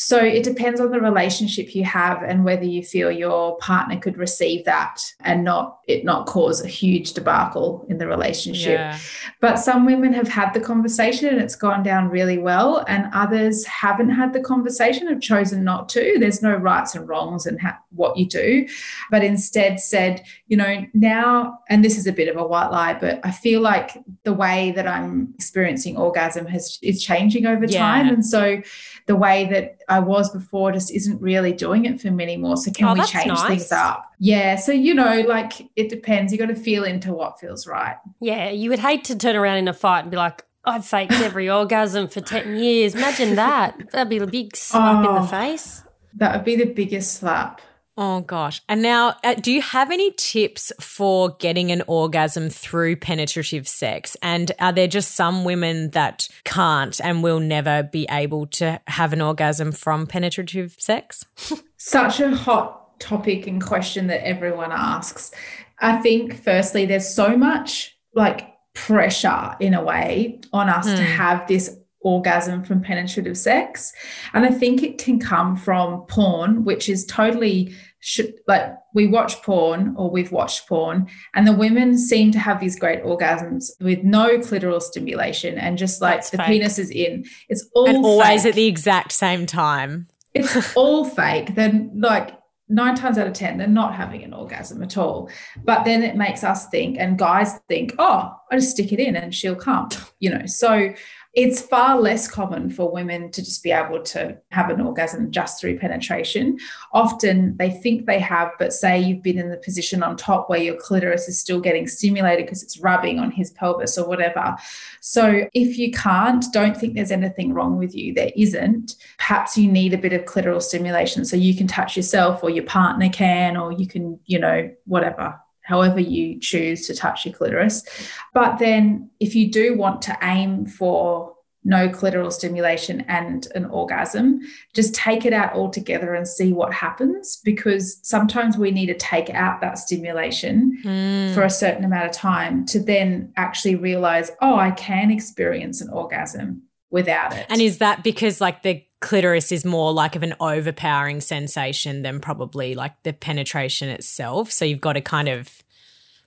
So 0.00 0.16
it 0.18 0.44
depends 0.44 0.80
on 0.80 0.92
the 0.92 1.00
relationship 1.00 1.74
you 1.74 1.82
have 1.82 2.22
and 2.22 2.44
whether 2.44 2.62
you 2.62 2.84
feel 2.84 3.10
your 3.10 3.56
partner 3.58 3.98
could 3.98 4.16
receive 4.16 4.64
that 4.64 5.02
and 5.24 5.42
not 5.42 5.80
it 5.88 6.04
not 6.04 6.26
cause 6.26 6.62
a 6.62 6.68
huge 6.68 7.14
debacle 7.14 7.84
in 7.88 7.98
the 7.98 8.06
relationship. 8.06 8.78
yeah 8.78 8.96
But 9.40 9.56
some 9.58 9.84
women 9.86 10.12
have 10.12 10.28
had 10.28 10.52
the 10.54 10.60
conversation 10.60 11.28
and 11.30 11.40
it's 11.40 11.56
gone 11.56 11.82
down 11.82 12.10
really 12.10 12.38
well, 12.38 12.84
and 12.86 13.08
others 13.12 13.64
haven't 13.66 14.10
had 14.10 14.32
the 14.32 14.40
conversation, 14.40 15.08
have 15.08 15.20
chosen 15.20 15.64
not 15.64 15.88
to. 15.90 16.16
There's 16.20 16.42
no 16.42 16.54
rights 16.54 16.94
and 16.94 17.08
wrongs 17.08 17.46
in 17.46 17.58
ha- 17.58 17.78
what 17.90 18.16
you 18.16 18.26
do, 18.28 18.68
but 19.10 19.24
instead 19.24 19.80
said, 19.80 20.22
you 20.46 20.56
know, 20.56 20.86
now, 20.94 21.58
and 21.68 21.84
this 21.84 21.98
is 21.98 22.06
a 22.06 22.12
bit 22.12 22.28
of 22.28 22.36
a 22.36 22.46
white 22.46 22.68
lie, 22.70 22.94
but 22.94 23.18
I 23.24 23.30
feel 23.32 23.60
like 23.62 23.96
the 24.22 24.32
way 24.34 24.70
that 24.72 24.86
I'm 24.86 25.32
experiencing 25.34 25.96
orgasm 25.96 26.46
has 26.46 26.78
is 26.82 27.02
changing 27.02 27.46
over 27.46 27.64
Yeah. 27.64 27.80
time, 27.80 28.08
and 28.08 28.24
so 28.24 28.60
the 29.08 29.16
way 29.16 29.46
that 29.46 29.78
I 29.88 29.98
was 29.98 30.30
before 30.30 30.70
just 30.70 30.94
isn't 30.94 31.20
really 31.20 31.52
doing 31.52 31.84
it 31.86 32.00
for 32.00 32.10
me 32.12 32.22
anymore. 32.22 32.56
So 32.58 32.70
can 32.70 32.86
Oh, 32.88 32.94
we 32.94 33.02
change 33.04 33.26
nice. 33.26 33.46
things 33.48 33.72
up? 33.72 34.04
Yeah. 34.20 34.54
So 34.56 34.70
you 34.70 34.94
know, 34.94 35.22
like 35.22 35.68
it 35.74 35.88
depends. 35.88 36.30
You 36.32 36.38
got 36.38 36.46
to 36.46 36.54
feel 36.54 36.84
into 36.84 37.12
what 37.12 37.40
feels 37.40 37.66
right. 37.66 37.96
Yeah, 38.20 38.50
you 38.50 38.70
would 38.70 38.78
hate 38.78 39.02
to 39.04 39.16
turn 39.16 39.34
around 39.34 39.56
in 39.56 39.66
a 39.66 39.72
fight 39.72 40.00
and 40.02 40.10
be 40.10 40.16
like, 40.16 40.44
I've 40.64 40.84
faked 40.86 41.12
every 41.14 41.48
orgasm 41.58 42.06
for 42.08 42.20
10 42.20 42.56
years. 42.56 42.94
Imagine 42.94 43.34
that. 43.36 43.90
That'd 43.92 44.10
be 44.10 44.18
a 44.18 44.26
big 44.26 44.54
slap 44.54 45.04
in 45.04 45.10
Oh. 45.10 45.22
the 45.22 45.26
face. 45.26 45.82
That 46.14 46.34
would 46.36 46.44
be 46.44 46.56
the 46.56 46.66
biggest 46.66 47.14
slap. 47.14 47.60
Oh 48.00 48.20
gosh. 48.20 48.62
And 48.68 48.80
now, 48.80 49.16
uh, 49.24 49.34
do 49.34 49.50
you 49.50 49.60
have 49.60 49.90
any 49.90 50.12
tips 50.12 50.70
for 50.80 51.30
getting 51.40 51.72
an 51.72 51.82
orgasm 51.88 52.48
through 52.48 52.94
penetrative 52.96 53.66
sex? 53.66 54.16
And 54.22 54.52
are 54.60 54.72
there 54.72 54.86
just 54.86 55.16
some 55.16 55.44
women 55.44 55.90
that 55.90 56.28
can't 56.44 57.00
and 57.00 57.24
will 57.24 57.40
never 57.40 57.82
be 57.82 58.06
able 58.08 58.46
to 58.46 58.80
have 58.86 59.12
an 59.12 59.20
orgasm 59.20 59.72
from 59.72 60.06
penetrative 60.06 60.76
sex? 60.78 61.24
Such 61.76 62.20
a 62.20 62.30
hot 62.36 63.00
topic 63.00 63.48
and 63.48 63.60
question 63.60 64.06
that 64.06 64.24
everyone 64.24 64.70
asks. 64.70 65.32
I 65.80 65.96
think, 65.96 66.40
firstly, 66.40 66.86
there's 66.86 67.12
so 67.12 67.36
much 67.36 67.96
like 68.14 68.48
pressure 68.74 69.56
in 69.58 69.74
a 69.74 69.82
way 69.82 70.40
on 70.52 70.68
us 70.68 70.86
to 70.86 70.96
Hmm. 70.96 71.16
have 71.16 71.48
this 71.48 71.76
orgasm 72.00 72.62
from 72.62 72.80
penetrative 72.80 73.36
sex. 73.36 73.92
And 74.32 74.46
I 74.46 74.50
think 74.50 74.84
it 74.84 74.98
can 74.98 75.18
come 75.18 75.56
from 75.56 76.02
porn, 76.02 76.64
which 76.64 76.88
is 76.88 77.04
totally 77.04 77.74
should 78.00 78.32
like 78.46 78.74
we 78.94 79.06
watch 79.08 79.42
porn 79.42 79.94
or 79.96 80.10
we've 80.10 80.30
watched 80.30 80.68
porn 80.68 81.08
and 81.34 81.46
the 81.46 81.52
women 81.52 81.98
seem 81.98 82.30
to 82.30 82.38
have 82.38 82.60
these 82.60 82.78
great 82.78 83.02
orgasms 83.02 83.70
with 83.80 84.02
no 84.04 84.38
clitoral 84.38 84.80
stimulation 84.80 85.58
and 85.58 85.76
just 85.76 86.00
like 86.00 86.18
That's 86.18 86.30
the 86.30 86.36
fake. 86.38 86.46
penis 86.46 86.78
is 86.78 86.90
in 86.90 87.24
it's 87.48 87.68
all 87.74 87.88
and 87.88 88.04
always 88.04 88.42
fake 88.42 88.50
at 88.50 88.54
the 88.54 88.66
exact 88.66 89.12
same 89.12 89.46
time. 89.46 90.06
it's 90.34 90.56
all 90.76 91.04
fake. 91.04 91.54
Then 91.56 91.90
like 92.00 92.38
nine 92.68 92.94
times 92.94 93.16
out 93.18 93.26
of 93.26 93.32
ten, 93.32 93.58
they're 93.58 93.66
not 93.66 93.94
having 93.94 94.22
an 94.22 94.34
orgasm 94.34 94.82
at 94.82 94.96
all. 94.98 95.30
But 95.64 95.84
then 95.84 96.02
it 96.02 96.16
makes 96.16 96.44
us 96.44 96.68
think, 96.68 96.98
and 96.98 97.18
guys 97.18 97.58
think, 97.66 97.94
oh, 97.98 98.34
I 98.52 98.56
just 98.56 98.72
stick 98.72 98.92
it 98.92 99.00
in 99.00 99.16
and 99.16 99.34
she'll 99.34 99.56
come. 99.56 99.88
You 100.20 100.30
know, 100.30 100.46
so 100.46 100.92
it's 101.38 101.62
far 101.62 102.00
less 102.00 102.26
common 102.26 102.68
for 102.68 102.90
women 102.90 103.30
to 103.30 103.40
just 103.40 103.62
be 103.62 103.70
able 103.70 104.02
to 104.02 104.36
have 104.50 104.70
an 104.70 104.80
orgasm 104.80 105.30
just 105.30 105.60
through 105.60 105.78
penetration. 105.78 106.58
Often 106.92 107.56
they 107.58 107.70
think 107.70 108.06
they 108.06 108.18
have, 108.18 108.50
but 108.58 108.72
say 108.72 108.98
you've 108.98 109.22
been 109.22 109.38
in 109.38 109.48
the 109.48 109.56
position 109.58 110.02
on 110.02 110.16
top 110.16 110.50
where 110.50 110.58
your 110.58 110.74
clitoris 110.74 111.28
is 111.28 111.38
still 111.38 111.60
getting 111.60 111.86
stimulated 111.86 112.44
because 112.44 112.64
it's 112.64 112.80
rubbing 112.80 113.20
on 113.20 113.30
his 113.30 113.52
pelvis 113.52 113.96
or 113.96 114.08
whatever. 114.08 114.56
So 115.00 115.48
if 115.54 115.78
you 115.78 115.92
can't, 115.92 116.44
don't 116.52 116.76
think 116.76 116.94
there's 116.94 117.12
anything 117.12 117.54
wrong 117.54 117.78
with 117.78 117.94
you. 117.94 118.14
There 118.14 118.32
isn't. 118.34 118.96
Perhaps 119.18 119.56
you 119.56 119.70
need 119.70 119.94
a 119.94 119.98
bit 119.98 120.12
of 120.12 120.24
clitoral 120.24 120.60
stimulation 120.60 121.24
so 121.24 121.36
you 121.36 121.54
can 121.54 121.68
touch 121.68 121.96
yourself 121.96 122.42
or 122.42 122.50
your 122.50 122.64
partner 122.64 123.10
can, 123.10 123.56
or 123.56 123.70
you 123.70 123.86
can, 123.86 124.18
you 124.26 124.40
know, 124.40 124.68
whatever, 124.86 125.38
however 125.68 126.00
you 126.00 126.40
choose 126.40 126.86
to 126.86 126.94
touch 126.94 127.26
your 127.26 127.34
clitoris. 127.34 127.84
But 128.32 128.58
then 128.58 129.10
if 129.20 129.34
you 129.34 129.50
do 129.50 129.76
want 129.76 130.00
to 130.02 130.16
aim 130.22 130.64
for 130.66 131.34
no 131.64 131.88
clitoral 131.90 132.32
stimulation 132.32 133.02
and 133.08 133.46
an 133.54 133.66
orgasm, 133.66 134.40
just 134.74 134.94
take 134.94 135.26
it 135.26 135.34
out 135.34 135.52
altogether 135.52 136.14
and 136.14 136.26
see 136.26 136.52
what 136.52 136.72
happens 136.72 137.40
because 137.44 137.98
sometimes 138.02 138.56
we 138.56 138.70
need 138.70 138.86
to 138.86 138.94
take 138.94 139.28
out 139.30 139.60
that 139.60 139.76
stimulation 139.78 140.78
Hmm. 140.82 141.34
for 141.34 141.42
a 141.42 141.50
certain 141.50 141.84
amount 141.84 142.06
of 142.06 142.12
time 142.12 142.64
to 142.66 142.80
then 142.80 143.30
actually 143.36 143.74
realize, 143.74 144.30
oh, 144.40 144.56
I 144.56 144.70
can 144.70 145.10
experience 145.10 145.82
an 145.82 145.90
orgasm 145.90 146.62
without 146.90 147.36
it. 147.36 147.44
And 147.50 147.60
is 147.60 147.78
that 147.78 148.02
because 148.02 148.40
like 148.40 148.62
the 148.62 148.82
clitoris 149.00 149.52
is 149.52 149.64
more 149.64 149.92
like 149.92 150.16
of 150.16 150.22
an 150.22 150.34
overpowering 150.40 151.20
sensation 151.20 152.02
than 152.02 152.20
probably 152.20 152.74
like 152.74 153.02
the 153.02 153.12
penetration 153.12 153.88
itself? 153.88 154.50
So 154.50 154.64
you've 154.64 154.80
got 154.80 154.94
to 154.94 155.00
kind 155.00 155.28
of 155.28 155.62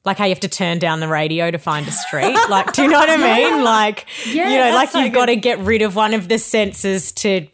like 0.03 0.17
how 0.17 0.25
you 0.25 0.31
have 0.31 0.39
to 0.39 0.49
turn 0.49 0.79
down 0.79 0.99
the 0.99 1.07
radio 1.07 1.51
to 1.51 1.57
find 1.57 1.87
a 1.87 1.91
street. 1.91 2.37
like, 2.49 2.73
do 2.73 2.83
you 2.83 2.89
know 2.89 2.99
what 2.99 3.09
I 3.09 3.17
mean? 3.17 3.63
Like, 3.63 4.07
Yeah, 4.25 4.49
you 4.49 4.57
know, 4.57 4.75
like 4.75 4.89
so 4.89 4.99
you've 4.99 5.13
got 5.13 5.27
to 5.27 5.35
get 5.35 5.59
rid 5.59 5.81
of 5.81 5.95
one 5.95 6.13
of 6.13 6.27
the 6.27 6.39
senses 6.39 7.11
to 7.13 7.47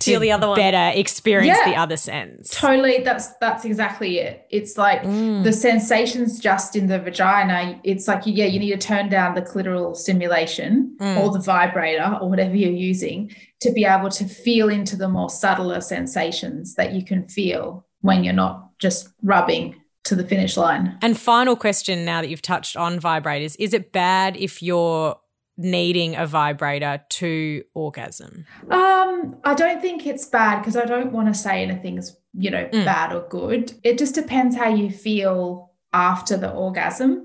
to 0.00 0.10
Feel 0.12 0.20
the 0.20 0.32
other 0.32 0.48
one. 0.48 0.56
better 0.56 0.98
experience 0.98 1.58
Yeah. 1.64 1.72
the 1.72 1.76
other 1.78 1.96
sense. 1.96 2.50
Totally, 2.58 2.98
that's 3.04 3.28
that's 3.36 3.64
exactly 3.64 4.18
it. 4.18 4.46
It's 4.50 4.76
like 4.78 5.02
Mm. 5.02 5.44
the 5.44 5.52
sensations 5.52 6.38
just 6.40 6.74
in 6.74 6.86
the 6.88 6.98
vagina. 6.98 7.78
It's 7.84 8.08
like 8.08 8.22
yeah, 8.26 8.46
you 8.46 8.58
need 8.58 8.70
to 8.70 8.78
turn 8.78 9.08
down 9.10 9.34
the 9.34 9.42
clitoral 9.42 9.94
stimulation 9.96 10.96
Mm. 11.00 11.18
or 11.18 11.30
the 11.32 11.38
vibrator 11.40 12.18
or 12.20 12.28
whatever 12.28 12.56
you're 12.56 12.70
using 12.92 13.30
to 13.60 13.70
be 13.72 13.84
able 13.84 14.08
to 14.10 14.24
feel 14.24 14.68
into 14.70 14.96
the 14.96 15.08
more 15.08 15.28
subtler 15.30 15.80
sensations 15.80 16.74
that 16.76 16.92
you 16.94 17.04
can 17.04 17.28
feel 17.28 17.84
when 18.00 18.24
you're 18.24 18.32
not 18.34 18.78
just 18.78 19.08
rubbing 19.22 19.74
to 20.04 20.14
the 20.14 20.24
finish 20.26 20.56
line. 20.56 20.96
And 21.02 21.18
final 21.18 21.54
question 21.56 22.06
now 22.06 22.22
that 22.22 22.30
you've 22.30 22.40
touched 22.40 22.74
on 22.74 22.98
vibrators, 22.98 23.54
is 23.58 23.74
it 23.74 23.92
bad 23.92 24.34
if 24.38 24.62
you're 24.62 25.16
needing 25.60 26.16
a 26.16 26.26
vibrator 26.26 27.02
to 27.08 27.62
orgasm? 27.74 28.46
Um, 28.70 29.36
I 29.44 29.54
don't 29.54 29.80
think 29.80 30.06
it's 30.06 30.26
bad 30.26 30.58
because 30.60 30.76
I 30.76 30.84
don't 30.84 31.12
want 31.12 31.28
to 31.28 31.34
say 31.34 31.62
anything's, 31.62 32.16
you 32.32 32.50
know, 32.50 32.64
Mm. 32.72 32.84
bad 32.84 33.12
or 33.12 33.26
good. 33.28 33.74
It 33.84 33.98
just 33.98 34.14
depends 34.14 34.56
how 34.56 34.68
you 34.74 34.90
feel 34.90 35.70
after 35.92 36.36
the 36.36 36.50
orgasm. 36.50 37.24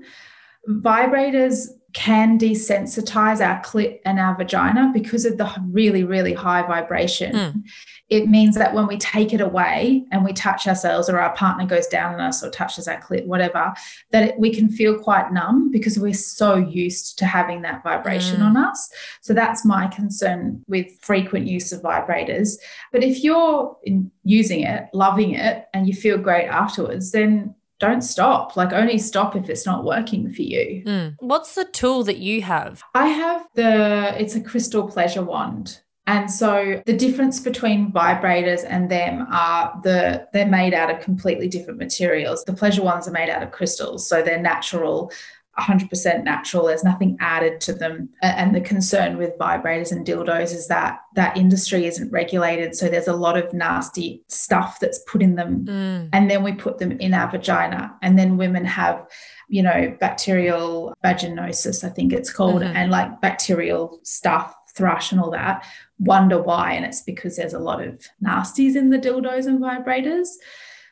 Vibrators 0.68 1.68
can 1.96 2.38
desensitize 2.38 3.40
our 3.40 3.58
clit 3.62 4.00
and 4.04 4.20
our 4.20 4.36
vagina 4.36 4.90
because 4.92 5.24
of 5.24 5.38
the 5.38 5.50
really, 5.70 6.04
really 6.04 6.34
high 6.34 6.60
vibration. 6.60 7.32
Mm. 7.34 7.62
It 8.10 8.28
means 8.28 8.54
that 8.56 8.74
when 8.74 8.86
we 8.86 8.98
take 8.98 9.32
it 9.32 9.40
away 9.40 10.04
and 10.12 10.22
we 10.22 10.34
touch 10.34 10.68
ourselves 10.68 11.08
or 11.08 11.18
our 11.18 11.34
partner 11.34 11.64
goes 11.66 11.86
down 11.86 12.12
on 12.12 12.20
us 12.20 12.44
or 12.44 12.50
touches 12.50 12.86
our 12.86 13.00
clit, 13.00 13.24
whatever, 13.24 13.72
that 14.10 14.28
it, 14.28 14.38
we 14.38 14.54
can 14.54 14.68
feel 14.68 14.98
quite 14.98 15.32
numb 15.32 15.70
because 15.70 15.98
we're 15.98 16.12
so 16.12 16.56
used 16.56 17.18
to 17.18 17.24
having 17.24 17.62
that 17.62 17.82
vibration 17.82 18.40
Mm. 18.40 18.44
on 18.48 18.56
us. 18.58 18.90
So 19.22 19.32
that's 19.32 19.64
my 19.64 19.86
concern 19.86 20.62
with 20.68 20.86
frequent 21.00 21.46
use 21.46 21.72
of 21.72 21.80
vibrators. 21.80 22.58
But 22.92 23.04
if 23.04 23.24
you're 23.24 23.74
in 23.84 24.10
using 24.22 24.60
it, 24.60 24.84
loving 24.92 25.32
it, 25.32 25.66
and 25.72 25.88
you 25.88 25.94
feel 25.94 26.18
great 26.18 26.46
afterwards, 26.46 27.12
then 27.12 27.54
don't 27.78 28.02
stop. 28.02 28.56
Like 28.56 28.72
only 28.72 28.98
stop 28.98 29.36
if 29.36 29.48
it's 29.48 29.66
not 29.66 29.84
working 29.84 30.32
for 30.32 30.42
you. 30.42 30.82
Mm. 30.86 31.16
What's 31.20 31.54
the 31.54 31.64
tool 31.64 32.04
that 32.04 32.18
you 32.18 32.42
have? 32.42 32.82
I 32.94 33.08
have 33.08 33.46
the 33.54 34.14
it's 34.18 34.34
a 34.34 34.40
crystal 34.40 34.88
pleasure 34.88 35.22
wand. 35.22 35.80
And 36.08 36.30
so 36.30 36.82
the 36.86 36.96
difference 36.96 37.40
between 37.40 37.90
vibrators 37.90 38.64
and 38.64 38.88
them 38.88 39.26
are 39.32 39.78
the 39.82 40.28
they're 40.32 40.46
made 40.46 40.72
out 40.72 40.88
of 40.88 41.00
completely 41.00 41.48
different 41.48 41.80
materials. 41.80 42.44
The 42.44 42.52
pleasure 42.52 42.82
ones 42.82 43.08
are 43.08 43.12
made 43.12 43.28
out 43.28 43.42
of 43.42 43.50
crystals, 43.50 44.08
so 44.08 44.22
they're 44.22 44.40
natural 44.40 45.10
100% 45.58 46.24
natural. 46.24 46.66
There's 46.66 46.84
nothing 46.84 47.16
added 47.20 47.60
to 47.62 47.72
them. 47.72 48.08
And 48.22 48.54
the 48.54 48.60
concern 48.60 49.16
with 49.16 49.38
vibrators 49.38 49.90
and 49.90 50.06
dildos 50.06 50.54
is 50.54 50.68
that 50.68 51.00
that 51.14 51.36
industry 51.36 51.86
isn't 51.86 52.12
regulated. 52.12 52.74
So 52.76 52.88
there's 52.88 53.08
a 53.08 53.16
lot 53.16 53.38
of 53.38 53.52
nasty 53.54 54.22
stuff 54.28 54.78
that's 54.80 54.98
put 55.06 55.22
in 55.22 55.36
them. 55.36 55.64
Mm. 55.64 56.10
And 56.12 56.30
then 56.30 56.42
we 56.42 56.52
put 56.52 56.78
them 56.78 56.92
in 57.00 57.14
our 57.14 57.30
vagina. 57.30 57.94
And 58.02 58.18
then 58.18 58.36
women 58.36 58.64
have, 58.66 59.06
you 59.48 59.62
know, 59.62 59.96
bacterial 59.98 60.94
vaginosis, 61.02 61.84
I 61.84 61.88
think 61.88 62.12
it's 62.12 62.32
called, 62.32 62.62
Mhm. 62.62 62.74
and 62.74 62.90
like 62.90 63.20
bacterial 63.20 63.98
stuff, 64.02 64.54
thrush 64.74 65.10
and 65.10 65.20
all 65.20 65.30
that. 65.30 65.64
Wonder 65.98 66.42
why. 66.42 66.72
And 66.72 66.84
it's 66.84 67.00
because 67.00 67.36
there's 67.36 67.54
a 67.54 67.58
lot 67.58 67.82
of 67.82 68.06
nasties 68.22 68.76
in 68.76 68.90
the 68.90 68.98
dildos 68.98 69.46
and 69.46 69.58
vibrators. 69.58 70.28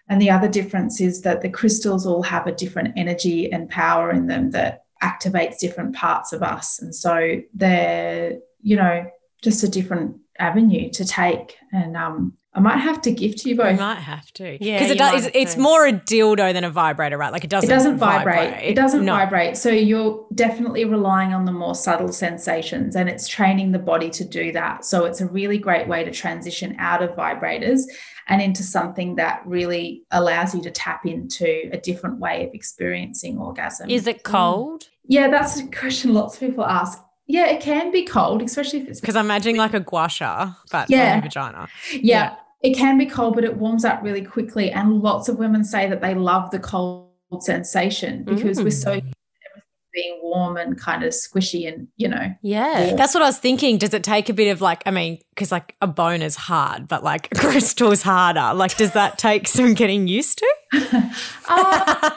And 0.09 0.21
the 0.21 0.31
other 0.31 0.49
difference 0.49 1.01
is 1.01 1.23
that 1.23 1.41
the 1.41 1.49
crystals 1.49 2.07
all 2.07 2.23
have 2.23 2.47
a 2.47 2.53
different 2.53 2.93
energy 2.97 3.51
and 3.51 3.69
power 3.69 4.11
in 4.11 4.27
them 4.27 4.51
that 4.51 4.85
activates 5.03 5.59
different 5.59 5.95
parts 5.95 6.33
of 6.33 6.43
us. 6.43 6.81
And 6.81 6.95
so 6.95 7.41
they're, 7.55 8.39
you 8.63 8.77
know, 8.77 9.07
just 9.43 9.63
a 9.63 9.69
different 9.69 10.17
avenue 10.39 10.91
to 10.91 11.05
take. 11.05 11.57
And 11.73 11.97
um, 11.97 12.35
I 12.55 12.61
might 12.61 12.79
have 12.79 13.01
to 13.03 13.11
gift 13.11 13.45
you 13.45 13.51
You 13.51 13.57
both. 13.57 13.73
You 13.73 13.81
might 13.81 13.97
have 13.97 14.31
to. 14.35 14.65
Yeah, 14.65 14.79
Because 14.79 14.91
it 14.91 14.99
does, 14.99 15.27
it's, 15.27 15.37
it's 15.37 15.57
more 15.57 15.87
a 15.87 15.93
dildo 15.93 16.53
than 16.53 16.65
a 16.65 16.71
vibrator, 16.71 17.19
right? 17.19 17.33
Like 17.33 17.45
it 17.45 17.51
doesn't 17.51 17.69
It 17.69 17.73
doesn't 17.73 17.99
vibrate. 17.99 18.63
It 18.63 18.75
doesn't 18.77 19.05
No. 19.05 19.13
vibrate. 19.15 19.57
So 19.57 19.71
you're 19.71 20.27
definitely 20.35 20.85
relying 20.85 21.33
on 21.35 21.45
the 21.47 21.53
more 21.53 21.75
subtle 21.75 22.13
sensations 22.13 22.95
and 22.95 23.09
it's 23.09 23.27
training 23.27 23.73
the 23.73 23.79
body 23.79 24.09
to 24.11 24.25
do 24.25 24.53
that. 24.53 24.85
So 24.85 25.05
it's 25.05 25.21
a 25.21 25.27
really 25.27 25.59
great 25.59 25.89
way 25.89 26.05
to 26.05 26.11
transition 26.11 26.77
out 26.79 27.03
of 27.03 27.11
vibrators 27.17 27.83
and 28.29 28.41
into 28.41 28.63
something 28.63 29.17
that 29.17 29.43
really 29.47 30.05
allows 30.11 30.55
you 30.55 30.63
to 30.63 30.71
tap 30.71 31.05
into 31.07 31.69
a 31.73 31.79
different 31.79 32.19
way 32.19 32.47
of 32.47 32.55
experiencing 32.55 33.39
orgasm. 33.39 33.91
Is 33.91 34.07
it 34.07 34.23
cold? 34.23 34.89
Yeah, 35.07 35.29
that's 35.29 35.59
a 35.59 35.67
question 35.67 36.15
lots 36.15 36.35
of 36.35 36.41
people 36.41 36.65
ask. 36.65 36.99
Yeah, 37.27 37.47
it 37.47 37.61
can 37.61 37.91
be 37.91 38.05
cold, 38.05 38.43
especially 38.43 38.81
if 38.81 38.89
it's 38.89 39.01
Because 39.01 39.17
I'm 39.17 39.25
imagining 39.27 39.57
like 39.57 39.75
a 39.75 39.81
gua 39.81 40.09
sha, 40.09 40.53
but 40.71 40.91
Yeah. 40.91 41.21
vagina. 41.21 41.69
yeah, 41.93 41.99
Yeah. 42.03 42.35
it 42.63 42.77
can 42.77 42.99
be 42.99 43.07
cold, 43.07 43.35
but 43.35 43.45
it 43.45 43.57
warms 43.57 43.85
up 43.85 44.03
really 44.03 44.23
quickly. 44.23 44.71
And 44.71 45.01
lots 45.03 45.29
of 45.29 45.39
women 45.39 45.65
say 45.65 45.89
that 45.89 46.01
they 46.01 46.15
love 46.15 46.51
the 46.51 46.59
cold 46.59 47.11
sensation 47.41 48.25
because 48.25 48.63
we're 48.63 48.71
so 48.71 48.93
hmm 48.95 48.99
Mm. 48.99 49.03
used 49.03 49.15
to 49.43 49.49
everything 49.51 49.65
being 49.95 50.19
warm 50.23 50.57
and 50.57 50.79
kind 50.79 51.05
of 51.05 51.13
squishy 51.13 51.73
and 51.73 51.89
you 51.97 52.09
know. 52.09 52.35
Yeah. 52.43 52.87
Yeah. 52.87 52.97
That's 52.97 53.15
what 53.15 53.23
I 53.23 53.27
was 53.27 53.39
thinking. 53.39 53.79
Does 53.79 53.95
it 53.95 54.03
take 54.03 54.29
a 54.29 54.33
bit 54.33 54.51
of 54.51 54.61
like, 54.61 54.83
I 54.87 54.91
mean, 54.91 55.19
because 55.31 55.53
like 55.53 55.77
a 55.81 55.87
bone 55.87 56.23
is 56.23 56.37
hard, 56.37 56.89
but 56.89 57.05
like 57.05 57.31
crystal's 57.37 58.03
harder. 58.03 58.53
Like, 58.55 58.77
does 58.77 58.93
that 58.93 59.19
take 59.19 59.49
some 59.49 59.75
getting 59.75 60.09
used 60.09 60.39
to? 60.39 60.55
Uh, 61.47 62.11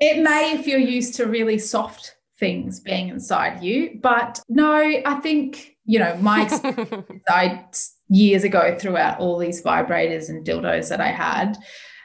it 0.00 0.22
may 0.22 0.52
if 0.52 0.66
you're 0.66 0.78
used 0.78 1.14
to 1.14 1.24
really 1.24 1.58
soft 1.58 2.16
things 2.38 2.80
being 2.80 3.08
inside 3.08 3.62
you, 3.62 3.98
but 4.02 4.40
no, 4.48 4.74
I 4.74 5.20
think 5.22 5.76
you 5.86 5.98
know 5.98 6.16
my 6.20 6.42
experience 6.44 7.22
I 7.28 7.64
years 8.08 8.44
ago 8.44 8.76
threw 8.78 8.96
out 8.96 9.18
all 9.18 9.38
these 9.38 9.62
vibrators 9.62 10.28
and 10.28 10.46
dildos 10.46 10.90
that 10.90 11.00
I 11.00 11.08
had, 11.08 11.56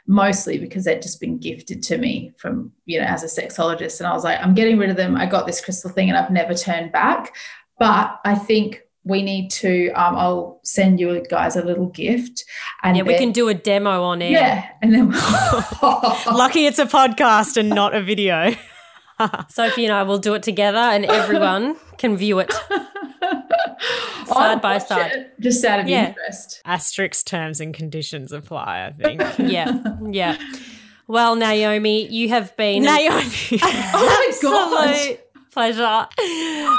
mostly 0.10 0.58
because 0.58 0.86
they'd 0.86 1.04
just 1.04 1.22
been 1.22 1.38
gifted 1.38 1.84
to 1.84 1.98
me 2.00 2.34
from, 2.36 2.72
you 2.86 3.00
know, 3.00 3.06
as 3.06 3.24
a 3.24 3.28
sexologist. 3.28 4.00
And 4.00 4.08
I 4.08 4.14
was 4.14 4.24
like, 4.24 4.40
I'm 4.42 4.56
getting 4.56 4.80
rid 4.80 4.90
of 4.90 4.98
them. 4.98 5.16
I 5.16 5.28
got 5.28 5.46
this 5.46 5.64
crystal 5.64 5.92
thing 5.92 6.10
and 6.10 6.18
I've 6.18 6.32
never 6.32 6.56
turned 6.56 6.92
back. 6.92 7.36
But 7.78 8.20
I 8.26 8.34
think 8.34 8.82
we 9.04 9.22
need 9.22 9.52
to, 9.52 9.90
um, 9.92 10.16
I'll 10.16 10.62
send 10.64 11.00
you 11.00 11.24
guys 11.30 11.56
a 11.56 11.64
little 11.64 11.86
gift. 11.86 12.44
And 12.82 12.98
yeah, 12.98 13.04
we 13.04 13.14
then- 13.14 13.20
can 13.22 13.32
do 13.34 13.50
a 13.50 13.54
demo 13.54 14.02
on 14.02 14.24
air. 14.24 14.32
Yeah. 14.32 14.70
And 14.82 14.94
then 14.94 15.12
Lucky 16.36 16.66
it's 16.66 16.80
a 16.80 16.88
podcast 16.88 17.56
and 17.56 17.70
not 17.70 17.94
a 17.94 18.02
video. 18.02 18.56
Sophie 19.50 19.86
and 19.86 19.94
I 19.94 20.04
will 20.04 20.20
do 20.20 20.34
it 20.34 20.44
together 20.44 20.78
and 20.78 21.06
everyone 21.06 21.76
can 21.98 22.16
view 22.18 22.40
it. 22.40 22.54
I'd 24.32 24.62
by 24.62 24.78
side. 24.78 25.12
it 25.12 25.34
Just 25.40 25.64
out 25.66 25.80
of 25.80 25.88
Yeah. 25.88 26.10
interest. 26.10 26.62
Asterisk 26.66 27.26
terms 27.26 27.60
and 27.60 27.74
conditions 27.74 28.32
apply, 28.32 28.86
I 28.86 28.92
think. 28.92 29.22
Yeah. 29.52 29.82
Yeah. 30.10 30.38
Well, 31.08 31.36
Naomi, 31.36 32.08
you 32.08 32.30
have 32.30 32.56
been 32.56 32.84
Naomi. 32.84 33.26
Oh 33.64 34.32
my 34.32 34.32
God. 34.42 35.18
Pleasure. 35.52 36.08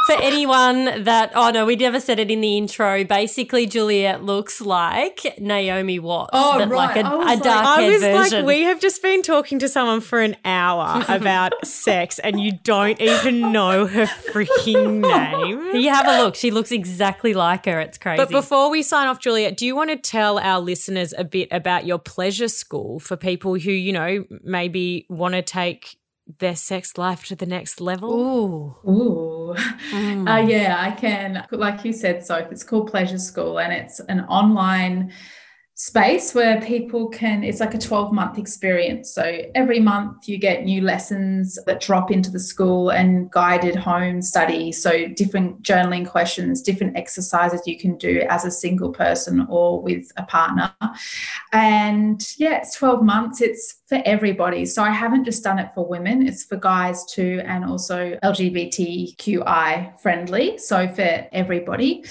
For 0.07 0.16
anyone 0.21 1.05
that, 1.05 1.33
oh 1.35 1.51
no, 1.51 1.66
we 1.66 1.77
never 1.77 2.01
said 2.01 2.18
it 2.18 2.31
in 2.31 2.41
the 2.41 2.57
intro. 2.57 3.05
Basically, 3.05 3.66
Juliet 3.66 4.23
looks 4.25 4.61
like 4.61 5.35
Naomi 5.39 5.99
Watts, 5.99 6.31
Oh, 6.33 6.59
but 6.59 6.68
like 6.68 6.97
right. 6.97 7.05
a, 7.05 7.09
I 7.09 7.12
a 7.12 7.25
like- 7.37 7.43
dark 7.43 7.66
I 7.79 7.89
was 7.91 8.01
version. 8.03 8.39
like, 8.41 8.47
we 8.47 8.62
have 8.62 8.81
just 8.81 9.03
been 9.03 9.23
talking 9.23 9.59
to 9.61 9.68
someone 9.68 10.01
for 10.01 10.21
an 10.21 10.37
hour 10.45 11.05
about 11.09 11.53
sex 11.66 12.18
and 12.18 12.41
you 12.41 12.53
don't 12.64 13.01
even 13.01 13.53
know 13.53 13.87
her 13.87 14.07
freaking 14.07 15.01
name. 15.01 15.77
you 15.77 15.91
have 15.91 16.07
a 16.07 16.23
look. 16.23 16.35
She 16.35 16.51
looks 16.51 16.73
exactly 16.73 17.35
like 17.35 17.66
her. 17.66 17.81
It's 17.81 17.99
crazy. 17.99 18.16
But 18.23 18.31
before 18.31 18.71
we 18.71 18.83
sign 18.83 19.09
off, 19.09 19.21
Juliet, 19.21 19.57
do 19.57 19.66
you 19.66 19.77
want 19.77 19.91
to 19.91 19.97
tell 19.97 20.39
our 20.39 20.61
listeners 20.61 21.12
a 21.16 21.25
bit 21.25 21.49
about 21.51 21.87
your 21.87 21.99
pleasure 21.99 22.49
school 22.49 22.99
for 23.01 23.16
people 23.16 23.55
who, 23.59 23.71
you 23.71 23.93
know, 23.93 24.25
maybe 24.43 25.07
want 25.09 25.35
to 25.35 25.43
take 25.43 25.97
their 26.39 26.57
sex 26.57 26.97
life 26.97 27.24
to 27.26 27.37
the 27.37 27.47
next 27.47 27.81
level? 27.81 28.12
Ooh. 28.12 28.91
Ooh. 28.91 29.55
Mm. 29.91 30.28
Uh, 30.28 30.47
yeah, 30.47 30.76
I 30.78 30.93
can. 30.93 31.47
Like 31.51 31.85
you 31.85 31.93
said, 31.93 32.24
Soph, 32.24 32.53
it's 32.53 32.62
called 32.62 32.91
Pleasure 32.91 33.18
School 33.18 33.59
and 33.59 33.72
it's 33.72 34.01
an 34.01 34.20
online 34.22 35.12
space 35.81 36.35
where 36.35 36.61
people 36.61 37.09
can, 37.09 37.43
it's 37.43 37.59
like 37.59 37.72
a 37.72 37.78
12 37.78 38.12
month 38.12 38.37
experience. 38.37 39.11
So 39.14 39.41
every 39.55 39.81
month 39.81 40.28
you 40.28 40.37
get 40.37 40.64
new 40.64 40.83
lessons 40.83 41.59
that 41.64 41.81
drop 41.81 42.11
into 42.11 42.31
the 42.31 42.39
school 42.39 42.91
and 42.91 43.31
guided 43.31 43.76
home 43.76 44.20
study. 44.20 44.72
So 44.72 45.09
different 45.09 45.62
journaling 45.62 46.07
questions, 46.07 46.61
different 46.61 46.99
exercises 46.99 47.62
you 47.64 47.78
can 47.78 47.97
do 47.97 48.26
as 48.28 48.45
a 48.45 48.51
single 48.51 48.93
person 48.93 49.47
or 49.49 49.81
with 49.81 50.12
a 50.18 50.22
partner. 50.24 50.70
And 51.55 52.22
yeah, 52.37 52.59
it's 52.59 52.76
12 52.76 53.03
months. 53.03 53.41
It's 53.41 53.76
for 53.87 54.03
everybody. 54.05 54.66
So 54.66 54.83
I 54.83 54.91
haven't 54.91 55.24
just 55.24 55.43
done 55.43 55.59
it 55.59 55.70
for 55.74 55.87
women, 55.89 56.26
it's 56.26 56.45
for 56.45 56.57
guys 56.57 57.07
too, 57.07 57.41
and 57.47 57.64
also 57.64 58.18
LGBTQI 58.22 59.99
friendly. 59.99 60.59
So 60.59 60.87
for 60.89 61.26
everybody. 61.33 62.05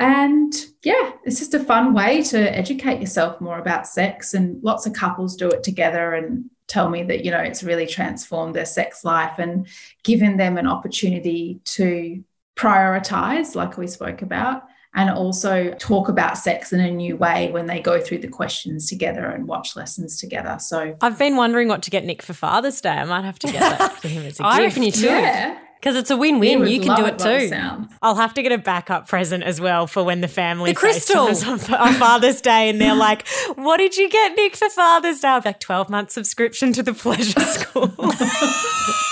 And 0.00 0.54
yeah, 0.82 1.12
it's 1.24 1.38
just 1.38 1.52
a 1.52 1.60
fun 1.62 1.92
way 1.92 2.22
to 2.22 2.56
educate 2.56 3.00
yourself 3.00 3.38
more 3.38 3.58
about 3.58 3.86
sex. 3.86 4.32
And 4.32 4.60
lots 4.64 4.86
of 4.86 4.94
couples 4.94 5.36
do 5.36 5.50
it 5.50 5.62
together 5.62 6.14
and 6.14 6.48
tell 6.68 6.88
me 6.88 7.02
that, 7.02 7.22
you 7.22 7.30
know, 7.30 7.38
it's 7.38 7.62
really 7.62 7.86
transformed 7.86 8.56
their 8.56 8.64
sex 8.64 9.04
life 9.04 9.38
and 9.38 9.66
given 10.02 10.38
them 10.38 10.56
an 10.56 10.66
opportunity 10.66 11.60
to 11.64 12.24
prioritize, 12.56 13.54
like 13.54 13.76
we 13.76 13.86
spoke 13.86 14.22
about, 14.22 14.62
and 14.94 15.10
also 15.10 15.74
talk 15.74 16.08
about 16.08 16.38
sex 16.38 16.72
in 16.72 16.80
a 16.80 16.90
new 16.90 17.16
way 17.18 17.50
when 17.52 17.66
they 17.66 17.80
go 17.80 18.00
through 18.00 18.18
the 18.18 18.28
questions 18.28 18.88
together 18.88 19.26
and 19.26 19.46
watch 19.46 19.76
lessons 19.76 20.16
together. 20.16 20.56
So, 20.58 20.96
I've 21.02 21.18
been 21.18 21.36
wondering 21.36 21.68
what 21.68 21.82
to 21.82 21.90
get 21.90 22.06
Nick 22.06 22.22
for 22.22 22.32
Father's 22.32 22.80
Day. 22.80 22.90
I 22.90 23.04
might 23.04 23.24
have 23.24 23.38
to 23.40 23.48
get 23.52 23.78
that 23.78 24.00
for 24.00 24.08
him 24.08 24.22
as 24.22 24.40
a 24.40 24.42
gift. 24.42 24.54
I 24.54 24.64
reckon 24.64 24.82
you 24.82 24.92
should. 24.92 25.04
yeah. 25.04 25.58
Because 25.80 25.96
it's 25.96 26.10
a 26.10 26.16
win 26.16 26.38
win. 26.40 26.66
You 26.66 26.78
can 26.78 26.88
love 26.88 26.98
do 26.98 27.06
it 27.06 27.18
by 27.18 27.48
too. 27.48 27.88
I'll 28.02 28.16
have 28.16 28.34
to 28.34 28.42
get 28.42 28.52
a 28.52 28.58
backup 28.58 29.08
present 29.08 29.42
as 29.44 29.62
well 29.62 29.86
for 29.86 30.04
when 30.04 30.20
the 30.20 30.28
family 30.28 30.72
The 30.72 30.76
crystal. 30.76 31.28
FaceTimes 31.28 31.70
on, 31.72 31.80
on 31.88 31.94
Father's 31.94 32.42
Day 32.42 32.68
and 32.68 32.78
they're 32.78 32.94
like, 32.94 33.26
what 33.54 33.78
did 33.78 33.96
you 33.96 34.10
get, 34.10 34.36
Nick, 34.36 34.56
for 34.56 34.68
Father's 34.68 35.20
Day? 35.20 35.28
I'll 35.28 35.40
be 35.40 35.48
like, 35.48 35.60
12 35.60 35.88
month 35.88 36.10
subscription 36.10 36.74
to 36.74 36.82
the 36.82 36.92
pleasure 36.92 37.40
school. 37.40 37.94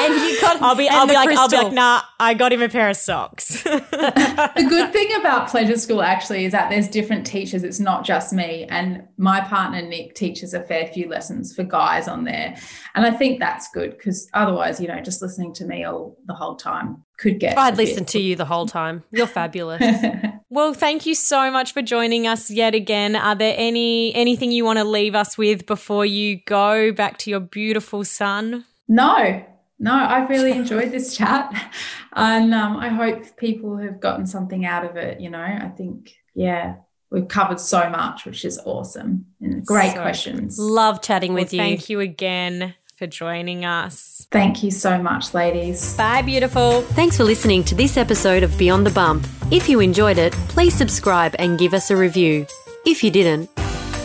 And 0.00 0.14
you 0.14 0.40
got 0.40 0.62
I'll 0.62 0.74
be, 0.74 0.88
I'll 0.88 1.06
be 1.06 1.12
the 1.12 1.14
like, 1.14 1.36
I'll 1.36 1.48
be 1.48 1.56
like, 1.56 1.72
nah, 1.72 2.02
I 2.20 2.34
got 2.34 2.52
him 2.52 2.62
a 2.62 2.68
pair 2.68 2.88
of 2.88 2.96
socks. 2.96 3.62
the 3.62 4.66
good 4.68 4.92
thing 4.92 5.14
about 5.16 5.48
pleasure 5.48 5.76
school 5.76 6.02
actually 6.02 6.44
is 6.44 6.52
that 6.52 6.70
there's 6.70 6.88
different 6.88 7.26
teachers 7.26 7.62
it's 7.62 7.80
not 7.80 8.04
just 8.04 8.32
me 8.32 8.64
and 8.68 9.06
my 9.16 9.40
partner 9.40 9.82
nick 9.82 10.14
teaches 10.14 10.54
a 10.54 10.62
fair 10.62 10.86
few 10.88 11.08
lessons 11.08 11.54
for 11.54 11.64
guys 11.64 12.08
on 12.08 12.24
there 12.24 12.56
and 12.94 13.04
i 13.04 13.10
think 13.10 13.38
that's 13.38 13.68
good 13.72 13.90
because 13.90 14.28
otherwise 14.34 14.80
you 14.80 14.88
know 14.88 15.00
just 15.00 15.22
listening 15.22 15.52
to 15.52 15.64
me 15.64 15.84
all 15.84 16.16
the 16.26 16.34
whole 16.34 16.56
time 16.56 17.04
could 17.18 17.40
get 17.40 17.58
I'd 17.58 17.76
listen 17.76 18.04
bit- 18.04 18.08
to 18.08 18.20
you 18.20 18.36
the 18.36 18.44
whole 18.44 18.66
time. 18.66 19.02
You're 19.10 19.26
fabulous. 19.26 19.82
well, 20.50 20.72
thank 20.72 21.04
you 21.04 21.16
so 21.16 21.50
much 21.50 21.72
for 21.72 21.82
joining 21.82 22.28
us 22.28 22.48
yet 22.48 22.76
again. 22.76 23.16
Are 23.16 23.34
there 23.34 23.54
any 23.56 24.14
anything 24.14 24.52
you 24.52 24.64
want 24.64 24.78
to 24.78 24.84
leave 24.84 25.16
us 25.16 25.36
with 25.36 25.66
before 25.66 26.06
you 26.06 26.38
go 26.46 26.92
back 26.92 27.18
to 27.18 27.30
your 27.30 27.40
beautiful 27.40 28.04
son? 28.04 28.64
no 28.86 29.44
no 29.78 29.92
i've 29.92 30.28
really 30.28 30.52
enjoyed 30.52 30.90
this 30.90 31.16
chat 31.16 31.72
and 32.12 32.54
um, 32.54 32.76
i 32.76 32.88
hope 32.88 33.36
people 33.36 33.76
have 33.76 34.00
gotten 34.00 34.26
something 34.26 34.64
out 34.64 34.84
of 34.84 34.96
it 34.96 35.20
you 35.20 35.30
know 35.30 35.40
i 35.40 35.70
think 35.76 36.14
yeah 36.34 36.76
we've 37.10 37.28
covered 37.28 37.60
so 37.60 37.88
much, 37.90 38.24
which 38.24 38.44
is 38.44 38.60
awesome. 38.64 39.26
And 39.40 39.64
great 39.64 39.94
So 39.94 40.02
questions. 40.02 40.58
Love 40.58 41.02
chatting 41.02 41.34
with 41.34 41.52
Well, 41.52 41.56
you. 41.56 41.58
Thank 41.76 41.90
you 41.90 42.00
again 42.00 42.74
for 42.96 43.06
joining 43.06 43.64
us. 43.64 44.26
Thank 44.30 44.62
you 44.62 44.70
so 44.70 45.00
much, 45.00 45.32
ladies. 45.32 45.96
Bye, 45.96 46.22
beautiful. 46.22 46.82
Thanks 46.82 47.16
for 47.16 47.24
listening 47.24 47.62
to 47.64 47.74
this 47.74 47.96
episode 47.96 48.42
of 48.42 48.56
Beyond 48.58 48.84
the 48.86 48.90
Bump. 48.90 49.26
If 49.50 49.68
you 49.68 49.80
enjoyed 49.80 50.18
it, 50.18 50.32
please 50.48 50.74
subscribe 50.74 51.34
and 51.38 51.58
give 51.58 51.74
us 51.74 51.90
a 51.90 51.96
review. 51.96 52.46
If 52.84 53.04
you 53.04 53.10
didn't, 53.10 53.48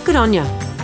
good 0.06 0.16
on 0.16 0.34
ya. 0.34 0.73